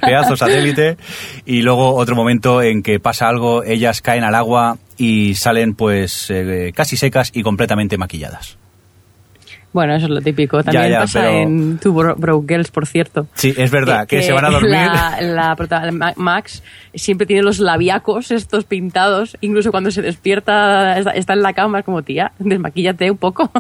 [0.03, 0.99] pedazo satélite.
[1.47, 6.27] Y luego otro momento en que pasa algo, ellas caen al agua y salen pues
[6.31, 8.59] eh, casi secas y completamente maquilladas.
[9.75, 10.62] Bueno, eso es lo típico.
[10.62, 13.27] También ya, pasa pero- en Two Bro- Broke Girls, por cierto.
[13.35, 14.70] Sí, es verdad, que, se van a dormir.
[14.70, 16.62] La, la Max
[16.95, 19.37] siempre tiene los labiacos estos pintados.
[19.41, 23.51] Incluso cuando se despierta, está, está en la cama, es como, tía, desmaquíllate un poco.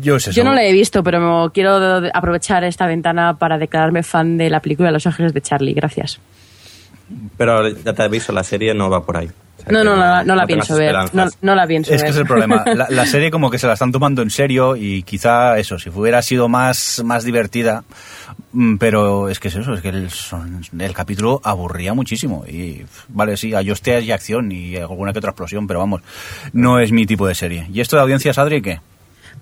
[0.00, 0.26] Yo, es.
[0.26, 1.72] Yo no la he visto, pero me- quiero
[2.14, 5.74] aprovechar esta ventana para declararme fan de la película Los Ángeles de Charlie.
[5.74, 6.20] Gracias.
[7.36, 9.28] Pero ya te aviso, la serie no va por ahí.
[9.66, 10.94] Sea No, que no, no, no, la pienso ver.
[11.42, 12.10] No, la pienso Es que ver.
[12.12, 12.64] es el problema.
[12.74, 15.90] La, la serie como que se la están tomando en serio y quizá eso, si
[15.90, 17.84] hubiera sido más, más divertida,
[18.52, 22.44] mm, pero es que es eso, es que el, son- el capítulo aburría muchísimo.
[22.46, 26.02] Y vale, sí, hay hostias y acción y alguna que otra explosión, pero vamos,
[26.52, 27.66] no es mi tipo de serie.
[27.72, 28.80] ¿Y esto de audiencias, Adri, qué?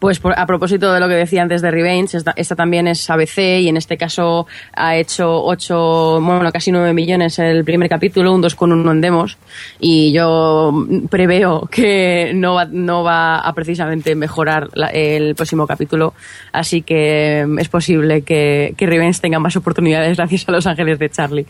[0.03, 3.61] Pues por- a propósito de lo que decía antes de Revenge, esta, también es ABC
[3.61, 8.43] y en este caso ha hecho 8, bueno, casi 9 millones el primer capítulo, un
[8.43, 9.39] 2,1 en demos.
[9.79, 10.73] Y yo
[11.09, 16.15] preveo que no va, no va a precisamente mejorar la- el próximo capítulo.
[16.51, 21.11] Así que es posible que, que Revenge tenga más oportunidades gracias a Los Ángeles de
[21.11, 21.47] Charlie.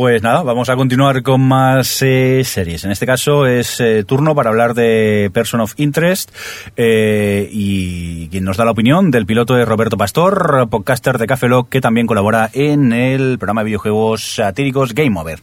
[0.00, 2.84] Pues nada, vamos a continuar con más eh, series.
[2.84, 6.34] En este caso es eh, turno para hablar de Person of Interest
[6.74, 11.48] eh, y quien nos da la opinión del piloto de Roberto Pastor, podcaster de Café
[11.48, 15.38] Lock, que también colabora en el programa de videojuegos satíricos Game Over.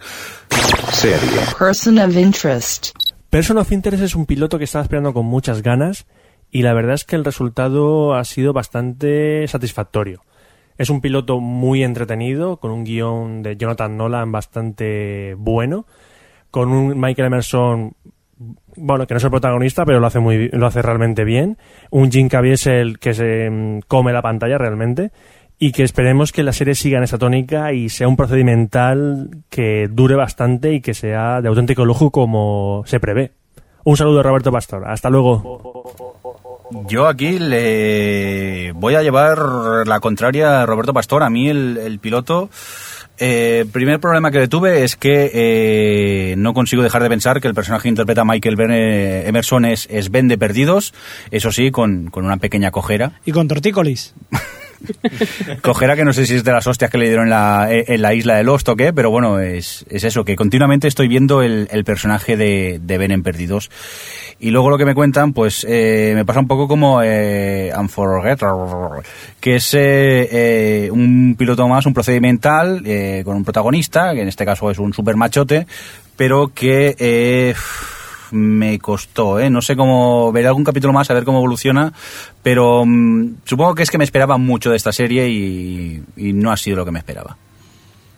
[0.91, 1.39] Serie.
[1.59, 2.95] Person of Interest.
[3.29, 6.07] Person of Interest es un piloto que estaba esperando con muchas ganas
[6.49, 10.23] y la verdad es que el resultado ha sido bastante satisfactorio.
[10.77, 15.85] Es un piloto muy entretenido, con un guion de Jonathan Nolan bastante bueno,
[16.51, 17.93] con un Michael Emerson,
[18.75, 21.57] bueno, que no es el protagonista, pero lo hace, muy, lo hace realmente bien,
[21.89, 25.11] un Jim Caviezel que se mm, come la pantalla realmente,
[25.59, 29.87] y que esperemos que la serie siga en esa tónica y sea un procedimental que
[29.91, 33.31] dure bastante y que sea de auténtico lujo como se prevé.
[33.83, 34.83] Un saludo Roberto Pastor.
[34.85, 35.76] Hasta luego.
[36.87, 39.39] Yo aquí le voy a llevar
[39.85, 41.23] la contraria a Roberto Pastor.
[41.23, 42.49] A mí el, piloto...
[43.19, 47.47] El eh, primer problema que tuve es que eh, no consigo dejar de pensar que
[47.47, 50.93] el personaje que interpreta Michael ben Emerson es, es Ben de Perdidos,
[51.31, 53.13] eso sí, con, con una pequeña cojera.
[53.25, 54.13] Y con tortícolis.
[55.61, 58.01] Cojera que no sé si es de las hostias que le dieron en la, en
[58.01, 61.41] la isla de Lost o qué, pero bueno, es, es eso, que continuamente estoy viendo
[61.41, 63.69] el, personaje de, de, Ben en Perdidos.
[64.39, 69.01] Y luego lo que me cuentan, pues eh, me pasa un poco como eh, Unforgettable,
[69.39, 72.83] que es eh, eh, un piloto más, un procedimental,
[73.23, 75.65] con un protagonista, que en este caso es un super machote,
[76.15, 77.55] pero que...
[78.31, 79.49] Me costó, ¿eh?
[79.49, 81.93] No sé cómo, veré algún capítulo más a ver cómo evoluciona,
[82.43, 86.57] pero mm, supongo que es que me esperaba mucho de esta serie y, no ha
[86.57, 87.37] sido lo que me esperaba.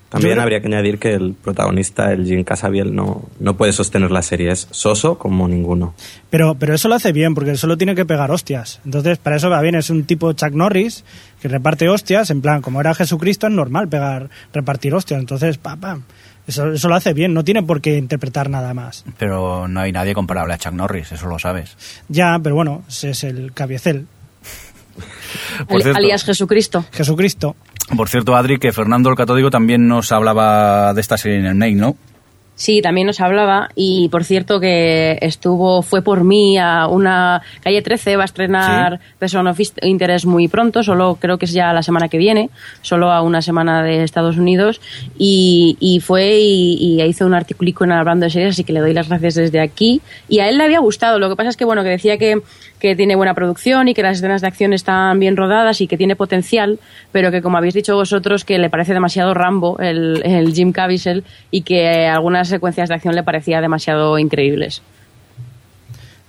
[0.10, 4.24] También habría que añadir que el protagonista, el Jim Casabiel, no, no puede sostener la
[4.24, 4.52] serie.
[4.52, 5.94] Es soso como ninguno.
[6.32, 8.82] Pero, pero eso lo hace bien, porque solo tiene que pegar hostias.
[8.86, 9.76] Entonces, para eso va bien.
[9.76, 11.06] Es un tipo Chuck Norris
[11.40, 12.32] que reparte hostias.
[12.32, 15.20] En plan, como era Jesucristo, es normal pegar, repartir hostias.
[15.20, 16.04] Entonces, pam, pam.
[16.50, 19.06] Eso, lo hace bien, no tiene por qué interpretar nada más.
[19.20, 21.78] Pero no hay nadie comparable a Chuck Norris, eso lo sabes.
[22.08, 24.08] Ya, pero bueno, ese es el cabiecel.
[25.96, 26.86] alias Jesucristo.
[26.92, 27.56] Jesucristo.
[27.96, 31.56] Por cierto, Adri, que Fernando el Catódico también nos hablaba de esta serie en el
[31.56, 31.96] mail, ¿no?
[32.60, 37.82] Sí, también nos hablaba y por cierto que estuvo, fue por mí a una calle
[37.82, 41.84] 13, va a estrenar Person of Interest muy pronto, solo creo que es ya la
[41.84, 42.50] semana que viene,
[42.82, 44.82] solo a una semana de Estados Unidos
[45.18, 48.94] y, y fue y, hizo un articulico en hablando de series, así que le doy
[48.94, 50.02] las gracias desde aquí.
[50.28, 52.42] Y a él le había gustado, lo que pasa es que bueno, que decía que,
[52.82, 55.96] que tiene buena producción y que las escenas de acción están bien rodadas y que
[55.96, 56.78] tiene potencial,
[57.14, 61.24] pero que como habéis dicho vosotros que le parece demasiado Rambo el, el Jim Caviezel
[61.52, 64.82] y que algunas secuencias de acción le parecía demasiado increíbles.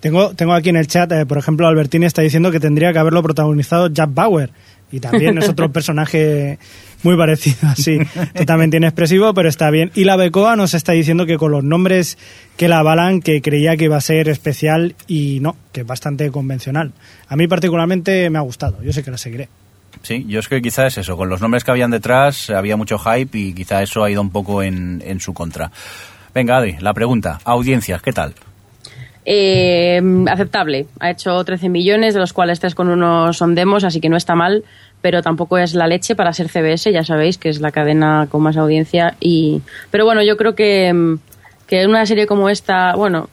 [0.01, 2.99] Tengo, tengo aquí en el chat, eh, por ejemplo, Albertini está diciendo que tendría que
[2.99, 4.51] haberlo protagonizado Jack Bauer.
[4.93, 6.59] Y también es otro personaje
[7.03, 7.99] muy parecido, así,
[8.35, 9.93] totalmente inexpresivo, pero está bien.
[9.95, 12.19] Y la Becoa nos está diciendo que con los nombres
[12.57, 16.31] que la avalan, que creía que iba a ser especial y no, que es bastante
[16.31, 16.93] convencional.
[17.29, 19.49] A mí particularmente me ha gustado, yo sé que la seguiré.
[20.03, 23.37] Sí, yo es que quizás eso, con los nombres que habían detrás había mucho hype
[23.37, 25.71] y quizá eso ha ido un poco en, en su contra.
[26.35, 27.41] Venga, Adri, la pregunta.
[27.45, 28.35] Audiencias, ¿qué tal?
[29.25, 30.87] Eh, aceptable.
[30.99, 34.65] Ha hecho 13 millones, de los cuales 3,1 son demos, así que no está mal,
[35.03, 38.43] pero tampoco es la leche para ser CBS, ya sabéis que es la cadena con
[38.43, 39.17] más audiencia.
[39.21, 41.19] y Pero bueno, yo creo que,
[41.67, 43.29] que una serie como esta, bueno,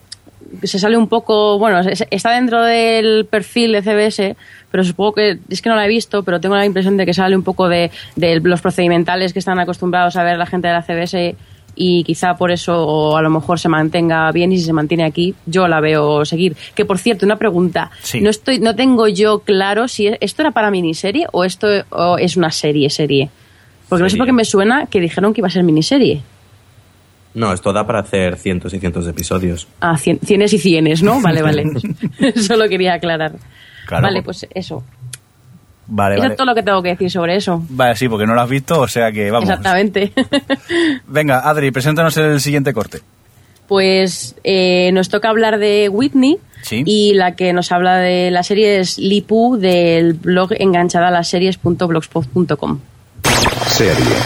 [0.63, 4.35] se sale un poco, bueno, está dentro del perfil de CBS,
[4.71, 7.13] pero supongo que, es que no la he visto, pero tengo la impresión de que
[7.13, 10.73] sale un poco de, de los procedimentales que están acostumbrados a ver la gente de
[10.73, 11.35] la CBS
[11.77, 15.35] y quizá por eso a lo mejor se mantenga bien y si se mantiene aquí
[15.45, 16.57] yo la veo seguir.
[16.75, 20.71] Que por cierto, una pregunta, no estoy no tengo yo claro si esto era para
[20.71, 21.67] miniserie o esto
[22.17, 23.29] es una serie serie.
[23.87, 26.21] Porque no sé por qué me suena que dijeron que iba a ser miniserie.
[27.37, 29.67] No, esto da para hacer cientos y cientos de episodios.
[29.79, 31.21] Ah, cienes y cienes, ¿no?
[31.21, 31.65] Vale, vale.
[32.35, 33.33] Solo quería aclarar.
[33.91, 34.83] vale, pues eso.
[35.85, 37.63] Vale, eso es todo lo que tengo que decir sobre eso.
[37.69, 39.47] Vale, sí, porque no lo has visto, o sea que vamos.
[39.47, 40.11] Exactamente.
[41.07, 43.01] Venga, Adri, preséntanos el siguiente corte.
[43.67, 46.39] Pues eh, nos toca hablar de Whitney.
[46.71, 51.29] Y la que nos habla de la serie es Lipu del blog enganchada a las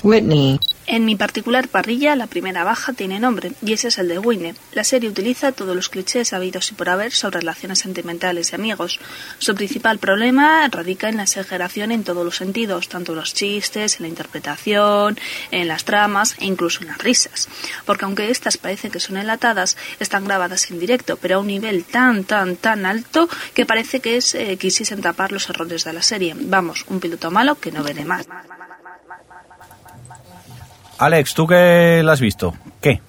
[0.03, 0.59] Whitney.
[0.87, 4.53] En mi particular parrilla, la primera baja tiene nombre, y ese es el de Whitney.
[4.73, 8.99] La serie utiliza todos los clichés habidos y por haber sobre relaciones sentimentales y amigos.
[9.39, 13.97] Su principal problema radica en la exageración en todos los sentidos, tanto en los chistes,
[13.97, 15.17] en la interpretación,
[15.51, 17.47] en las tramas e incluso en las risas.
[17.85, 21.85] Porque aunque estas parecen que son enlatadas, están grabadas en directo, pero a un nivel
[21.85, 26.01] tan, tan, tan alto que parece que es, eh, quisiesen tapar los errores de la
[26.01, 26.35] serie.
[26.37, 28.27] Vamos, un piloto malo que no ve de más.
[31.01, 32.53] Alex, ¿tú qué la has visto?
[32.79, 33.01] ¿Qué?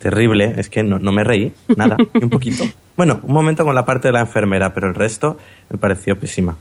[0.00, 2.64] Terrible, es que no, no me reí, nada, un poquito.
[2.94, 5.38] Bueno, un momento con la parte de la enfermera, pero el resto
[5.70, 6.58] me pareció pésima.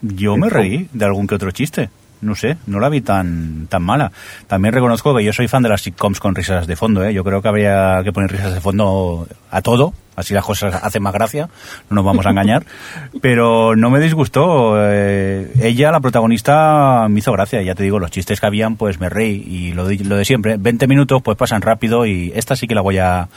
[0.00, 1.90] Yo me reí de algún que otro chiste.
[2.22, 4.12] No sé, no la vi tan, tan mala.
[4.46, 7.04] También reconozco que yo soy fan de las sitcoms con risas de fondo.
[7.04, 7.12] ¿eh?
[7.12, 11.02] Yo creo que habría que poner risas de fondo a todo, así las cosas hacen
[11.02, 11.48] más gracia,
[11.90, 12.64] no nos vamos a engañar.
[13.20, 14.74] Pero no me disgustó.
[14.78, 17.60] eh, ella, la protagonista, me hizo gracia.
[17.62, 19.44] Ya te digo, los chistes que habían, pues me reí.
[19.44, 22.06] Y lo de, lo de siempre, 20 minutos, pues pasan rápido.
[22.06, 23.28] Y esta sí que la voy a,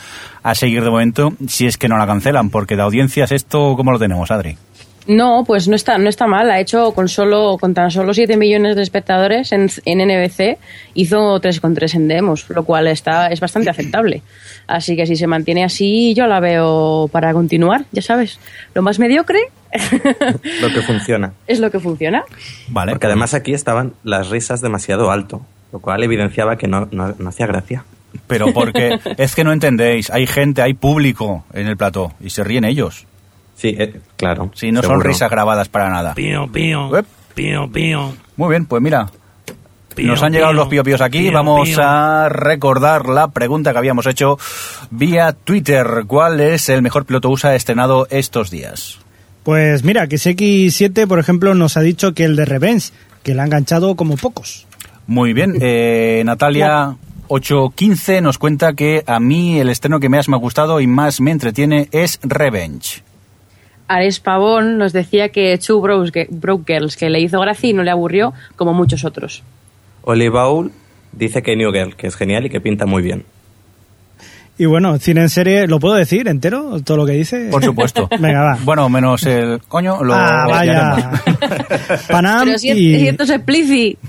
[0.43, 2.51] a seguir de momento, si es que no la cancelan.
[2.51, 4.57] Porque de audiencias, ¿esto cómo lo tenemos, Adri?
[5.07, 6.49] No, pues no está, no está mal.
[6.49, 10.57] Ha hecho con solo, con tan solo 7 millones de espectadores en, en NBC,
[10.95, 14.23] hizo 3,3 en demos, lo cual está, es bastante aceptable.
[14.67, 18.39] Así que si se mantiene así, yo la veo para continuar, ya sabes.
[18.73, 19.39] Lo más mediocre
[20.61, 21.33] Lo que funciona.
[21.47, 22.23] es lo que funciona.
[22.69, 22.91] Vale.
[22.91, 27.29] Porque además aquí estaban las risas demasiado alto, lo cual evidenciaba que no, no, no
[27.29, 27.83] hacía gracia.
[28.27, 32.43] Pero porque es que no entendéis, hay gente, hay público en el plató y se
[32.43, 33.05] ríen ellos.
[33.55, 34.51] Sí, eh, claro.
[34.53, 36.13] Sí, no son risas grabadas para nada.
[36.13, 37.05] Pío, pío, Uep.
[37.33, 38.13] pío, pío.
[38.37, 39.07] Muy bien, pues mira,
[39.95, 41.19] Pío, nos han llegado pío, los pío píos aquí.
[41.19, 41.77] pío, Vamos pío.
[41.81, 44.37] a recordar la pregunta que habíamos hecho
[44.91, 46.03] vía Twitter.
[46.05, 48.99] ¿Cuál es el mejor piloto USA estrenado estos días?
[49.43, 52.91] Pues mira, que X7, por ejemplo, nos ha dicho que el de Revenge,
[53.23, 54.67] que le ha enganchado como pocos.
[55.07, 56.97] Muy bien, eh, Natalia
[57.29, 61.21] 815 nos cuenta que a mí el estreno que más me ha gustado y más
[61.21, 63.01] me entretiene es Revenge.
[63.87, 67.83] Ares Pavón nos decía que Two Broke Broke Girls, que le hizo gracia y no
[67.83, 69.43] le aburrió, como muchos otros.
[70.03, 70.71] Olivaul
[71.11, 73.25] dice que New Girl, que es genial y que pinta muy bien.
[74.57, 76.81] Y bueno, cine en serie, ¿lo puedo decir entero?
[76.81, 77.49] Todo lo que dice.
[77.51, 78.07] Por supuesto.
[78.19, 78.57] Venga, va.
[78.63, 81.11] Bueno, menos el coño, lo ah, vaya.
[82.09, 82.99] Panam Pero si, y...
[82.99, 83.99] si esto es explícito.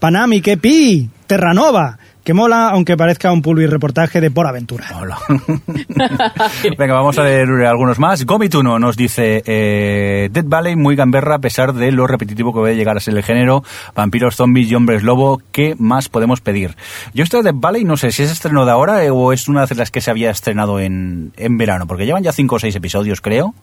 [0.00, 4.86] Panam y que pi, Terranova, que mola aunque parezca un pulvi reportaje de por aventura.
[4.98, 5.18] Hola.
[6.78, 8.24] Venga, vamos a leer algunos más.
[8.24, 12.76] Gomituno nos dice eh, Dead Valley muy gamberra a pesar de lo repetitivo que puede
[12.76, 13.62] llegar a ser el género
[13.94, 15.42] vampiros, zombies y hombres lobo.
[15.52, 16.76] ¿Qué más podemos pedir?
[17.12, 19.46] Yo esto de Dead Valley no sé si es estreno de ahora eh, o es
[19.46, 22.58] una de las que se había estrenado en, en verano, porque llevan ya cinco o
[22.58, 23.54] seis episodios, creo.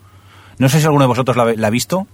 [0.59, 2.05] No sé si alguno de vosotros la, la ha visto.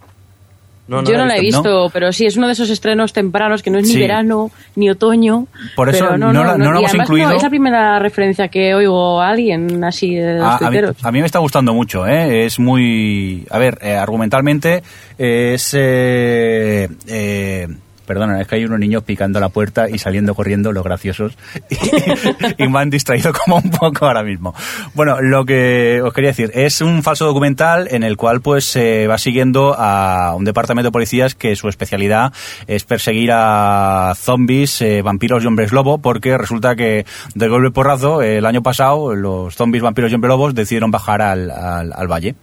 [0.87, 3.69] No, Yo no la he visto, pero sí, es uno de esos estrenos tempranos que
[3.69, 3.95] no es Sí.
[3.95, 5.45] ni verano ni otoño.
[5.75, 7.29] Por eso pero no la- no y hemos incluido.
[7.29, 10.65] No, es la primera referencia que oigo a alguien así de los A, a mí,
[10.67, 11.03] tuiteros.
[11.05, 12.45] a mí me está gustando mucho, ¿eh?
[12.45, 13.45] es muy...
[13.49, 14.81] A ver, eh, argumentalmente
[15.17, 15.73] es...
[15.77, 17.67] eh, eh,
[18.07, 21.37] perdona, es que hay unos niños picando la puerta y saliendo corriendo, los graciosos,
[22.57, 24.55] y, me han distraído como un poco ahora mismo.
[24.95, 29.05] Bueno, lo que os quería decir, es un falso documental en el cual pues se
[29.05, 32.33] va siguiendo a un departamento de policías que su especialidad
[32.65, 37.05] es perseguir a zombies, eh, vampiros y hombres lobo, porque resulta que
[37.35, 41.51] de golpe porrazo, el año pasado, los zombies, vampiros y hombres lobos decidieron bajar al,
[41.51, 42.35] al valle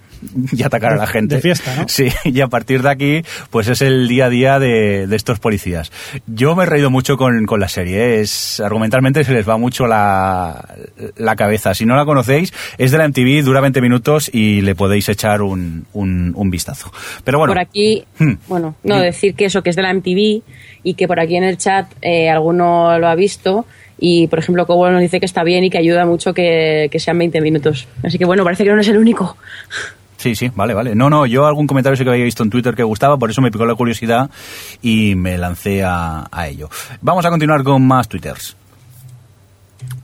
[0.52, 1.36] y atacar a la gente.
[1.36, 1.84] de fiesta, ¿no?
[1.88, 5.38] Sí, y a partir de aquí, pues es el día a día de, de estos
[5.38, 5.92] policías.
[6.26, 8.20] Yo me he reído mucho con, con la serie, ¿eh?
[8.20, 10.68] es argumentalmente se les va mucho la,
[11.16, 11.74] la cabeza.
[11.74, 15.42] Si no la conocéis, es de la MTV, dura 20 minutos y le podéis echar
[15.42, 16.92] un, un, un vistazo.
[17.24, 18.34] Pero bueno, por aquí, Hmm.
[18.48, 20.42] bueno, no decir que eso, que es de la MTV
[20.84, 23.66] y que por aquí en el chat eh, alguno lo ha visto
[23.98, 26.98] y, por ejemplo, Cobo nos dice que está bien y que ayuda mucho que, que
[26.98, 27.86] sean 20 minutos.
[28.02, 29.36] Así que, bueno, parece que no es el único.
[30.24, 30.94] Sí, sí, vale, vale.
[30.94, 33.42] No, no, yo algún comentario sí que había visto en Twitter que gustaba, por eso
[33.42, 34.30] me picó la curiosidad
[34.80, 36.70] y me lancé a, a ello.
[37.02, 38.56] Vamos a continuar con más twitters.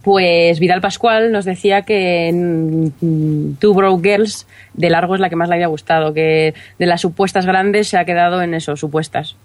[0.03, 5.37] Pues Vidal Pascual nos decía que mm, Two Broke Girls de largo es la que
[5.37, 9.37] más le había gustado, que de las supuestas grandes se ha quedado en eso, supuestas.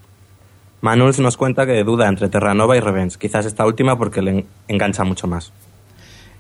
[0.81, 3.17] Manuels nos cuenta que duda entre Terranova y Revenge.
[3.17, 5.53] Quizás esta última porque le en- engancha mucho más.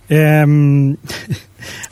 [0.15, 0.95] Eh,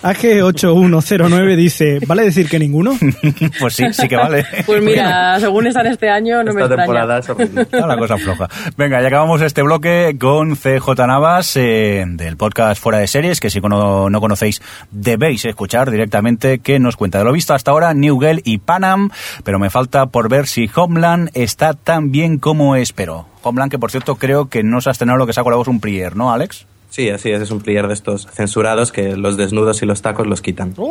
[0.02, 2.92] AG8109 dice, ¿vale decir que ninguno?
[3.60, 4.46] pues sí, sí que vale.
[4.66, 7.20] Pues mira, según están este año, no me extraña.
[7.20, 8.50] Está la cosa floja.
[8.78, 13.50] Venga, y acabamos este bloque con CJ Navas eh, del podcast Fuera de Series, que
[13.50, 14.62] si no, no conocéis
[14.92, 19.10] debéis escuchar directamente, que nos cuenta de lo visto hasta ahora New Girl y Panam,
[19.44, 23.28] pero me falta por ver si Homeland está tan bien como espero.
[23.42, 25.68] Homeland, que por cierto creo que no se ha estrenado lo que saco la voz
[25.68, 26.66] un prier, ¿no, Alex?
[26.94, 30.28] Sí, así es, es un player de estos censurados que los desnudos y los tacos
[30.28, 30.76] los quitan.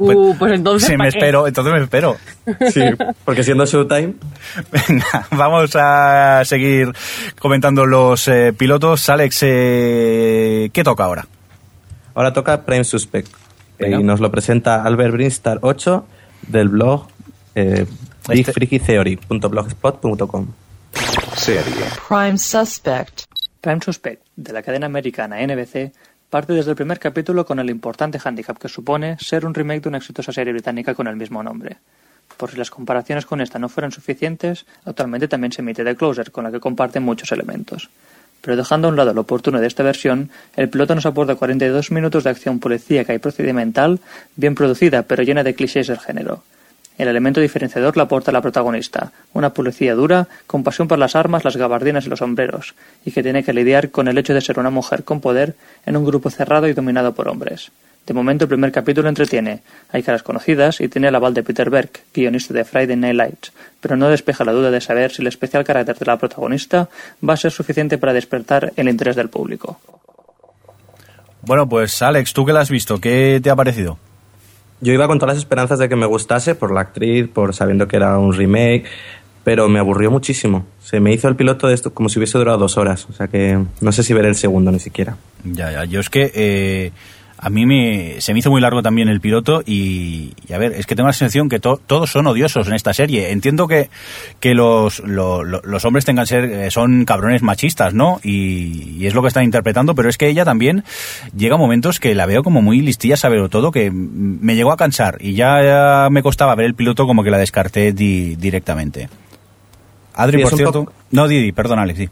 [0.00, 0.88] Uh, pues entonces.
[0.88, 1.18] Sí, ¿pa' me qué?
[1.18, 2.16] espero, entonces me espero.
[2.72, 2.80] Sí,
[3.24, 4.14] porque siendo Showtime...
[4.88, 6.92] Venga, vamos a seguir
[7.38, 9.08] comentando los eh, pilotos.
[9.08, 11.26] Alex, eh, ¿qué toca ahora?
[12.14, 13.28] Ahora toca Prime Suspect.
[13.78, 16.04] eh, y nos lo presenta Albert Brinstar 8
[16.48, 17.06] del blog
[17.54, 17.86] eh,
[18.28, 20.46] Este- bigfreakytheory.blogspot.com.
[21.36, 21.84] Serie.
[22.08, 23.22] Prime Suspect.
[23.60, 25.92] Prime Suspect, de la cadena americana NBC,
[26.30, 29.88] parte desde el primer capítulo con el importante hándicap que supone ser un remake de
[29.88, 31.78] una exitosa serie británica con el mismo nombre.
[32.36, 36.30] Por si las comparaciones con esta no fueran suficientes, actualmente también se emite The Closer,
[36.30, 37.90] con la que comparten muchos elementos.
[38.42, 41.90] Pero dejando a un lado lo oportuno de esta versión, el piloto nos aporta 42
[41.90, 43.98] minutos de acción policíaca y procedimental,
[44.36, 46.44] bien producida pero llena de clichés del género.
[46.98, 51.44] El elemento diferenciador lo aporta la protagonista, una policía dura, con pasión por las armas,
[51.44, 52.74] las gabardinas y los sombreros,
[53.04, 55.54] y que tiene que lidiar con el hecho de ser una mujer con poder
[55.86, 57.70] en un grupo cerrado y dominado por hombres.
[58.04, 59.60] De momento el primer capítulo entretiene,
[59.92, 63.52] hay caras conocidas y tiene el aval de Peter Berg, guionista de Friday Night Lights,
[63.80, 66.88] pero no despeja la duda de saber si el especial carácter de la protagonista
[67.26, 69.78] va a ser suficiente para despertar el interés del público.
[71.42, 73.98] Bueno, pues Alex, tú que la has visto, ¿qué te ha parecido?
[74.80, 77.88] Yo iba con todas las esperanzas de que me gustase por la actriz, por sabiendo
[77.88, 78.84] que era un remake,
[79.44, 80.66] pero me aburrió muchísimo.
[80.80, 83.28] Se me hizo el piloto de esto como si hubiese durado dos horas, o sea
[83.28, 85.16] que no sé si ver el segundo ni siquiera.
[85.44, 86.92] Ya, ya, yo es que eh,
[87.40, 90.72] a mí me, se me hizo muy largo también el piloto y, y a ver,
[90.72, 93.30] es que tengo la sensación que to- todos son odiosos en esta serie.
[93.30, 93.90] Entiendo que,
[94.40, 98.20] que los, lo- lo- los hombres tengan ser, eh, son cabrones machistas, ¿no?
[98.24, 100.84] Y, y es lo que están interpretando, pero es que ella también
[101.36, 104.76] llega a momentos que la veo como muy listilla, saberlo todo, que me llegó a
[104.76, 109.08] cansar y ya, ya me costaba ver el piloto como que la descarté di- directamente.
[110.14, 110.92] Adri, Sí, por cierto.
[111.12, 112.08] No, Didi, perdón, Alex, sí.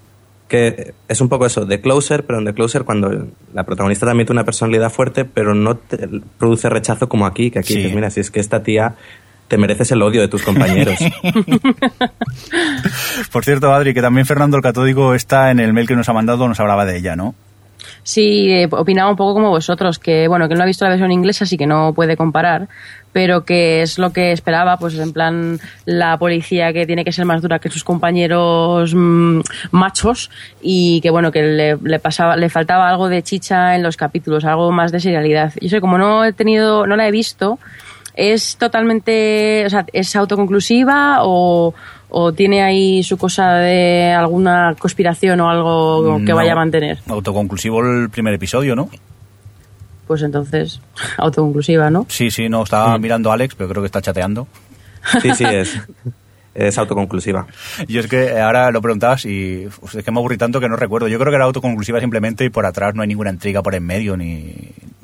[0.49, 4.26] Que es un poco eso, de Closer, pero en The Closer cuando la protagonista también
[4.26, 7.78] tiene una personalidad fuerte, pero no te produce rechazo como aquí, que aquí Sí.
[7.80, 8.94] dices, mira, si es que esta tía
[9.49, 10.99] te mereces el odio de tus compañeros.
[13.32, 16.12] Por cierto, Adri, que también Fernando el Catódico está en el mail que nos ha
[16.12, 17.34] mandado, nos hablaba de ella, ¿no?
[18.07, 21.11] Sí, eh, opinaba un poco como vosotros, que bueno, que no ha visto la versión
[21.11, 22.68] inglesa, así que no puede comparar,
[23.12, 27.24] pero que es lo que esperaba, pues en plan la policía que tiene que ser
[27.24, 29.40] más dura que sus compañeros mm,
[29.72, 30.30] machos
[30.62, 34.44] y que bueno, que le, le pasaba, le faltaba algo de chicha en los capítulos,
[34.44, 35.52] algo más de serialidad.
[35.61, 37.59] Yo sé, como no he tenido, no la he visto,
[38.16, 41.74] es totalmente, o sea, es autoconclusiva o,
[42.09, 46.36] o tiene ahí su cosa de alguna conspiración o algo que No.
[46.36, 46.98] vaya a mantener.
[47.09, 48.88] Autoconclusivo el primer episodio, ¿no?
[50.07, 50.80] Pues entonces,
[51.18, 52.07] autoconclusiva, ¿no?
[52.09, 54.46] Sí, sí, no, estaba mirando a Alex, pero creo que está chateando.
[55.22, 55.78] Sí, sí, es,
[56.54, 57.46] es autoconclusiva.
[57.86, 61.07] Y es que ahora lo preguntabas y es que me aburrí tanto que no recuerdo.
[61.07, 63.84] Yo creo que era autoconclusiva simplemente y por atrás no hay ninguna intriga por en
[63.84, 64.52] medio ni...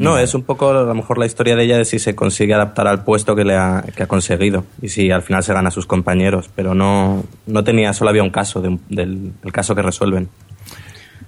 [0.02, 2.54] No, es un poco a lo mejor la historia de ella de si se consigue
[2.54, 5.68] adaptar al puesto que le ha, que ha conseguido y si al final se gana
[5.68, 9.74] a sus compañeros, pero no, no tenía, solo había un caso de del el caso
[9.74, 10.28] que resuelven.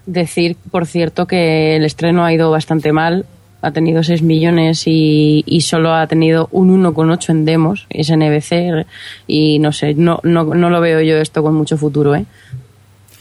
[0.07, 3.25] Decir, por cierto, que el estreno ha ido bastante mal.
[3.63, 7.87] Ha tenido 6 millones y, y solo ha tenido un 1,8 en demos.
[7.89, 8.87] Es NBC
[9.27, 12.27] y no sé, no, no, no lo veo yo esto con mucho futuro, ¿eh?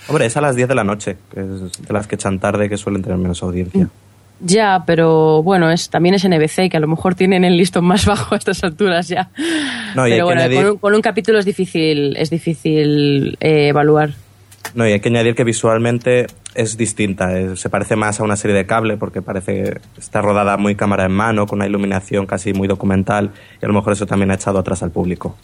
[0.09, 2.67] Hombre, es a las 10 de la noche, que es de las que echan tarde
[2.67, 3.87] que suelen tener menos audiencia.
[4.39, 8.05] Ya, pero bueno, es también es NBC, que a lo mejor tienen el listón más
[8.07, 9.29] bajo a estas alturas ya.
[9.95, 14.11] No, pero bueno, añadir- con, un, con un capítulo es difícil, es difícil eh, evaluar.
[14.75, 16.25] No, y hay que añadir que visualmente
[16.55, 20.21] es distinta, es- se parece más a una serie de cable porque parece que está
[20.21, 23.31] rodada muy cámara en mano, con una iluminación casi muy documental
[23.61, 25.37] y a lo mejor eso también ha echado atrás al público.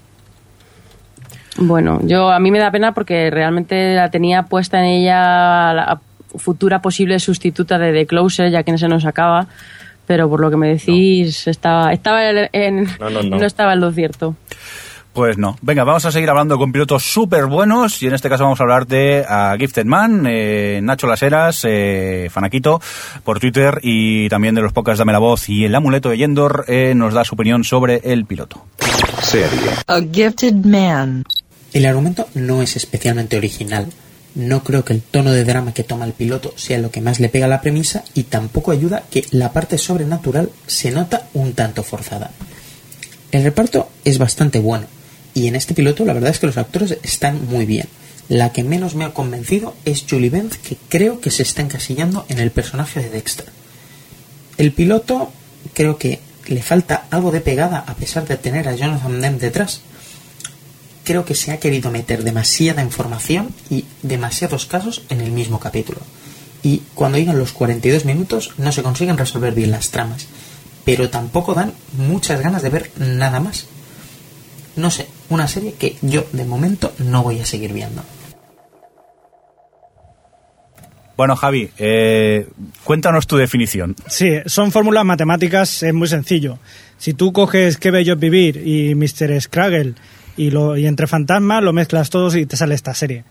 [1.57, 6.01] Bueno, yo a mí me da pena porque realmente la tenía puesta en ella la
[6.37, 9.47] futura posible sustituta de The Closer, ya que se nos acaba.
[10.07, 13.45] Pero por lo que me decís, estaba, estaba en, en- No, no, no.
[13.45, 14.35] estaba en lo cierto.
[15.13, 15.57] Pues no.
[15.61, 18.63] Venga, vamos a seguir hablando con pilotos súper buenos y en este caso vamos a
[18.63, 22.79] hablar de a Gifted Man, eh, Nacho Laseras, eh, Fanaquito,
[23.23, 26.65] por Twitter y también de los podcasts Dame la Voz y el amuleto de Yendor
[26.67, 28.65] eh, nos da su opinión sobre el piloto.
[29.21, 29.49] Serie.
[29.87, 31.23] A gifted man.
[31.73, 33.87] El argumento no es especialmente original.
[34.35, 37.19] No creo que el tono de drama que toma el piloto sea lo que más
[37.19, 41.53] le pega a la premisa y tampoco ayuda que la parte sobrenatural se nota un
[41.53, 42.31] tanto forzada.
[43.31, 44.87] El reparto es bastante bueno
[45.33, 47.87] y en este piloto la verdad es que los actores están muy bien.
[48.27, 52.25] La que menos me ha convencido es Julie Benz, que creo que se está encasillando
[52.29, 53.47] en el personaje de Dexter.
[54.57, 55.31] El piloto
[55.73, 59.81] creo que le falta algo de pegada a pesar de tener a Jonathan Demme detrás.
[61.09, 66.01] Creo que se ha querido meter demasiada información y demasiados casos en el mismo capítulo.
[66.61, 70.27] Y cuando llegan los 42 minutos no se consiguen resolver bien las tramas,
[70.85, 73.65] pero tampoco dan muchas ganas de ver nada más.
[74.75, 78.03] No sé, una serie que yo de momento no voy a seguir viendo.
[81.17, 82.47] Bueno, Javi, eh,
[82.83, 83.95] cuéntanos tu definición.
[84.05, 86.59] Sí, son fórmulas matemáticas, es muy sencillo.
[86.99, 89.41] Si tú coges Qué bello es vivir y Mr.
[89.41, 89.95] Scraggle
[90.39, 93.25] y, lo, y Entre fantasmas, lo mezclas todos y te sale esta serie.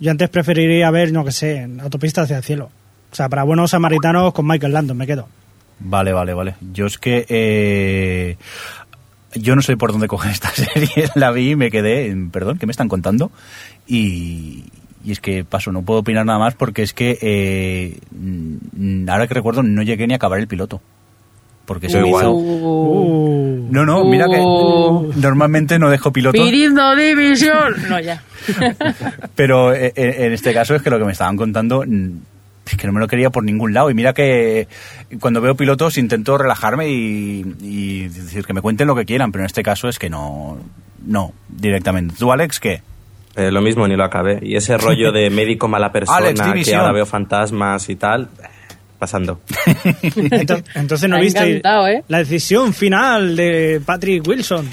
[0.00, 2.68] Yo antes preferiría ver, no que sé, en autopista hacia el cielo.
[3.12, 5.28] O sea, para buenos samaritanos con Michael Landon me quedo.
[5.78, 6.56] Vale, vale, vale.
[6.72, 8.36] Yo es que eh,
[9.34, 11.08] yo no sé por dónde coger esta serie.
[11.14, 13.30] La vi y me quedé, perdón, ¿qué me están contando?
[13.86, 14.64] Y,
[15.04, 18.00] y es que paso, no puedo opinar nada más porque es que eh,
[19.08, 20.82] ahora que recuerdo no llegué ni a acabar el piloto.
[21.66, 22.32] Porque se me hizo...
[22.32, 25.12] Uh, No, no, mira que Uh.
[25.16, 27.74] normalmente no dejo pilotos, Pirindo División.
[27.88, 28.22] No, ya.
[29.34, 32.10] pero eh, eh, en este caso es que lo que me estaban contando mm,
[32.66, 33.90] es que no me lo quería por ningún lado.
[33.90, 34.68] Y mira que
[35.20, 39.42] cuando veo pilotos intento relajarme y, y decir que me cuenten lo que quieran, pero
[39.42, 40.58] en este caso es que no,
[41.04, 42.14] no, directamente.
[42.18, 42.82] ¿Tú, Alex, qué?
[43.34, 44.38] Eh, lo mismo, ni lo acabé.
[44.42, 48.28] Y ese rollo de médico mala persona, Alex, que ahora veo fantasmas y tal,
[48.98, 49.40] pasando.
[49.46, 52.02] Ento- Entonces no viste ¿eh?
[52.08, 54.66] la decisión final de Patrick Wilson.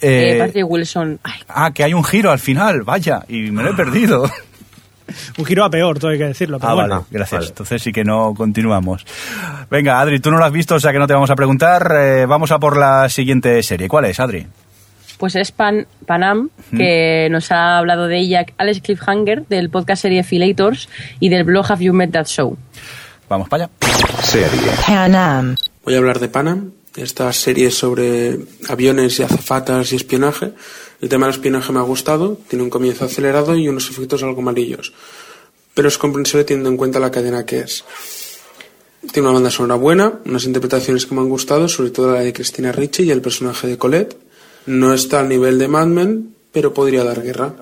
[0.00, 1.18] Eh, Eh, Patrick Wilson.
[1.22, 4.30] Ay, ah, que hay un giro al final, vaya, y me lo he perdido.
[5.38, 6.58] Un giro a peor, todo hay que decirlo.
[6.58, 6.94] Pero Ah, bueno.
[6.96, 7.48] vale, gracias.
[7.48, 9.04] Entonces sí que no continuamos.
[9.70, 11.90] Venga, Adri, tú no lo has visto, o sea que no te vamos a preguntar.
[11.98, 13.88] Eh, vamos a por la siguiente serie.
[13.88, 14.46] ¿Cuál es, Adri?
[15.16, 20.22] Pues es Pan, Panam, que nos ha hablado de ella Alex Cliffhanger, del podcast serie
[20.22, 22.56] Filators y del blog Have You Met That Show.
[23.28, 23.72] Vamos para allá.
[24.22, 24.72] Serie.
[24.86, 25.56] Panam.
[25.84, 30.52] Voy a hablar de Panam, esta serie sobre aviones y azafatas y espionaje.
[31.00, 34.42] El tema del espionaje me ha gustado, tiene un comienzo acelerado y unos efectos algo
[34.42, 34.92] malillos,
[35.74, 37.84] pero es comprensible teniendo en cuenta la cadena que es.
[39.12, 42.32] Tiene una banda sonora buena, unas interpretaciones que me han gustado, sobre todo la de
[42.32, 44.18] Cristina Ricci y el personaje de Colette.
[44.66, 47.54] No está al nivel de Mad Men, pero podría dar guerra.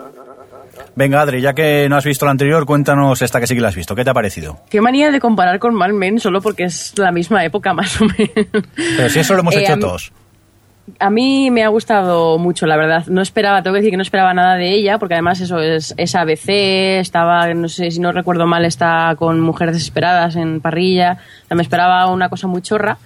[0.96, 3.68] Venga, Adri, ya que no has visto la anterior, cuéntanos esta que sí que la
[3.68, 3.94] has visto.
[3.94, 4.58] ¿Qué te ha parecido?
[4.70, 8.06] Qué manía de comparar con Mad Men solo porque es la misma época más o
[8.06, 8.64] menos.
[8.74, 10.12] Pero si eso lo hemos Eh, hecho a mí- todos.
[11.00, 13.04] A mí me ha gustado mucho, la verdad.
[13.08, 15.92] No esperaba, tengo que decir que no esperaba nada de ella, porque además eso es,
[15.96, 21.18] es ABC, estaba, no sé si no recuerdo mal, está con Mujeres Desesperadas en parrilla.
[21.44, 22.98] O sea, me esperaba una cosa muy chorra.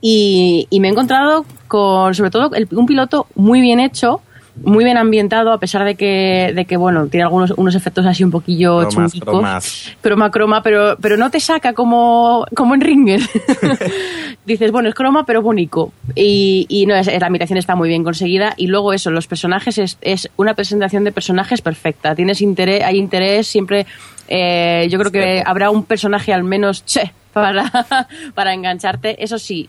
[0.00, 4.22] Y, y me he encontrado con, sobre todo, el- un piloto muy bien hecho,
[4.56, 8.24] muy bien ambientado, a pesar de que, de que bueno, tiene algunos unos efectos así
[8.24, 9.28] un poquillo Cromas, chungicos.
[9.28, 9.92] cromas.
[10.00, 13.20] Croma, croma, pero, pero no te saca como, como en Ringer.
[14.46, 15.92] Dices, bueno, es croma, pero bonito.
[16.14, 18.54] Y, y no, es, la ambientación está muy bien conseguida.
[18.56, 22.14] Y luego eso, los personajes es, es una presentación de personajes perfecta.
[22.14, 23.86] Tienes interés, hay interés siempre.
[24.28, 27.70] eh, yo creo que habrá un personaje al menos che para,
[28.34, 29.22] para engancharte.
[29.22, 29.68] Eso sí,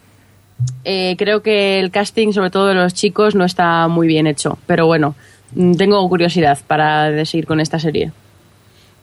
[0.83, 4.57] eh, creo que el casting, sobre todo de los chicos, no está muy bien hecho.
[4.67, 5.15] Pero bueno,
[5.55, 8.11] mm, tengo curiosidad para seguir con esta serie.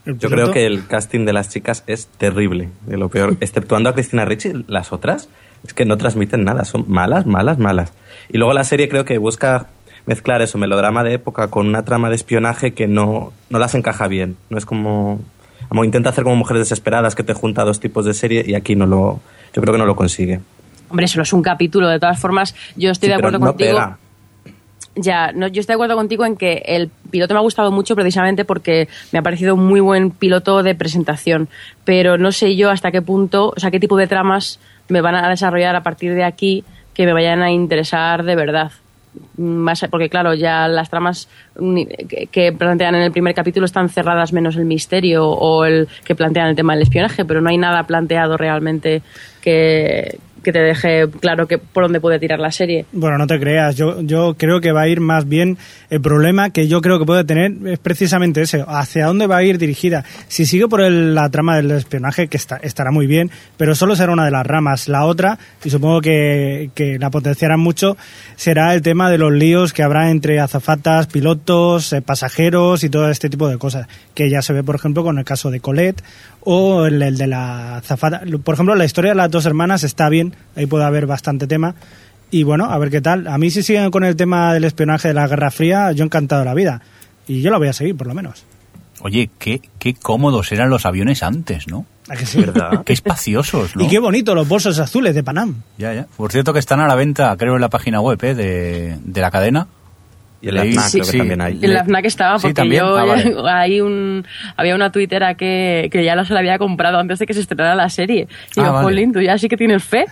[0.05, 3.37] Yo creo que el casting de las chicas es terrible, de lo peor.
[3.41, 5.29] Exceptuando a Cristina Ricci, las otras
[5.65, 7.93] es que no transmiten nada, son malas, malas, malas.
[8.31, 9.67] Y luego la serie creo que busca
[10.07, 14.09] mezclar eso, melodrama de época, con una trama de espionaje que no, no las encaja
[14.09, 14.37] bien.
[14.49, 15.21] No es como,
[15.69, 18.77] como intenta hacer como Mujeres Desesperadas, que te junta dos tipos de serie y aquí
[18.77, 19.21] no lo,
[19.53, 20.41] yo creo que no lo consigue.
[20.91, 21.89] Hombre, solo es un capítulo.
[21.89, 23.71] De todas formas, yo estoy Sí, de pero acuerdo no contigo.
[23.77, 23.99] pega.
[25.01, 27.95] Ya, no, yo estoy de acuerdo contigo en que el piloto me ha gustado mucho
[27.95, 31.49] precisamente porque me ha parecido un muy buen piloto de presentación.
[31.85, 34.59] Pero no sé yo hasta qué punto, o sea, qué tipo de tramas
[34.89, 36.65] me van a desarrollar a partir de aquí
[36.95, 38.73] que me vayan a interesar de verdad.
[39.37, 41.29] Más, porque claro, ya las tramas
[42.31, 46.49] que plantean en el primer capítulo están cerradas menos el misterio o el que plantean
[46.49, 49.03] el tema del espionaje, pero no hay nada planteado realmente
[49.41, 52.87] que, que te deje claro que por dónde puede tirar la serie.
[52.93, 55.59] Bueno, no te creas, yo, yo creo que va a ir más bien,
[55.91, 59.43] el problema que yo creo que puede tener es precisamente ese, hacia dónde va a
[59.43, 60.05] ir dirigida.
[60.29, 63.97] Si sigue por el- la trama del espionaje, que está, estará muy bien, pero solo
[63.97, 64.89] será una de las ramas.
[64.89, 67.97] La otra, y supongo que, que la potenciarán mucho,
[68.37, 73.11] será el tema de los líos que habrá entre azafatas, pilotos, eh, pasajeros y todo
[73.11, 76.03] este tipo de cosas, que ya se ve, por ejemplo, con el caso de Colette
[76.51, 78.23] o el, el de la azafata.
[78.43, 81.75] Por ejemplo, la historia de las dos hermanas está bien, ahí puede haber bastante tema.
[82.31, 83.27] Y bueno, a ver qué tal.
[83.27, 86.41] A mí si siguen con el tema del espionaje de la Guerra Fría, yo encantado
[86.41, 86.81] de la vida.
[87.27, 88.47] Y yo lo voy a seguir, por lo menos.
[89.01, 91.85] Oye, qué, qué cómodos eran los aviones antes, ¿no?
[92.09, 92.43] ¿A que sí?
[92.87, 93.85] Qué espaciosos, ¿no?
[93.85, 95.57] Y qué bonito los bolsos azules de Panam.
[95.77, 96.07] Ya, ya.
[96.17, 98.35] Por cierto que están a la venta, creo, en la página web ¿eh?
[98.35, 99.69] de, de la cadena.
[100.41, 101.59] Y en la FNAC creo que también hay.
[101.63, 102.83] En la FNAC estaba, Sí, porque también.
[102.83, 103.35] yo Ah, vale.
[103.51, 104.25] hay un,
[104.57, 107.75] había una tuitera que, que ya se la había comprado antes de que se estrenara
[107.75, 108.29] la serie.
[108.57, 108.85] Y Ah, yo, vale.
[108.85, 110.07] Jolín, tú ya sí que tienes fe.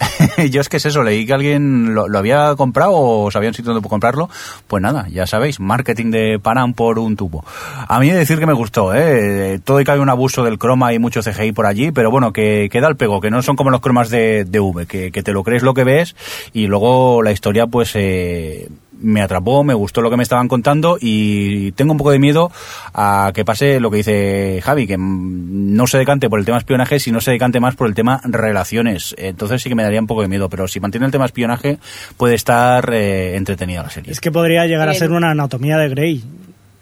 [0.52, 3.72] Yo es que es eso, leí que alguien lo, lo había comprado o sabían sitio
[3.72, 4.30] donde comprarlo.
[4.68, 7.44] Pues nada, ya sabéis, marketing de Panam por un tubo.
[7.88, 9.58] A mí he de decir que me gustó, ¿eh?
[9.64, 12.32] Todo y que hay un abuso del croma y mucho CGI por allí, pero bueno,
[12.32, 15.10] que, que da el pego, que no son como los cromas de, de V, que,
[15.10, 16.14] que te lo crees lo que ves
[16.52, 17.90] y luego la historia pues...
[17.96, 18.68] Eh,
[19.00, 22.50] me atrapó, me gustó lo que me estaban contando y tengo un poco de miedo
[22.94, 26.98] a que pase lo que dice Javi, que no se decante por el tema espionaje,
[26.98, 29.14] sino se decante más por el tema relaciones.
[29.18, 31.78] Entonces sí que me daría un poco de miedo, pero si mantiene el tema espionaje
[32.16, 34.12] puede estar eh, entretenida la serie.
[34.12, 36.24] Es que podría llegar a ser una anatomía de Grey.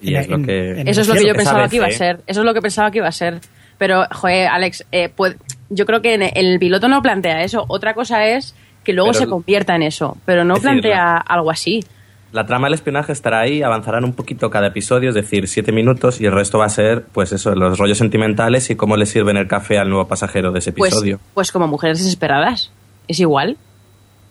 [0.00, 0.82] Y es lo que...
[0.86, 1.92] Eso es lo que yo pensaba vez, que iba a ¿eh?
[1.92, 2.20] ser.
[2.26, 3.40] Eso es lo que pensaba que iba a ser.
[3.78, 5.36] Pero, joder, Alex, eh, pues,
[5.68, 7.64] yo creo que en el piloto no plantea eso.
[7.68, 10.16] Otra cosa es que luego Pero se convierta en eso.
[10.24, 11.84] Pero no plantea algo así.
[12.32, 16.20] La trama del espionaje estará ahí, avanzarán un poquito cada episodio, es decir, siete minutos,
[16.20, 19.36] y el resto va a ser, pues eso, los rollos sentimentales y cómo le sirven
[19.36, 21.20] el café al nuevo pasajero de ese Pues, episodio.
[21.34, 22.72] pues como Mujeres Desesperadas.
[23.08, 23.56] Es igual.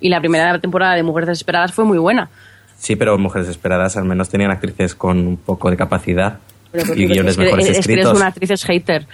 [0.02, 2.30] Y la primera temporada de Mujeres Desesperadas fue muy buena.
[2.78, 6.40] Sí, pero Mujeres Esperadas al menos tenían actrices con un poco de capacidad
[6.74, 8.18] Pero y guiones es, que, mejores es que eres escritos.
[8.18, 9.08] una actriz hater.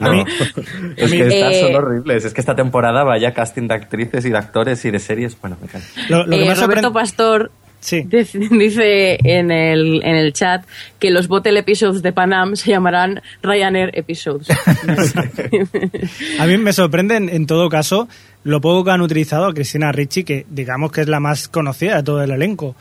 [0.00, 0.24] No.
[0.96, 2.24] es que estas Eh, son horribles.
[2.24, 5.36] Es que esta temporada vaya casting de actrices y de actores y de series.
[5.40, 5.68] Bueno, me.
[6.08, 7.50] Lo, lo que Eh, Roberto Pastor
[7.82, 10.64] dice, dice en, el, en el chat
[10.98, 14.48] que los Botel Episodes de Panam se llamarán Ryanair Episodes.
[16.38, 18.08] A mí me sorprende en, en todo caso
[18.44, 21.96] lo poco que han utilizado a Cristina Ricci, que digamos que es la más conocida
[21.96, 22.74] de todo el elenco.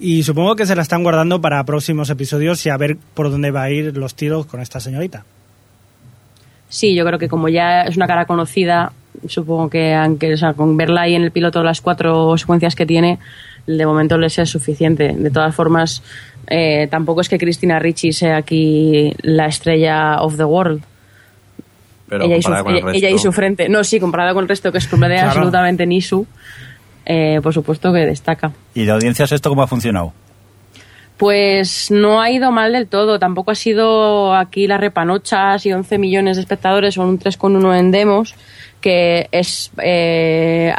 [0.00, 3.50] Y supongo que se la están guardando para próximos episodios y a ver por dónde
[3.50, 5.24] va a ir los tiros con esta señorita.
[6.68, 8.92] Sí, yo creo que como ya es una cara conocida,
[9.26, 12.86] supongo que aunque, o sea, con verla ahí en el piloto las cuatro secuencias que
[12.86, 13.18] tiene,
[13.66, 15.12] de momento les es suficiente.
[15.12, 16.02] De todas formas,
[16.46, 20.82] eh, tampoco es que Cristina Ricci sea aquí la estrella of the world.
[22.08, 23.68] Pero ella, y su, comparada con el ella- ella y resto- su frente.
[23.68, 25.26] No, sí, comparada con el resto, que es Claro.
[25.40, 26.26] absolutamente Nisu,
[27.04, 28.52] eh, por supuesto que destaca.
[28.74, 30.12] ¿Y de audiencias esto cómo ha funcionado?
[31.18, 33.18] Pues no ha ido mal del todo.
[33.18, 37.90] Tampoco ha sido aquí las repanochas y 11 millones de espectadores, son un 3,1 en
[37.90, 38.34] demos,
[38.80, 40.72] que es eh,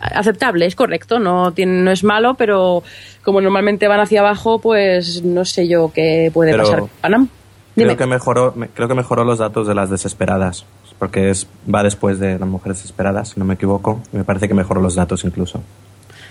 [0.00, 2.82] aceptable, es correcto, no, tiene, no es malo, pero
[3.22, 6.82] como normalmente van hacia abajo, pues no sé yo qué puede Pero pasar.
[7.02, 7.28] Panam,
[7.76, 7.88] dime.
[7.94, 10.64] Creo que mejoró, me- creo que mejoró los datos de las desesperadas,
[10.98, 14.00] porque es va después de las mujeres desesperadas, si no me equivoco.
[14.14, 15.60] Y me parece que mejoró los datos incluso.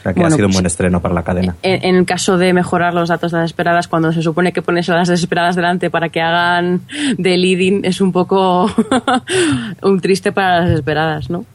[0.04, 1.56] O sea que Bueno, ha sido un pues- buen estreno para la cadena.
[1.64, 4.62] En, en el caso de mejorar los datos de las desesperadas, cuando se supone que
[4.62, 6.82] pones a las desesperadas delante para que hagan
[7.18, 8.70] de leading, es un poco
[9.82, 11.46] un triste para las desesperadas, ¿no?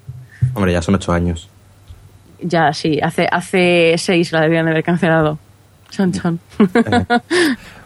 [0.54, 1.48] Hombre, ya son ocho años.
[2.40, 5.38] Ya, sí, hace, hace seis la debían de haber cancelado.
[5.90, 6.38] Chan, chan.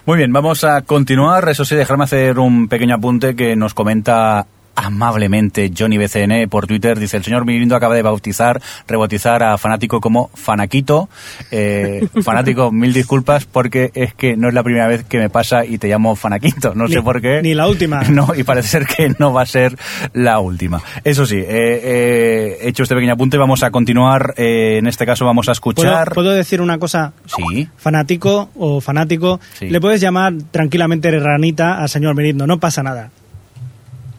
[0.06, 1.48] Muy bien, vamos a continuar.
[1.48, 6.99] Eso sí, dejarme hacer un pequeño apunte que nos comenta amablemente Johnny BCN por Twitter.
[6.99, 11.09] Dice, el señor Mirindo acaba de bautizar, rebautizar a Fanático como Fanaquito.
[11.51, 15.65] Eh, fanático, mil disculpas porque es que no es la primera vez que me pasa
[15.65, 16.74] y te llamo Fanaquito.
[16.74, 17.40] No sé por qué.
[17.43, 18.03] Ni la última.
[18.12, 19.77] No, y parece ser que no va a ser
[20.12, 20.82] la última.
[21.03, 23.39] Eso sí, eh, eh, he hecho este pequeño apunte.
[23.39, 24.35] Vamos a continuar.
[24.36, 26.12] eh, en este caso vamos a ¿Puedo, escuchar.
[26.12, 27.12] puedo decir una cosa?
[27.27, 27.69] Sí.
[27.77, 29.69] Fanático o fanático, Sí.
[29.70, 33.11] le puedes llamar tranquilamente ranita al señor Merindo, no pasa nada.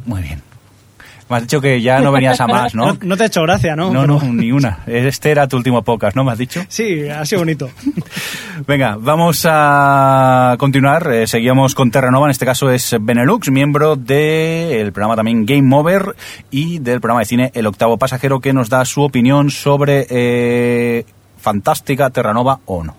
[0.06, 0.42] Muy bien.
[1.30, 2.86] Me has dicho que ya no venías a más, ¿no?
[2.94, 3.92] No, no te ha hecho gracia, ¿no?
[3.92, 4.80] No, Pero- no, ni una.
[4.86, 6.24] Este era tu último podcast, ¿no?
[6.24, 6.62] ¿Me has dicho?
[6.70, 7.70] Sí, ha sido bonito.
[8.68, 11.12] Venga, vamos a continuar.
[11.12, 16.16] Eh, seguimos con Terranova, en este caso es Benelux, miembro del programa también Game Over
[16.52, 21.06] y del programa de cine El Octavo Pasajero, que nos da su opinión sobre eh,
[21.40, 22.96] Fantástica Terranova o no.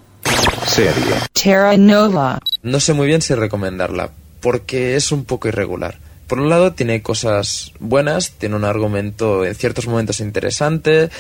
[0.64, 1.14] Serie.
[1.32, 2.40] Terra Nova.
[2.62, 4.10] No sé muy bien si recomendarla,
[4.40, 5.98] porque es un poco irregular.
[6.26, 11.10] Por un lado tiene cosas buenas, tiene un argumento en ciertos momentos interesante,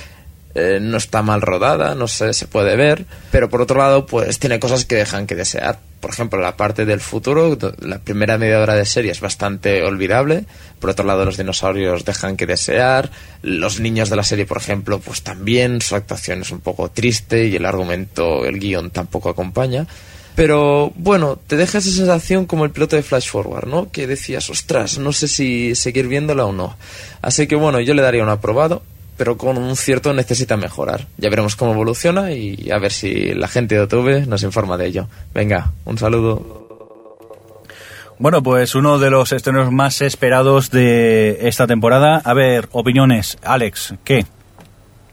[0.56, 4.38] eh, no está mal rodada, no sé, se puede ver, pero por otro lado pues
[4.38, 5.80] tiene cosas que dejan que desear.
[6.00, 10.44] Por ejemplo, la parte del futuro, la primera media hora de serie es bastante olvidable,
[10.78, 13.10] por otro lado los dinosaurios dejan que desear,
[13.42, 17.46] los niños de la serie, por ejemplo, pues también su actuación es un poco triste
[17.46, 19.88] y el argumento, el guion tampoco acompaña.
[20.34, 23.90] Pero bueno, te deja esa sensación como el piloto de Flash Forward, ¿no?
[23.92, 26.76] Que decías, ostras, no sé si seguir viéndola o no.
[27.22, 28.82] Así que bueno, yo le daría un aprobado,
[29.16, 31.06] pero con un cierto necesita mejorar.
[31.18, 34.86] Ya veremos cómo evoluciona y a ver si la gente de YouTube nos informa de
[34.86, 35.08] ello.
[35.32, 36.64] Venga, un saludo.
[38.18, 42.20] Bueno, pues uno de los estrenos más esperados de esta temporada.
[42.24, 43.38] A ver, opiniones.
[43.42, 44.26] Alex, ¿qué?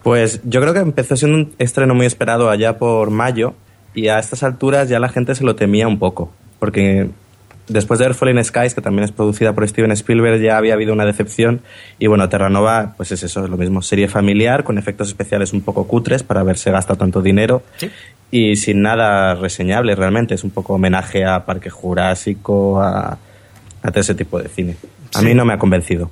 [0.01, 3.53] Pues yo creo que empezó siendo un estreno muy esperado allá por mayo
[3.93, 7.09] y a estas alturas ya la gente se lo temía un poco, porque
[7.67, 10.93] después de ver Fallen Skies, que también es producida por Steven Spielberg, ya había habido
[10.93, 11.61] una decepción
[11.99, 15.61] y bueno, Terranova pues es eso, es lo mismo, serie familiar con efectos especiales un
[15.61, 17.63] poco cutres para haberse gastado tanto dinero
[18.29, 23.17] y sin nada reseñable realmente, es un poco homenaje a Parque Jurásico, a,
[23.83, 24.75] a todo ese tipo de cine.
[25.13, 26.09] A mí no me ha convencido.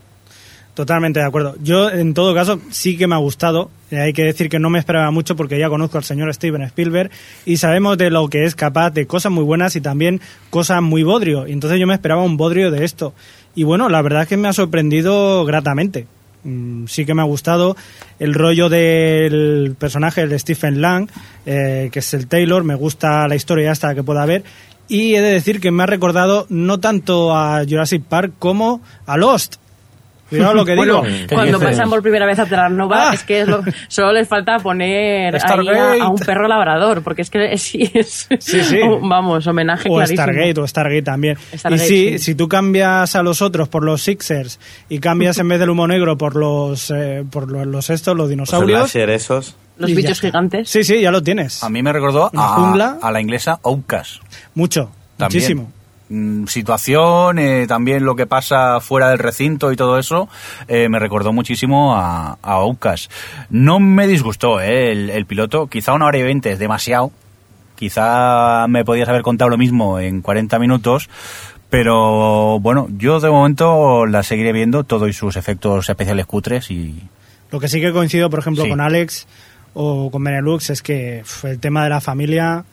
[0.79, 1.57] Totalmente de acuerdo.
[1.61, 3.69] Yo, en todo caso, sí que me ha gustado.
[3.91, 6.61] Eh, Hay que decir que no me esperaba mucho porque ya conozco al señor Steven
[6.61, 7.11] Spielberg
[7.45, 11.03] y sabemos de lo que es capaz de cosas muy buenas y también cosas muy
[11.03, 11.49] bodrio.
[11.49, 13.13] Y entonces yo me esperaba un bodrio de esto.
[13.55, 16.07] Y bueno, la verdad es que me ha sorprendido gratamente.
[16.45, 17.75] Mm, Sí que me ha gustado
[18.17, 21.09] el rollo del personaje de Stephen Lang,
[21.45, 22.63] eh, que es el Taylor.
[22.63, 24.45] Me gusta la historia hasta que pueda ver.
[24.87, 29.17] Y he de decir que me ha recordado no tanto a Jurassic Park como a
[29.17, 29.57] Lost.
[30.29, 31.27] Cuidado lo que Bueno, digo.
[31.31, 35.35] cuando pasan por primera vez a Terranova, es que es lo- solo les falta poner
[35.35, 35.67] ahí
[35.99, 38.77] a, a un perro labrador, porque es que es, sí, es Sí, sí.
[38.79, 40.23] un- vamos, homenaje O clarísimo.
[40.23, 41.37] Stargate, o Stargate también.
[41.55, 42.19] Stargate, y sí, sí.
[42.19, 45.87] si tú cambias a los otros por los Sixers y cambias en vez del humo
[45.87, 48.91] negro por los eh, por los, los estos, los Los dinosaurios.
[48.91, 49.55] slasher esos.
[49.77, 50.69] Los bichos gigantes.
[50.69, 51.63] Sí, sí, ya lo tienes.
[51.63, 52.97] A mí me recordó a, jungla.
[53.01, 54.21] a la inglesa Outcast.
[54.53, 55.39] Mucho, También.
[55.41, 55.71] muchísimo.
[56.09, 60.27] Mm, Situación, eh, también lo que pasa fuera del recinto y todo eso,
[60.67, 63.11] eh, me recordó muchísimo a, a Outcast.
[63.51, 67.11] No me disgustó eh, el, el piloto, quizá una hora y veinte es demasiado,
[67.75, 71.09] quizá me podías haber contado lo mismo en 40 minutos,
[71.69, 77.07] pero bueno, yo de momento la seguiré viendo, todo y sus efectos especiales cutres y...
[77.51, 78.69] Lo que sí que coincido, por ejemplo, Sí.
[78.69, 79.27] con Alex
[79.75, 82.65] o con Benelux es que el tema de la familia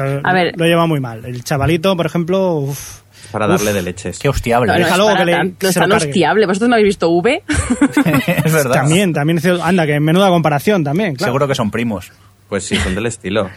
[0.00, 0.52] hostia, A ver.
[0.56, 1.24] lo lleva muy mal.
[1.24, 3.00] El chavalito, por ejemplo, uf,
[3.30, 3.52] Para Uf.
[3.52, 4.18] darle de leches.
[4.18, 4.66] Qué hostiable.
[4.72, 6.46] No, no, es para que le- tan- no es tan hostiable.
[6.46, 7.42] ¿Vosotros no habéis visto V?
[8.44, 8.72] es verdad.
[8.74, 11.30] también, también, anda, que menuda comparación también, claro.
[11.30, 12.10] Seguro que son primos.
[12.48, 13.48] Pues sí, son del estilo.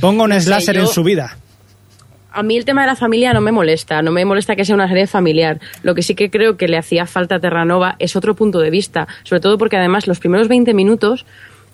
[0.00, 1.36] Ponga un slasher yo- en su vida.
[2.32, 4.74] A mí el tema de la familia no me molesta, no me molesta que sea
[4.74, 5.58] una serie familiar.
[5.82, 8.68] Lo que sí que creo que le hacía falta a Terranova es otro punto de
[8.68, 11.24] vista, sobre todo porque además los primeros 20 minutos,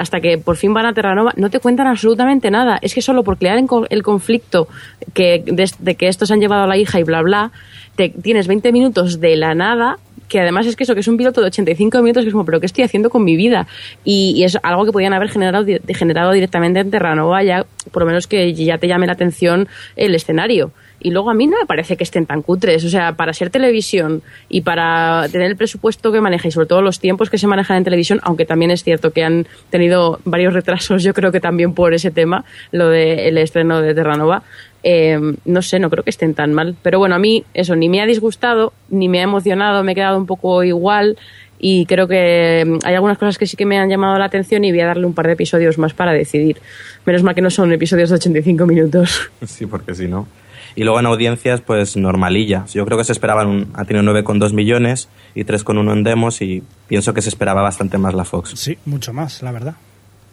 [0.03, 2.77] hasta que por fin van a Terranova, no te cuentan absolutamente nada.
[2.83, 3.57] Es que solo por crear
[3.89, 4.67] el conflicto
[5.15, 7.53] que, de, de que estos han llevado a la hija y bla bla,
[7.95, 9.99] te, tienes 20 minutos de la nada
[10.29, 12.47] que además es que eso, que es un piloto de 85 minutos, que es como,
[12.47, 13.67] pero ¿qué estoy haciendo con mi vida?
[14.03, 18.07] Y, y es algo que podían haber generado, generado directamente en Terranova, ya, por lo
[18.07, 20.73] menos que ya te llame la atención el escenario.
[21.03, 22.85] Y luego a mí no me parece que estén tan cutres.
[22.85, 26.83] O sea, para ser televisión y para tener el presupuesto que maneja y sobre todo
[26.83, 30.55] los tiempos que se manejan en televisión, aunque también es cierto que han tenido varios
[30.55, 34.43] retrasos, yo creo que también por ese tema, lo del estreno de Terranova,
[34.85, 36.77] eh, no sé, no creo que estén tan mal.
[36.83, 39.95] Pero bueno, a mí eso ni me ha disgustado, ni me ha emocionado, me he
[39.95, 41.17] quedado un poco igual
[41.65, 44.65] y creo que mm, hay algunas cosas que sí que me han llamado la atención
[44.65, 46.59] y voy a darle un par de episodios más para decidir.
[47.07, 49.31] Menos mal que no son episodios de 85 minutos.
[49.47, 50.27] Sí, porque si no.
[50.75, 52.65] Y luego en audiencias, pues normalilla.
[52.73, 56.63] Yo creo que se esperaban, un, ha tenido 9,2 millones y 3,1 en demos y
[56.89, 58.53] pienso que se esperaba bastante más la Fox.
[58.57, 59.75] Sí, mucho más, la verdad.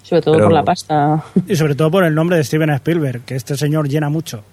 [0.03, 1.23] Sobre todo Pero- por la pasta.
[1.47, 4.43] Y sobre todo por el nombre de Steven Spielberg, que este señor llena mucho.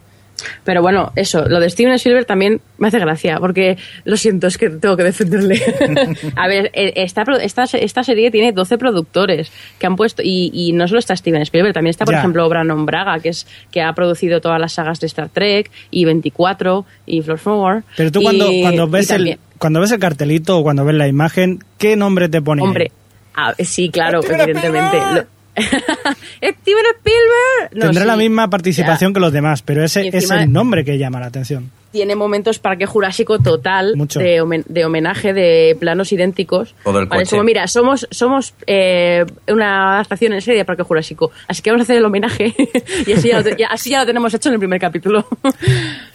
[0.64, 4.58] Pero bueno, eso, lo de Steven Spielberg también me hace gracia, porque lo siento, es
[4.58, 5.60] que tengo que defenderle.
[6.36, 10.50] a ver, eh, esta, pro- esta, esta serie tiene 12 productores que han puesto, y,
[10.52, 12.18] y no solo está Steven Spielberg, también está, por Ya.
[12.20, 16.04] ejemplo, Brandon Braga, que es que ha producido todas las sagas de Star Trek, y
[16.04, 17.82] 24, y Floor Forward.
[17.96, 21.08] Pero tú cuando, y- cuando, ves el, cuando ves el cartelito o cuando ves la
[21.08, 22.62] imagen, ¿qué nombre te pone?
[22.62, 22.90] Hombre,
[23.34, 24.98] ah, sí, claro, evidentemente.
[25.14, 27.72] Lo- ¡Steven Spielberg!
[27.72, 30.98] No, Tendrá sí, la misma participación que los demás, pero ese es el nombre que
[30.98, 31.70] llama la atención.
[31.92, 34.18] tiene momentos Parque Jurásico total Mucho.
[34.20, 36.74] de, homen- de homenaje de planos idénticos.
[36.84, 37.36] Todo el Vale, es coche.
[37.36, 41.80] como, mira, somos, somos eh, una adaptación en serie de Parque Jurásico, así que vamos
[41.80, 42.54] a hacer el homenaje
[43.06, 45.26] y así ya, lo, te- ya- así ya lo tenemos hecho en el primer capítulo.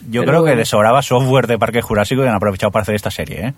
[0.09, 2.95] Yo Pero creo que les sobraba software de Parque Jurásico y han aprovechado para hacer
[2.95, 3.53] esta serie, ¿eh?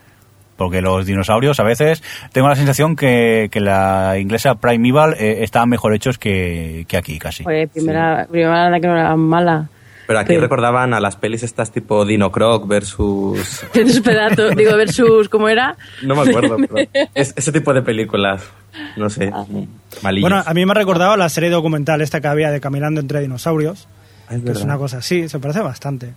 [0.64, 5.70] Porque los dinosaurios a veces tengo la sensación que, que la inglesa Primeval eh, estaban
[5.70, 7.44] mejor hechos que, que aquí casi.
[7.44, 9.68] Pues primera, primera la que no era mala.
[10.06, 10.38] Pero aquí Sí.
[10.40, 13.66] recordaban a las pelis estas tipo Dino Croc versus...
[13.74, 15.78] Versus Predator, digo, versus, ¿cómo era?
[16.02, 16.76] No me acuerdo, pero
[17.16, 18.44] es- ese tipo de películas,
[18.98, 19.32] no sé,
[20.02, 20.30] malillas.
[20.30, 23.22] Bueno, a mí me ha recordado la serie documental esta que había de Caminando entre
[23.22, 23.88] dinosaurios.
[24.28, 26.14] Ah, es que es una cosa así, se parece bastante.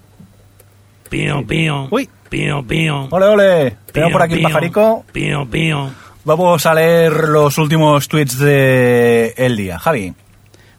[1.09, 1.89] Pío, pío.
[1.91, 2.09] Uy.
[2.29, 3.09] Pío, pío.
[3.11, 3.77] Ole, ole.
[3.93, 5.05] Tengo Pío, por aquí el pajarico.
[5.13, 5.91] Pío, pío.
[6.25, 9.79] Vamos a leer los últimos tweets de el día.
[9.79, 10.13] Javi.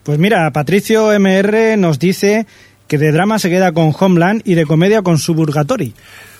[0.03, 2.45] Pues mira, Patricio MR nos dice
[2.87, 5.93] que de drama se queda con Homeland y de comedia con Suburgatory.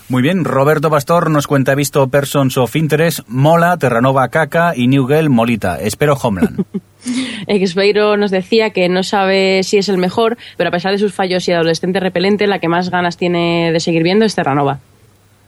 [0.09, 4.87] Muy bien, Roberto Pastor nos cuenta, he visto Persons of Interest, Mola, Terranova Caca y
[4.87, 5.81] New Girl Molita.
[5.81, 6.63] Espero Homeland.
[7.47, 11.13] Expeiro nos decía que no sabe si es el mejor, pero a pesar de sus
[11.13, 14.79] fallos y adolescente repelente, la que más ganas tiene de seguir viendo es Terranova.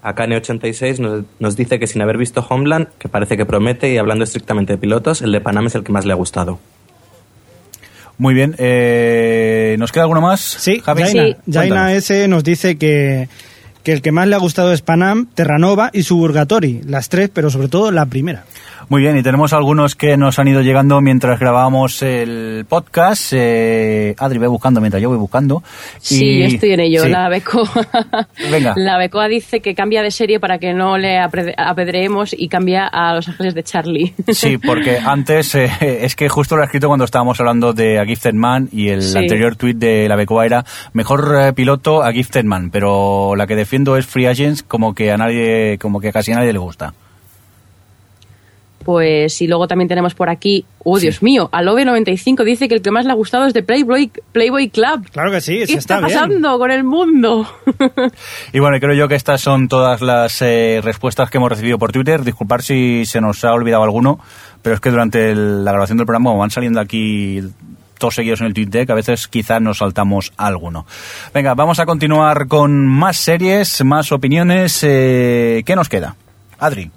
[0.04, 4.26] Akane86 nos, nos dice que sin haber visto Homeland, que parece que promete, y hablando
[4.26, 6.60] estrictamente de pilotos, el de Panam es el que más le ha gustado.
[8.18, 10.42] Muy bien, eh, ¿nos queda alguno más?
[10.42, 11.04] Sí, Javi.
[11.04, 11.52] Jaina, Sí.
[11.54, 11.94] Jaina.
[11.94, 13.30] S nos dice que,
[13.90, 17.50] que el que más le ha gustado es Panam, Terranova y Suburgatory, las tres, pero
[17.50, 18.46] sobre todo la primera.
[18.90, 23.34] Muy bien, y tenemos algunos que nos han ido llegando mientras grabábamos el podcast.
[23.36, 25.62] Eh, Adri, ve buscando mientras yo voy buscando.
[26.00, 27.04] Sí, Y- yo estoy en ello.
[27.04, 27.10] sí.
[27.10, 27.70] La Becoa.
[28.52, 28.74] Venga.
[28.78, 33.14] La Becoa dice que cambia de serie para que no le apedreemos y cambia a
[33.14, 34.14] Los Ángeles de Charlie.
[34.34, 35.70] Sí, porque antes eh,
[36.02, 39.04] es que justo lo he escrito cuando estábamos hablando de A Gifted Man y el
[39.04, 39.18] Sí.
[39.20, 43.56] anterior tuit de la Becoa era mejor eh, piloto a Gifted Man, pero la que
[43.56, 46.94] defiendo es Free Agents como que a nadie, como que casi a nadie le gusta.
[48.90, 52.90] Pues y luego también tenemos por aquí, oh Dios mío, Alobe95 dice que el que
[52.90, 55.08] más le ha gustado es de Playboy, Playboy Club.
[55.12, 56.12] Claro que sí, ¿Qué sí está, bien.
[56.12, 57.48] pasando con el mundo?
[58.52, 61.92] Y bueno, creo yo que estas son todas las eh, respuestas que hemos recibido por
[61.92, 62.24] Twitter.
[62.24, 64.20] Disculpar si se nos ha olvidado alguno,
[64.64, 67.44] pero es que durante el- la grabación del programa van saliendo aquí
[68.00, 70.88] todos seguidos en el tweet deck, a veces quizás nos saltamos alguno.
[71.32, 74.80] Venga, vamos a continuar con más series, más opiniones.
[74.84, 76.16] Eh, ¿Qué nos queda?
[76.58, 76.90] Adri.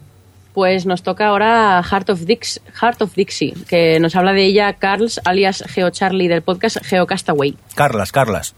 [0.52, 4.74] Pues nos toca ahora Heart of, Dix, Heart of Dixie, que nos habla de ella
[4.74, 7.56] Carls, alias Geo Charlie del podcast Geo Castaway.
[7.74, 8.54] Carlas, Carlas.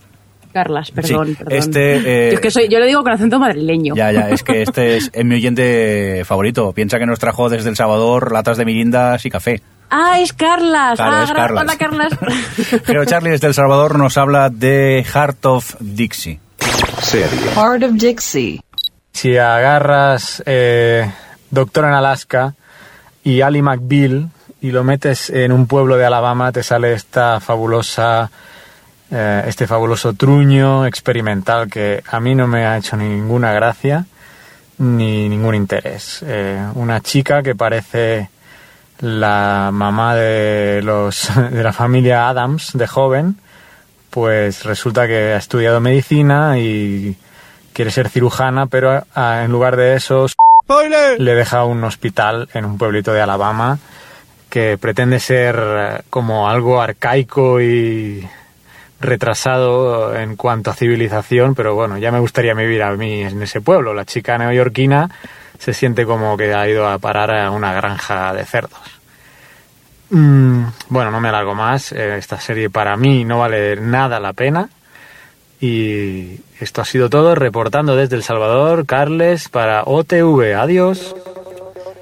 [0.52, 1.52] Carlas, perdón, Sí, perdón.
[1.52, 3.94] este, eh, Yo es que soy, yo lo digo con acento madrileño.
[3.96, 6.72] Ya, ya, es que este es, mi oyente favorito.
[6.72, 9.60] Piensa que nos trajo desde El Salvador latas de mirindas y café.
[9.90, 10.96] Ah, es Carlas.
[10.96, 11.64] Claro, ah, es Carlas.
[11.64, 12.12] Hola, Carlas.
[12.86, 16.40] Pero Charlie desde El Salvador nos habla de Heart of Dixie.
[17.56, 18.60] Heart of Dixie.
[19.12, 21.08] Si agarras eh,
[21.54, 22.54] Doctor en Alaska
[23.22, 24.28] y Ali McBeal
[24.60, 28.30] y lo metes en un pueblo de Alabama, te sale esta fabulosa,
[29.10, 34.04] eh, este fabuloso truño experimental que a mí no me ha hecho ninguna gracia
[34.78, 36.24] ni ningún interés.
[36.26, 38.30] Eh, una chica que parece
[38.98, 43.36] la mamá de los de la familia Adams de joven,
[44.10, 47.16] pues resulta que ha estudiado medicina y
[47.72, 50.26] quiere ser cirujana, pero ah, en lugar de eso
[51.18, 53.78] le deja un hospital en un pueblito de Alabama
[54.48, 58.26] que pretende ser eh, como algo arcaico y
[59.00, 63.60] retrasado en cuanto a civilización, pero bueno, ya me gustaría vivir a mí en ese
[63.60, 63.92] pueblo.
[63.92, 65.10] La chica neoyorquina
[65.58, 68.80] se siente como que ha ido a parar a una granja de cerdos.
[70.10, 71.92] Mm, bueno, no me alargo más.
[71.92, 74.68] Eh, Esta serie para mí no vale nada la pena.
[75.64, 77.34] Y esto ha sido todo.
[77.34, 80.54] Reportando desde El Salvador, Carles para OTV.
[80.58, 81.16] Adiós.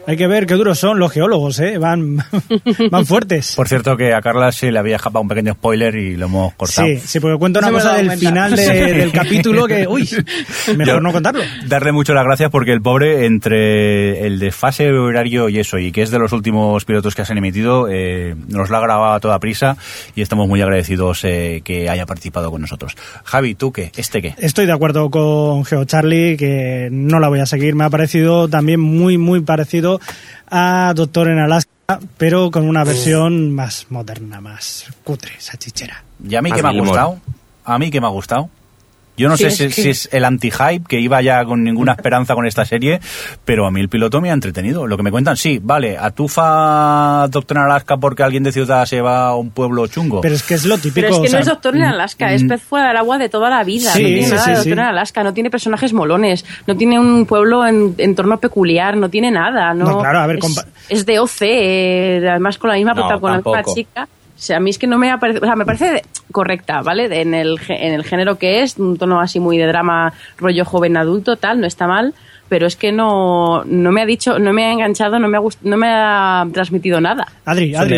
[0.04, 1.78] Hay que ver qué duros son los geólogos, ¿eh?
[1.78, 2.16] Van,
[2.90, 3.54] van fuertes.
[3.54, 6.54] Por cierto que a Carla se le había escapado un pequeño spoiler y lo hemos
[6.54, 6.88] cortado.
[6.88, 8.28] Sí, sí, porque cuento una cosa del cuenta.
[8.28, 10.08] final de- del capítulo que, uy,
[10.76, 11.42] mejor Yo- no contarlo.
[11.66, 16.02] Darle mucho las gracias porque el pobre, entre el desfase horario y eso, y que
[16.02, 19.20] es de los últimos pilotos que se han emitido, eh, nos lo ha grabado a
[19.20, 19.76] toda prisa
[20.16, 22.96] y estamos muy agradecidos eh, que haya participado con nosotros.
[23.22, 23.92] Javi, ¿tú qué?
[23.96, 24.34] ¿Este qué?
[24.38, 27.76] Estoy de acuerdo con Geo Charlie, que no la voy a seguir.
[27.76, 29.91] Me ha parecido también muy, muy parecido
[30.50, 36.04] a Doctor en Alaska, pero con una versión más moderna, más cutre, sachichera.
[36.26, 37.18] ¿Y a mí que me ha gustado?
[37.64, 38.50] ¿A mí que me ha gustado?
[39.16, 41.62] Yo no Sí, sé es si, que- si es el anti-hype que iba ya con
[41.62, 42.98] ninguna esperanza con esta serie,
[43.44, 44.86] pero a mí el piloto me ha entretenido.
[44.86, 49.00] Lo que me cuentan, sí, vale, atufa Doctor en Alaska porque alguien de ciudad se
[49.00, 50.20] va a un pueblo chungo.
[50.22, 50.94] Pero es que es lo típico.
[51.06, 52.48] Pero es que o sea, no es Doctor en Alaska, es mm.
[52.48, 53.90] pez fuera del agua de toda la vida.
[53.92, 54.68] Sí, no tiene sí, nada sí, de sí.
[54.70, 59.08] Doctor en Alaska, no tiene personajes molones, no tiene un pueblo en entorno peculiar, no
[59.10, 59.74] tiene nada.
[59.74, 62.94] No, No, claro, a ver, es, compa- es de OC, eh, además con la misma
[62.94, 63.74] No, prota- con la misma tampoco.
[63.76, 64.08] chica.
[64.42, 66.02] O sea, a mí es que no me ha parecido, o sea, me parece
[66.32, 67.08] correcta, ¿vale?
[67.08, 70.12] De- En el, ge- en el género que es, un tono así muy de drama,
[70.36, 72.12] rollo joven adulto, tal, no está mal,
[72.48, 75.40] pero es que no, no me ha dicho, no me ha enganchado, no me ha,
[75.40, 77.28] gust- no me ha transmitido nada.
[77.44, 77.94] Adri, Adri.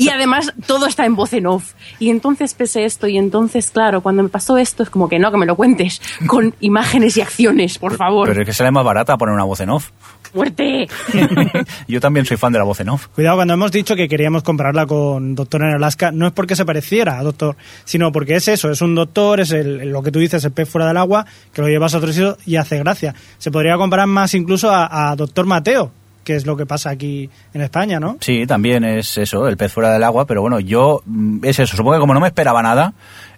[0.00, 1.72] Y además todo está en voz en off.
[1.98, 5.30] Y entonces pese esto, y entonces, claro, cuando me pasó esto es como que no,
[5.32, 8.28] que me lo cuentes con imágenes y acciones, por favor.
[8.28, 9.90] Pero es que sale más barata poner una voz en off.
[10.32, 10.86] ¡Fuerte!
[11.88, 13.06] Yo también soy fan de la voz en off.
[13.08, 16.64] Cuidado, cuando hemos dicho que queríamos comprarla con Doctor en Alaska, no es porque se
[16.64, 20.18] pareciera a Doctor, sino porque es eso, es un doctor, es el- lo que tú
[20.18, 23.14] dices, el pez fuera del agua, que lo llevas a otro sitio y hace gracia.
[23.38, 25.90] Se podría comparar más incluso a, a Doctor Mateo,
[26.24, 28.18] que es lo que pasa aquí en España, ¿no?
[28.20, 31.76] Sí, también es eso, el pez fuera del agua, pero bueno, yo mm, es eso,
[31.76, 32.92] supongo que como no me esperaba nada,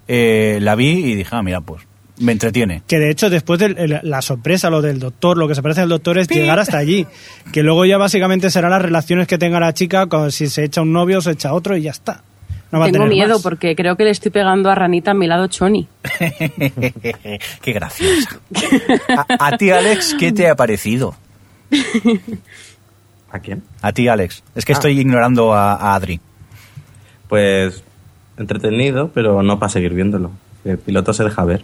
[0.08, 1.82] eh, la vi y dije, ah, mira, pues
[2.20, 2.82] me entretiene.
[2.86, 5.88] Que de hecho, después de la sorpresa, lo del doctor, lo que se parece al
[5.88, 7.06] doctor es llegar hasta allí.
[7.52, 10.82] Que luego ya básicamente serán las relaciones que tenga la chica, con, si se echa
[10.82, 12.22] un novio, se echa otro y ya está.
[12.70, 13.42] No va a Tengo tener miedo más.
[13.42, 15.88] porque creo que le estoy pegando a Ranita a mi lado Choni.
[17.62, 18.38] Qué graciosa.
[19.38, 21.16] A, a ti, Alex, ¿qué te ha parecido?
[23.32, 23.62] ¿A quién?
[23.82, 24.42] A ti, Alex.
[24.55, 24.76] Es que Ah.
[24.76, 26.20] estoy ignorando a, a Adri.
[27.28, 27.82] Pues
[28.36, 30.30] entretenido, pero no para seguir viéndolo.
[30.64, 31.62] El piloto se deja ver.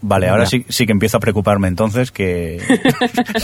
[0.00, 2.60] Vale, ahora sí, sí que empiezo a preocuparme entonces que...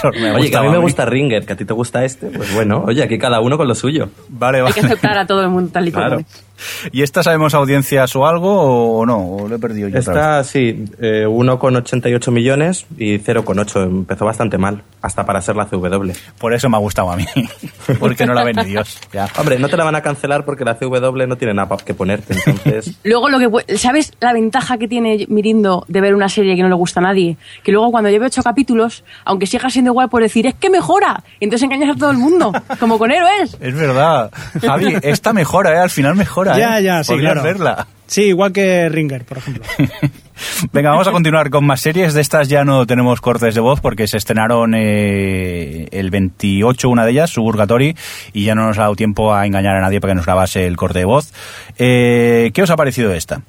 [0.36, 2.84] Oye, que a mí me gusta Ringer, que a ti te gusta este, pues bueno,
[2.86, 4.08] oye, aquí cada uno con lo suyo.
[4.28, 6.20] Vale, Hay que aceptar a todo el mundo tal y como Claro.
[6.20, 6.44] es.
[6.92, 9.18] ¿Y esta sabemos audiencias o algo o no?
[9.18, 9.98] ¿O lo he perdido yo?
[9.98, 13.84] Esta sí, eh, 1,88 millones y 0,8.
[13.84, 16.12] Empezó bastante mal, hasta para ser la CW.
[16.38, 17.26] Por eso me ha gustado a mí,
[17.98, 18.98] porque no la ve ni Dios.
[19.12, 19.28] Ya.
[19.38, 22.34] Hombre, no te la van a cancelar porque la CW no tiene nada que ponerte,
[22.34, 22.98] entonces...
[23.04, 26.68] Luego lo que ¿sabes la ventaja que tiene Mirindo de ver una serie que no
[26.68, 27.36] le gusta a nadie?
[27.62, 31.22] Que luego cuando lleve ocho capítulos, aunque siga siendo igual, por decir es que mejora,
[31.40, 33.56] entonces engañas a todo el mundo, como con héroes.
[33.60, 34.30] Es verdad.
[34.60, 35.78] Javi, esta mejora, ¿eh?
[35.78, 36.82] Al final mejora, Ya, ¿eh?
[36.82, 37.48] ya, sí, Podrías claro.
[37.48, 37.86] verla.
[38.06, 39.64] Sí, igual que Ringer, por ejemplo.
[40.72, 42.12] Venga, vamos a continuar con más series.
[42.12, 47.04] De estas ya no tenemos cortes de voz porque se estrenaron eh, el 28, una
[47.04, 47.96] de ellas, Suburgatory,
[48.32, 50.66] y ya no nos ha dado tiempo a engañar a nadie para que nos grabase
[50.66, 51.32] el corte de voz.
[51.78, 53.42] Eh, ¿Qué os ha parecido esta?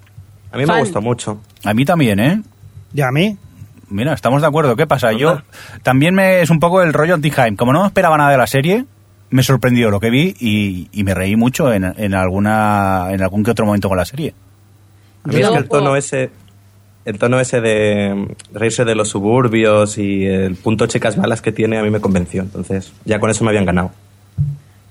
[0.51, 1.41] A mí me gustó mucho.
[1.63, 2.41] A mí también, ¿eh?
[2.93, 3.37] ¿Y a mí?
[3.89, 4.75] Mira, estamos de acuerdo.
[4.75, 5.11] ¿Qué pasa?
[5.11, 5.41] Yo
[5.83, 7.55] también me es un poco el rollo anti-hype.
[7.55, 8.85] Como no esperaba nada de la serie,
[9.35, 13.43] me sorprendió lo que vi y, y me reí mucho en, en alguna en algún
[13.43, 14.33] que otro momento con la serie.
[15.23, 16.31] A mí es que el tono ese...
[17.05, 21.51] El tono ese de mm, reírse de los suburbios y el punto chicas malas que
[21.51, 22.41] tiene a mí me convenció.
[22.41, 23.91] Entonces, ya con eso me habían ganado.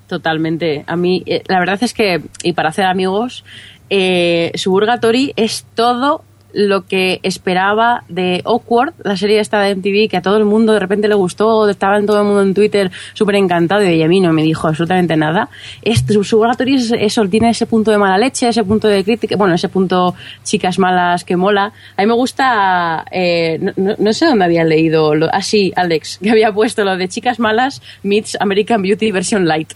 [0.07, 0.85] Totalmente.
[0.87, 3.45] A mí, eh, la verdad es que, y para hacer amigos,
[3.91, 6.23] eh, Suburgatory es todo
[6.55, 10.73] lo que esperaba de Awkward, la serie esta de MTV, que a todo el mundo
[10.73, 14.09] de repente le gustó, estaba en todo el mundo en Twitter súper encantado y a
[14.09, 15.49] mí no me dijo absolutamente nada.
[15.83, 19.55] Este Suburgatory es eso, tiene ese punto de mala leche, ese punto de crítica, bueno,
[19.55, 20.15] ese punto
[20.45, 21.73] chicas malas que mola.
[21.97, 26.31] A mí me gusta, eh, no, sé dónde había leído, lo, ah sí, Alex, que
[26.31, 29.73] había puesto lo de chicas malas meets American Beauty version light.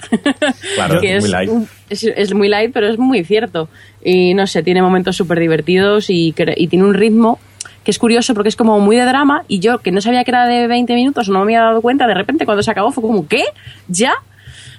[0.76, 1.50] Claro, que muy es, light.
[1.50, 3.68] un- es, es muy light, pero es muy cierto.
[4.04, 7.38] Y no sé, tiene momentos súper divertidos y, y tiene un ritmo
[7.84, 10.30] que es curioso porque es como muy de drama y yo que no sabía que
[10.30, 13.02] era de 20 minutos, no me había dado cuenta, de repente cuando se acabó fue
[13.02, 13.44] como, ¿qué?
[13.88, 14.12] ¿Ya?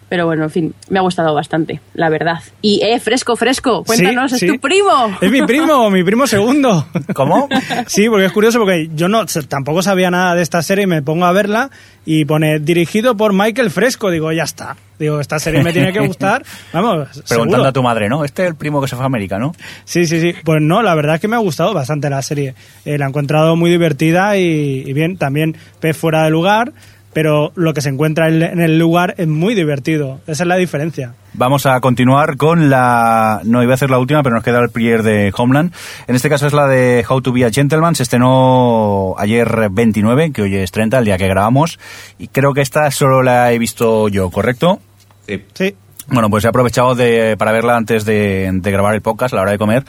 [0.10, 2.40] Pero bueno, en fin, me ha gustado bastante, la verdad.
[2.62, 4.48] Y, eh, fresco, fresco, cuéntanos, Sí, es sí.
[4.48, 4.90] tu primo.
[5.22, 6.88] Es mi primo, mi primo segundo.
[7.14, 7.48] ¿Cómo?
[7.88, 11.02] Sí, porque es curioso porque yo no tampoco sabía nada de esta serie y me
[11.04, 11.70] pongo a verla
[12.06, 14.10] y pone dirigido por Michael Fresco.
[14.10, 14.76] Digo, ya está.
[14.98, 16.44] Digo, esta serie me tiene que gustar.
[16.74, 17.66] Vamos, Preguntando seguro.
[17.66, 18.26] a tu madre, ¿no?
[18.26, 19.54] Este es el primo que se fue a América, ¿no?
[19.86, 20.34] Sí, sí, sí.
[20.44, 22.56] Pues no, la verdad es que me ha gustado bastante la serie.
[22.84, 26.74] Eh, la he encontrado muy divertida y, y bien, también pez fuera de lugar,
[27.14, 30.20] pero lo que se encuentra en el lugar es muy divertido.
[30.28, 31.16] Esa es la diferencia.
[31.34, 33.42] Vamos a continuar con la...
[33.44, 35.74] No, iba a hacer la última, pero nos queda el prier de Homeland.
[36.08, 37.96] En este caso es la de How to be a Gentleman.
[37.96, 41.80] Se estrenó ayer 29, que hoy es 30, el día que grabamos.
[42.18, 44.80] Y creo que esta solo la he visto yo, ¿correcto?
[45.28, 45.44] Sí.
[45.54, 45.76] Sí.
[46.08, 49.44] Bueno, pues he aprovechado de, para verla antes de, de grabar el podcast, a la
[49.44, 49.86] hora de comer.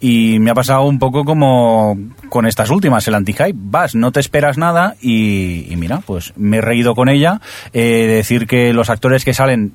[0.00, 1.96] Y me ha pasado un poco como
[2.28, 3.54] con estas últimas, el anti-hype.
[3.54, 7.40] Vas, no te esperas nada y, y mira, pues me he reído con ella.
[7.72, 9.72] Eh, decir que los actores que salen,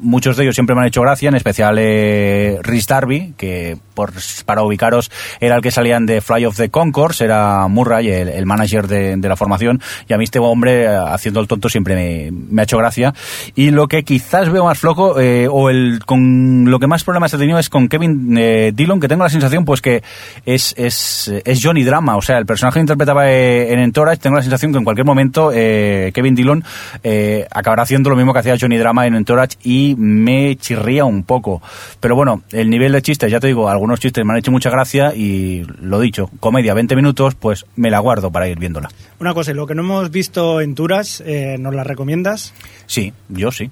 [0.00, 4.12] muchos de ellos siempre me han hecho gracia, en especial eh, Rhys Darby, que por,
[4.44, 5.10] para ubicaros
[5.40, 9.16] era el que salían de Fly of the Concourse, era Murray, el, el manager de,
[9.16, 12.78] la formación, y a mí este hombre eh, haciendo el tonto siempre me, ha hecho
[12.78, 13.14] gracia.
[13.54, 17.32] Y lo que quizás veo más flojo, eh, o el con lo que más problemas
[17.34, 20.02] he tenido es con Kevin eh, Dillon, que tengo la sensación pues que
[20.46, 24.42] es, es, es Johnny Drama, o sea, el personaje que interpretaba en Entourage, tengo la
[24.42, 26.64] sensación que en cualquier momento Kevin Dillon
[27.50, 31.62] acabará haciendo lo mismo que hacía Johnny Drama en Entourage y me chirría un poco.
[32.00, 34.70] Pero bueno, el nivel de chistes, ya te digo, algunos chistes me han hecho mucha
[34.70, 38.88] gracia y lo dicho, comedia 20 minutos, pues me la guardo para ir viéndola.
[39.18, 42.54] Una cosa, lo que no hemos visto en Turas, eh, ¿nos la recomiendas?
[42.86, 43.70] Sí, yo sí.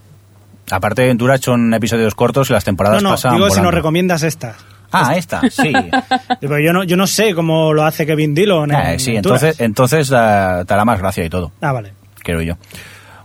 [0.70, 3.73] Aparte de Entourage son episodios cortos y las temporadas no, no, pasan digo si nos
[3.73, 4.55] recomiendas esta.
[4.93, 5.70] Ah, esta, sí.
[6.40, 8.73] Digo, yo no, yo no sé cómo lo hace Kevin Dillon.
[8.73, 11.93] Eh, sí, entonces, entonces eh, te hará más gracia y todo, Ah, vale.
[12.23, 12.55] creo yo.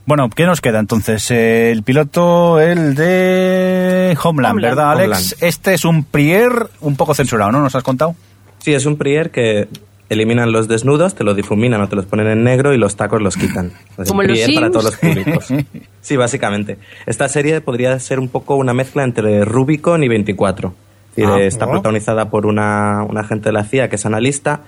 [0.05, 1.31] Bueno, ¿qué nos queda entonces?
[1.31, 4.61] Eh, el piloto, el de Homeland, Homeland.
[4.61, 5.07] ¿verdad, Alex?
[5.07, 5.33] Homeland.
[5.43, 6.51] Este es un prier
[6.81, 7.61] un poco censurado, ¿no?
[7.61, 8.15] ¿Nos has contado?
[8.59, 9.69] Sí, es un prier que
[10.09, 13.21] eliminan los desnudos, te los difuminan o te los ponen en negro y los tacos
[13.21, 13.71] los quitan.
[13.97, 15.47] Es Como los prier para todos los públicos.
[16.01, 16.77] Sí, básicamente.
[17.05, 20.75] Esta serie podría ser un poco una mezcla entre Rubicon y 24.
[21.11, 24.63] Es decir, Ah, está protagonizada por una, una agente de la CIA que es analista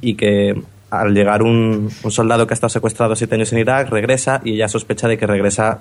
[0.00, 0.60] y que
[1.00, 4.52] al llegar un, un soldado que ha estado secuestrado siete años en Irak regresa y
[4.54, 5.80] ella sospecha de que regresa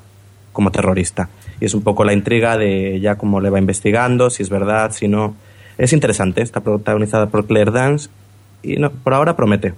[0.52, 1.30] como terrorista.
[1.60, 4.91] Y es un poco la intriga de ya cómo le va investigando, si es verdad,
[4.91, 5.35] si no.
[5.77, 8.10] Es interesante, está protagonizada por Claire Dance
[8.61, 9.73] y no, por ahora promete.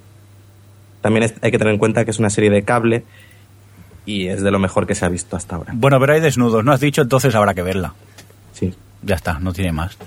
[1.01, 3.03] También es- hay que tener en cuenta que es una serie de cable
[4.05, 5.71] y es de lo mejor que se ha visto hasta ahora.
[5.75, 7.01] Bueno, pero hay desnudos, ¿no has dicho?
[7.03, 7.93] Entonces habrá que verla.
[8.53, 8.73] Sí.
[9.01, 9.97] Ya está, no tiene más.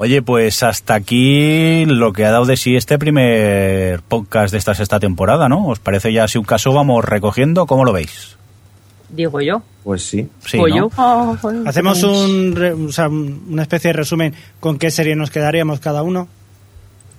[0.00, 4.74] Oye, pues hasta aquí lo que ha dado de sí este primer podcast de esta
[4.74, 5.66] sexta temporada, ¿no?
[5.66, 7.66] ¿Os parece ya si un caso vamos recogiendo?
[7.66, 8.36] ¿Cómo lo veis?
[9.08, 9.62] Digo yo.
[9.82, 10.28] Pues sí.
[10.44, 10.82] Sí, Pues ¿no?
[10.82, 10.90] yo.
[10.96, 11.34] Ah,
[11.66, 16.02] Hacemos un, re- o sea, una especie de resumen con qué serie nos quedaríamos cada
[16.02, 16.28] uno.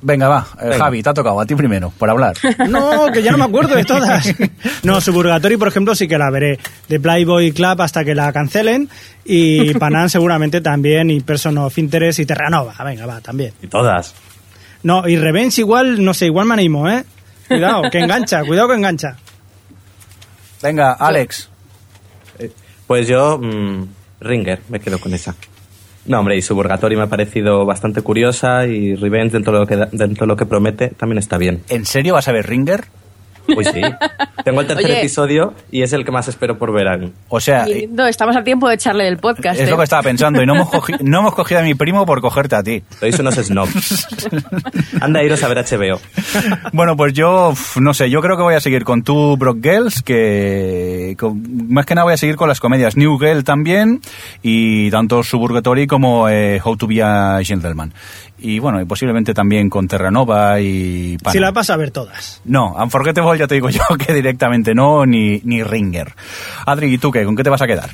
[0.01, 0.47] Venga, va.
[0.61, 0.77] Eh, Venga.
[0.77, 2.35] Javi, te ha tocado a ti primero, por hablar.
[2.69, 4.33] No, que ya no me acuerdo de todas.
[4.83, 6.57] No, Suburgatory, por ejemplo, sí que la veré.
[6.87, 8.89] De Playboy Club hasta que la cancelen.
[9.25, 11.09] Y Panam seguramente también.
[11.09, 12.73] Y Person of Interest y Terranova.
[12.83, 13.53] Venga, va, también.
[13.61, 14.13] Y todas.
[14.83, 17.03] No, y Revenge igual, no sé, igual me animo, ¿eh?
[17.49, 19.17] Cuidado, que engancha, cuidado que engancha.
[20.61, 21.49] Venga, Alex.
[22.87, 23.87] Pues yo, mm,
[24.21, 25.35] Ringer, me quedo con esa.
[26.09, 29.75] No, hombre, y Suburgatory me ha parecido bastante curiosa y Revenge, dentro de lo que,
[29.95, 31.61] dentro de lo que promete, también está bien.
[31.69, 32.85] ¿En serio vas a ver Ringer?
[33.53, 33.81] Pues sí.
[34.43, 34.99] Tengo el tercer Oye.
[34.99, 37.11] episodio y es el que más espero por verano.
[37.27, 39.59] O sea, Y no, estamos a tiempo de echarle del podcast.
[39.59, 39.71] es ¿eh?
[39.71, 42.21] lo que estaba pensando y no hemos, cogi- no hemos cogido a mi primo por
[42.21, 42.83] cogerte a ti.
[42.99, 44.07] Sois unos snobs.
[45.01, 45.99] Anda a iros a ver HBO.
[46.73, 49.57] Bueno, pues yo, uf, no sé, yo creo que voy a seguir con tu Brock
[49.61, 54.01] Girls, que con- más que nada voy a seguir con las comedias New Girl también,
[54.41, 57.93] y tanto Suburgatory como eh, How to be a Gentleman.
[58.41, 61.33] Y bueno, y posiblemente también con Terranova y Panam.
[61.33, 62.41] Si la pasa a ver todas.
[62.45, 66.13] No, Unforgettable ya te digo yo que directamente no, ni, ni Ringer.
[66.65, 67.25] Adri, ¿y tú qué?
[67.25, 67.89] ¿Con qué te vas a quedar?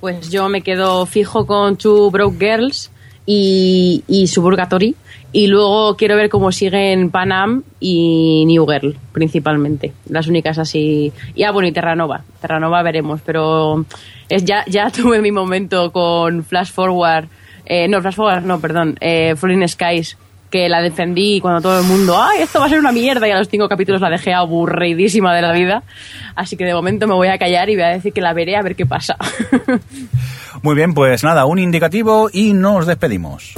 [0.00, 2.90] Pues yo me quedo fijo con Two Broke Girls
[3.26, 4.94] y, y Suburgatory.
[5.30, 9.92] Y luego quiero ver cómo siguen Panam y New Girl, principalmente.
[10.08, 11.12] Las únicas así.
[11.34, 12.22] Y ah, bueno, y Terranova.
[12.40, 13.84] Terranova veremos, pero
[14.28, 17.28] es, ya, ya tuve mi momento con Flash Forward.
[17.68, 18.96] Eh, no, Flash Forward, no, perdón.
[18.98, 20.16] Eh, Falling Skies,
[20.50, 23.28] que la defendí cuando todo el mundo, ¡ay, esto va a ser una mierda!
[23.28, 25.82] Y a los cinco capítulos la dejé aburridísima de la vida.
[26.34, 28.56] Así que de momento me voy a callar y voy a decir que la veré
[28.56, 29.16] a ver qué pasa.
[30.62, 33.52] Muy bien, pues nada, un indicativo y nos despedimos.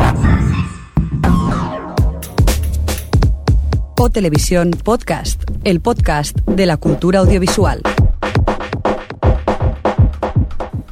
[3.96, 7.82] O Televisión Podcast, el podcast de la cultura audiovisual.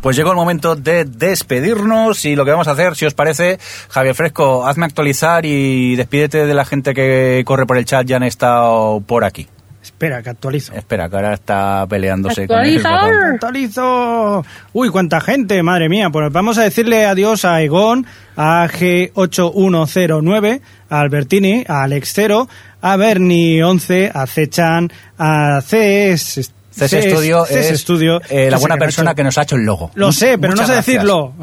[0.09, 3.59] Pues llegó el momento de despedirnos y lo que vamos a hacer, si os parece,
[3.91, 8.17] Javier Fresco, hazme actualizar y despídete de la gente que corre por el chat, ya
[8.17, 9.47] han estado por aquí.
[9.83, 10.73] Espera, que actualizo.
[10.73, 12.87] Espera, que ahora está peleándose con el.
[12.87, 14.47] ¡Actualizo!
[14.73, 16.09] Uy, cuánta gente, madre mía.
[16.09, 22.49] Pues vamos a decirle adiós a Egon, a G8109, a Albertini, a Alex Cero,
[22.81, 26.55] a Bernie11, a Cechan, a CS...
[26.87, 29.57] CS Studio CS es Studio, eh, la buena que persona hecho- que nos ha hecho
[29.57, 29.91] el logo.
[29.95, 30.87] Lo sé, pero no sé gracias.
[30.87, 31.33] decirlo.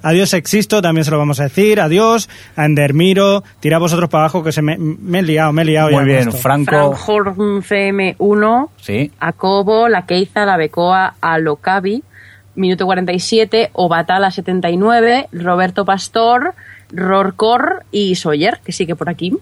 [0.00, 1.80] Adiós Existo, también se lo vamos a decir.
[1.80, 3.42] Adiós a Endermiro.
[3.58, 5.90] Tira vosotros para abajo que se me, me he liado, me he liado.
[5.90, 6.32] ya Muy con bien.
[6.32, 6.94] Franco.
[6.94, 9.10] Frankhorn CM1, Sí.
[9.18, 12.04] Acobo, La Keiza, La Becoa, Alocavi,
[12.54, 16.54] Minuto 47, Obatala 79, Roberto Pastor,
[16.92, 19.36] Rorcor y Sawyer, que sigue por aquí.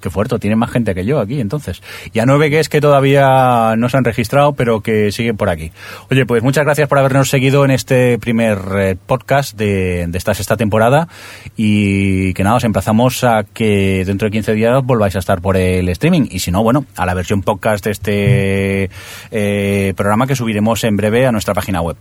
[0.00, 1.82] Qué fuerte, tiene más gente que yo aquí, entonces.
[2.12, 5.48] Y a nueve que es que todavía no se han registrado, pero que siguen por
[5.48, 5.72] aquí.
[6.10, 10.34] Oye, pues muchas gracias por habernos seguido en este primer eh, podcast de, de esta
[10.34, 11.08] sexta temporada.
[11.56, 15.56] Y que nada, os emplazamos a que dentro de 15 días volváis a estar por
[15.56, 16.28] el streaming.
[16.30, 18.90] Y si no, bueno, a la versión podcast de este
[19.30, 21.96] eh, programa que subiremos en breve a nuestra página web.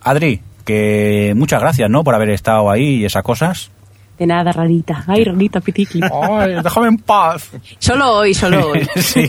[0.00, 2.04] Adri, que muchas gracias, ¿no?
[2.04, 3.70] Por haber estado ahí y esas cosas.
[4.18, 5.04] De nada, rarita.
[5.08, 6.00] Ay, rarita, piticli.
[6.02, 7.50] Ay, déjame en paz.
[7.78, 8.86] Solo hoy, solo hoy.
[8.96, 9.26] sí,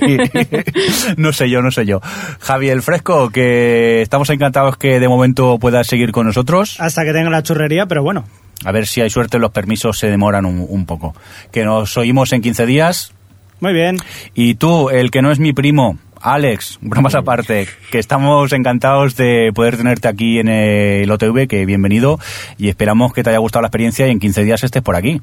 [1.18, 2.02] no sé yo, no sé yo.
[2.40, 6.80] Javi el Fresco, que estamos encantados que de momento puedas seguir con nosotros.
[6.80, 8.26] Hasta que tenga la churrería, pero bueno.
[8.64, 11.16] A ver si hay suerte, los permisos se demoran un, un poco.
[11.52, 13.12] Que nos oímos en 15 días.
[13.60, 13.98] Muy bien.
[14.34, 15.98] Y tú, el que no es mi primo,
[16.36, 22.20] Alex, bromas aparte, que estamos encantados de poder tenerte aquí en el OTV, que bienvenido,
[22.58, 25.22] y esperamos que te haya gustado la experiencia y en 15 días estés por aquí.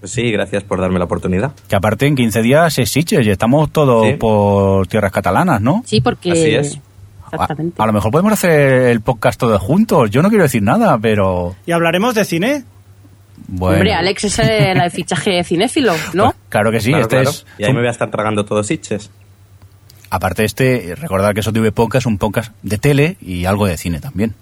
[0.00, 1.52] Pues sí, gracias por darme la oportunidad.
[1.68, 4.14] Que aparte en 15 días es Sitges y estamos todos Sí.
[4.14, 5.84] por tierras catalanas, ¿no?
[5.86, 6.32] Sí, porque...
[6.32, 6.80] Así es.
[7.32, 7.80] Exactamente.
[7.80, 10.10] A lo mejor podemos hacer el podcast todos juntos.
[10.10, 12.64] Yo no quiero decir nada, pero ¿Y hablaremos de cine?
[13.46, 13.76] bueno.
[13.76, 16.34] Hombre, Alex es el, el fichaje cinéfilo, ¿no?
[16.48, 17.30] Claro que sí, Claro, este claro.
[17.30, 17.46] es.
[17.58, 19.08] Y ahí me voy a estar tragando todos itches.
[20.14, 23.98] Aparte este, recordar que eso tuve podcast, un podcast de tele y algo de cine
[23.98, 24.34] también.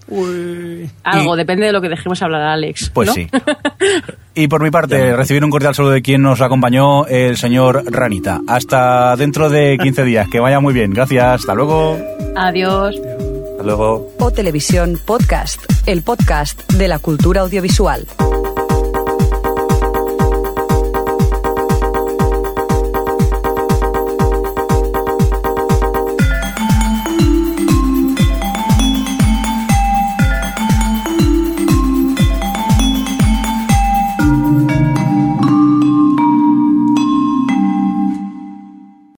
[1.04, 2.90] Algo, depende de lo que dejemos hablar a Alex.
[2.92, 3.14] Pues ¿no?
[3.14, 3.28] sí.
[4.34, 8.40] Y por mi parte, recibir un cordial saludo de quien nos acompañó, el señor Ranita.
[8.48, 10.28] Hasta dentro de 15 días.
[10.28, 10.92] Que vaya muy bien.
[10.92, 11.40] Gracias.
[11.40, 11.98] Hasta luego.
[12.36, 12.96] Adiós.
[13.52, 14.10] Hasta luego.
[14.18, 18.06] O Televisión Podcast, el podcast de la cultura audiovisual.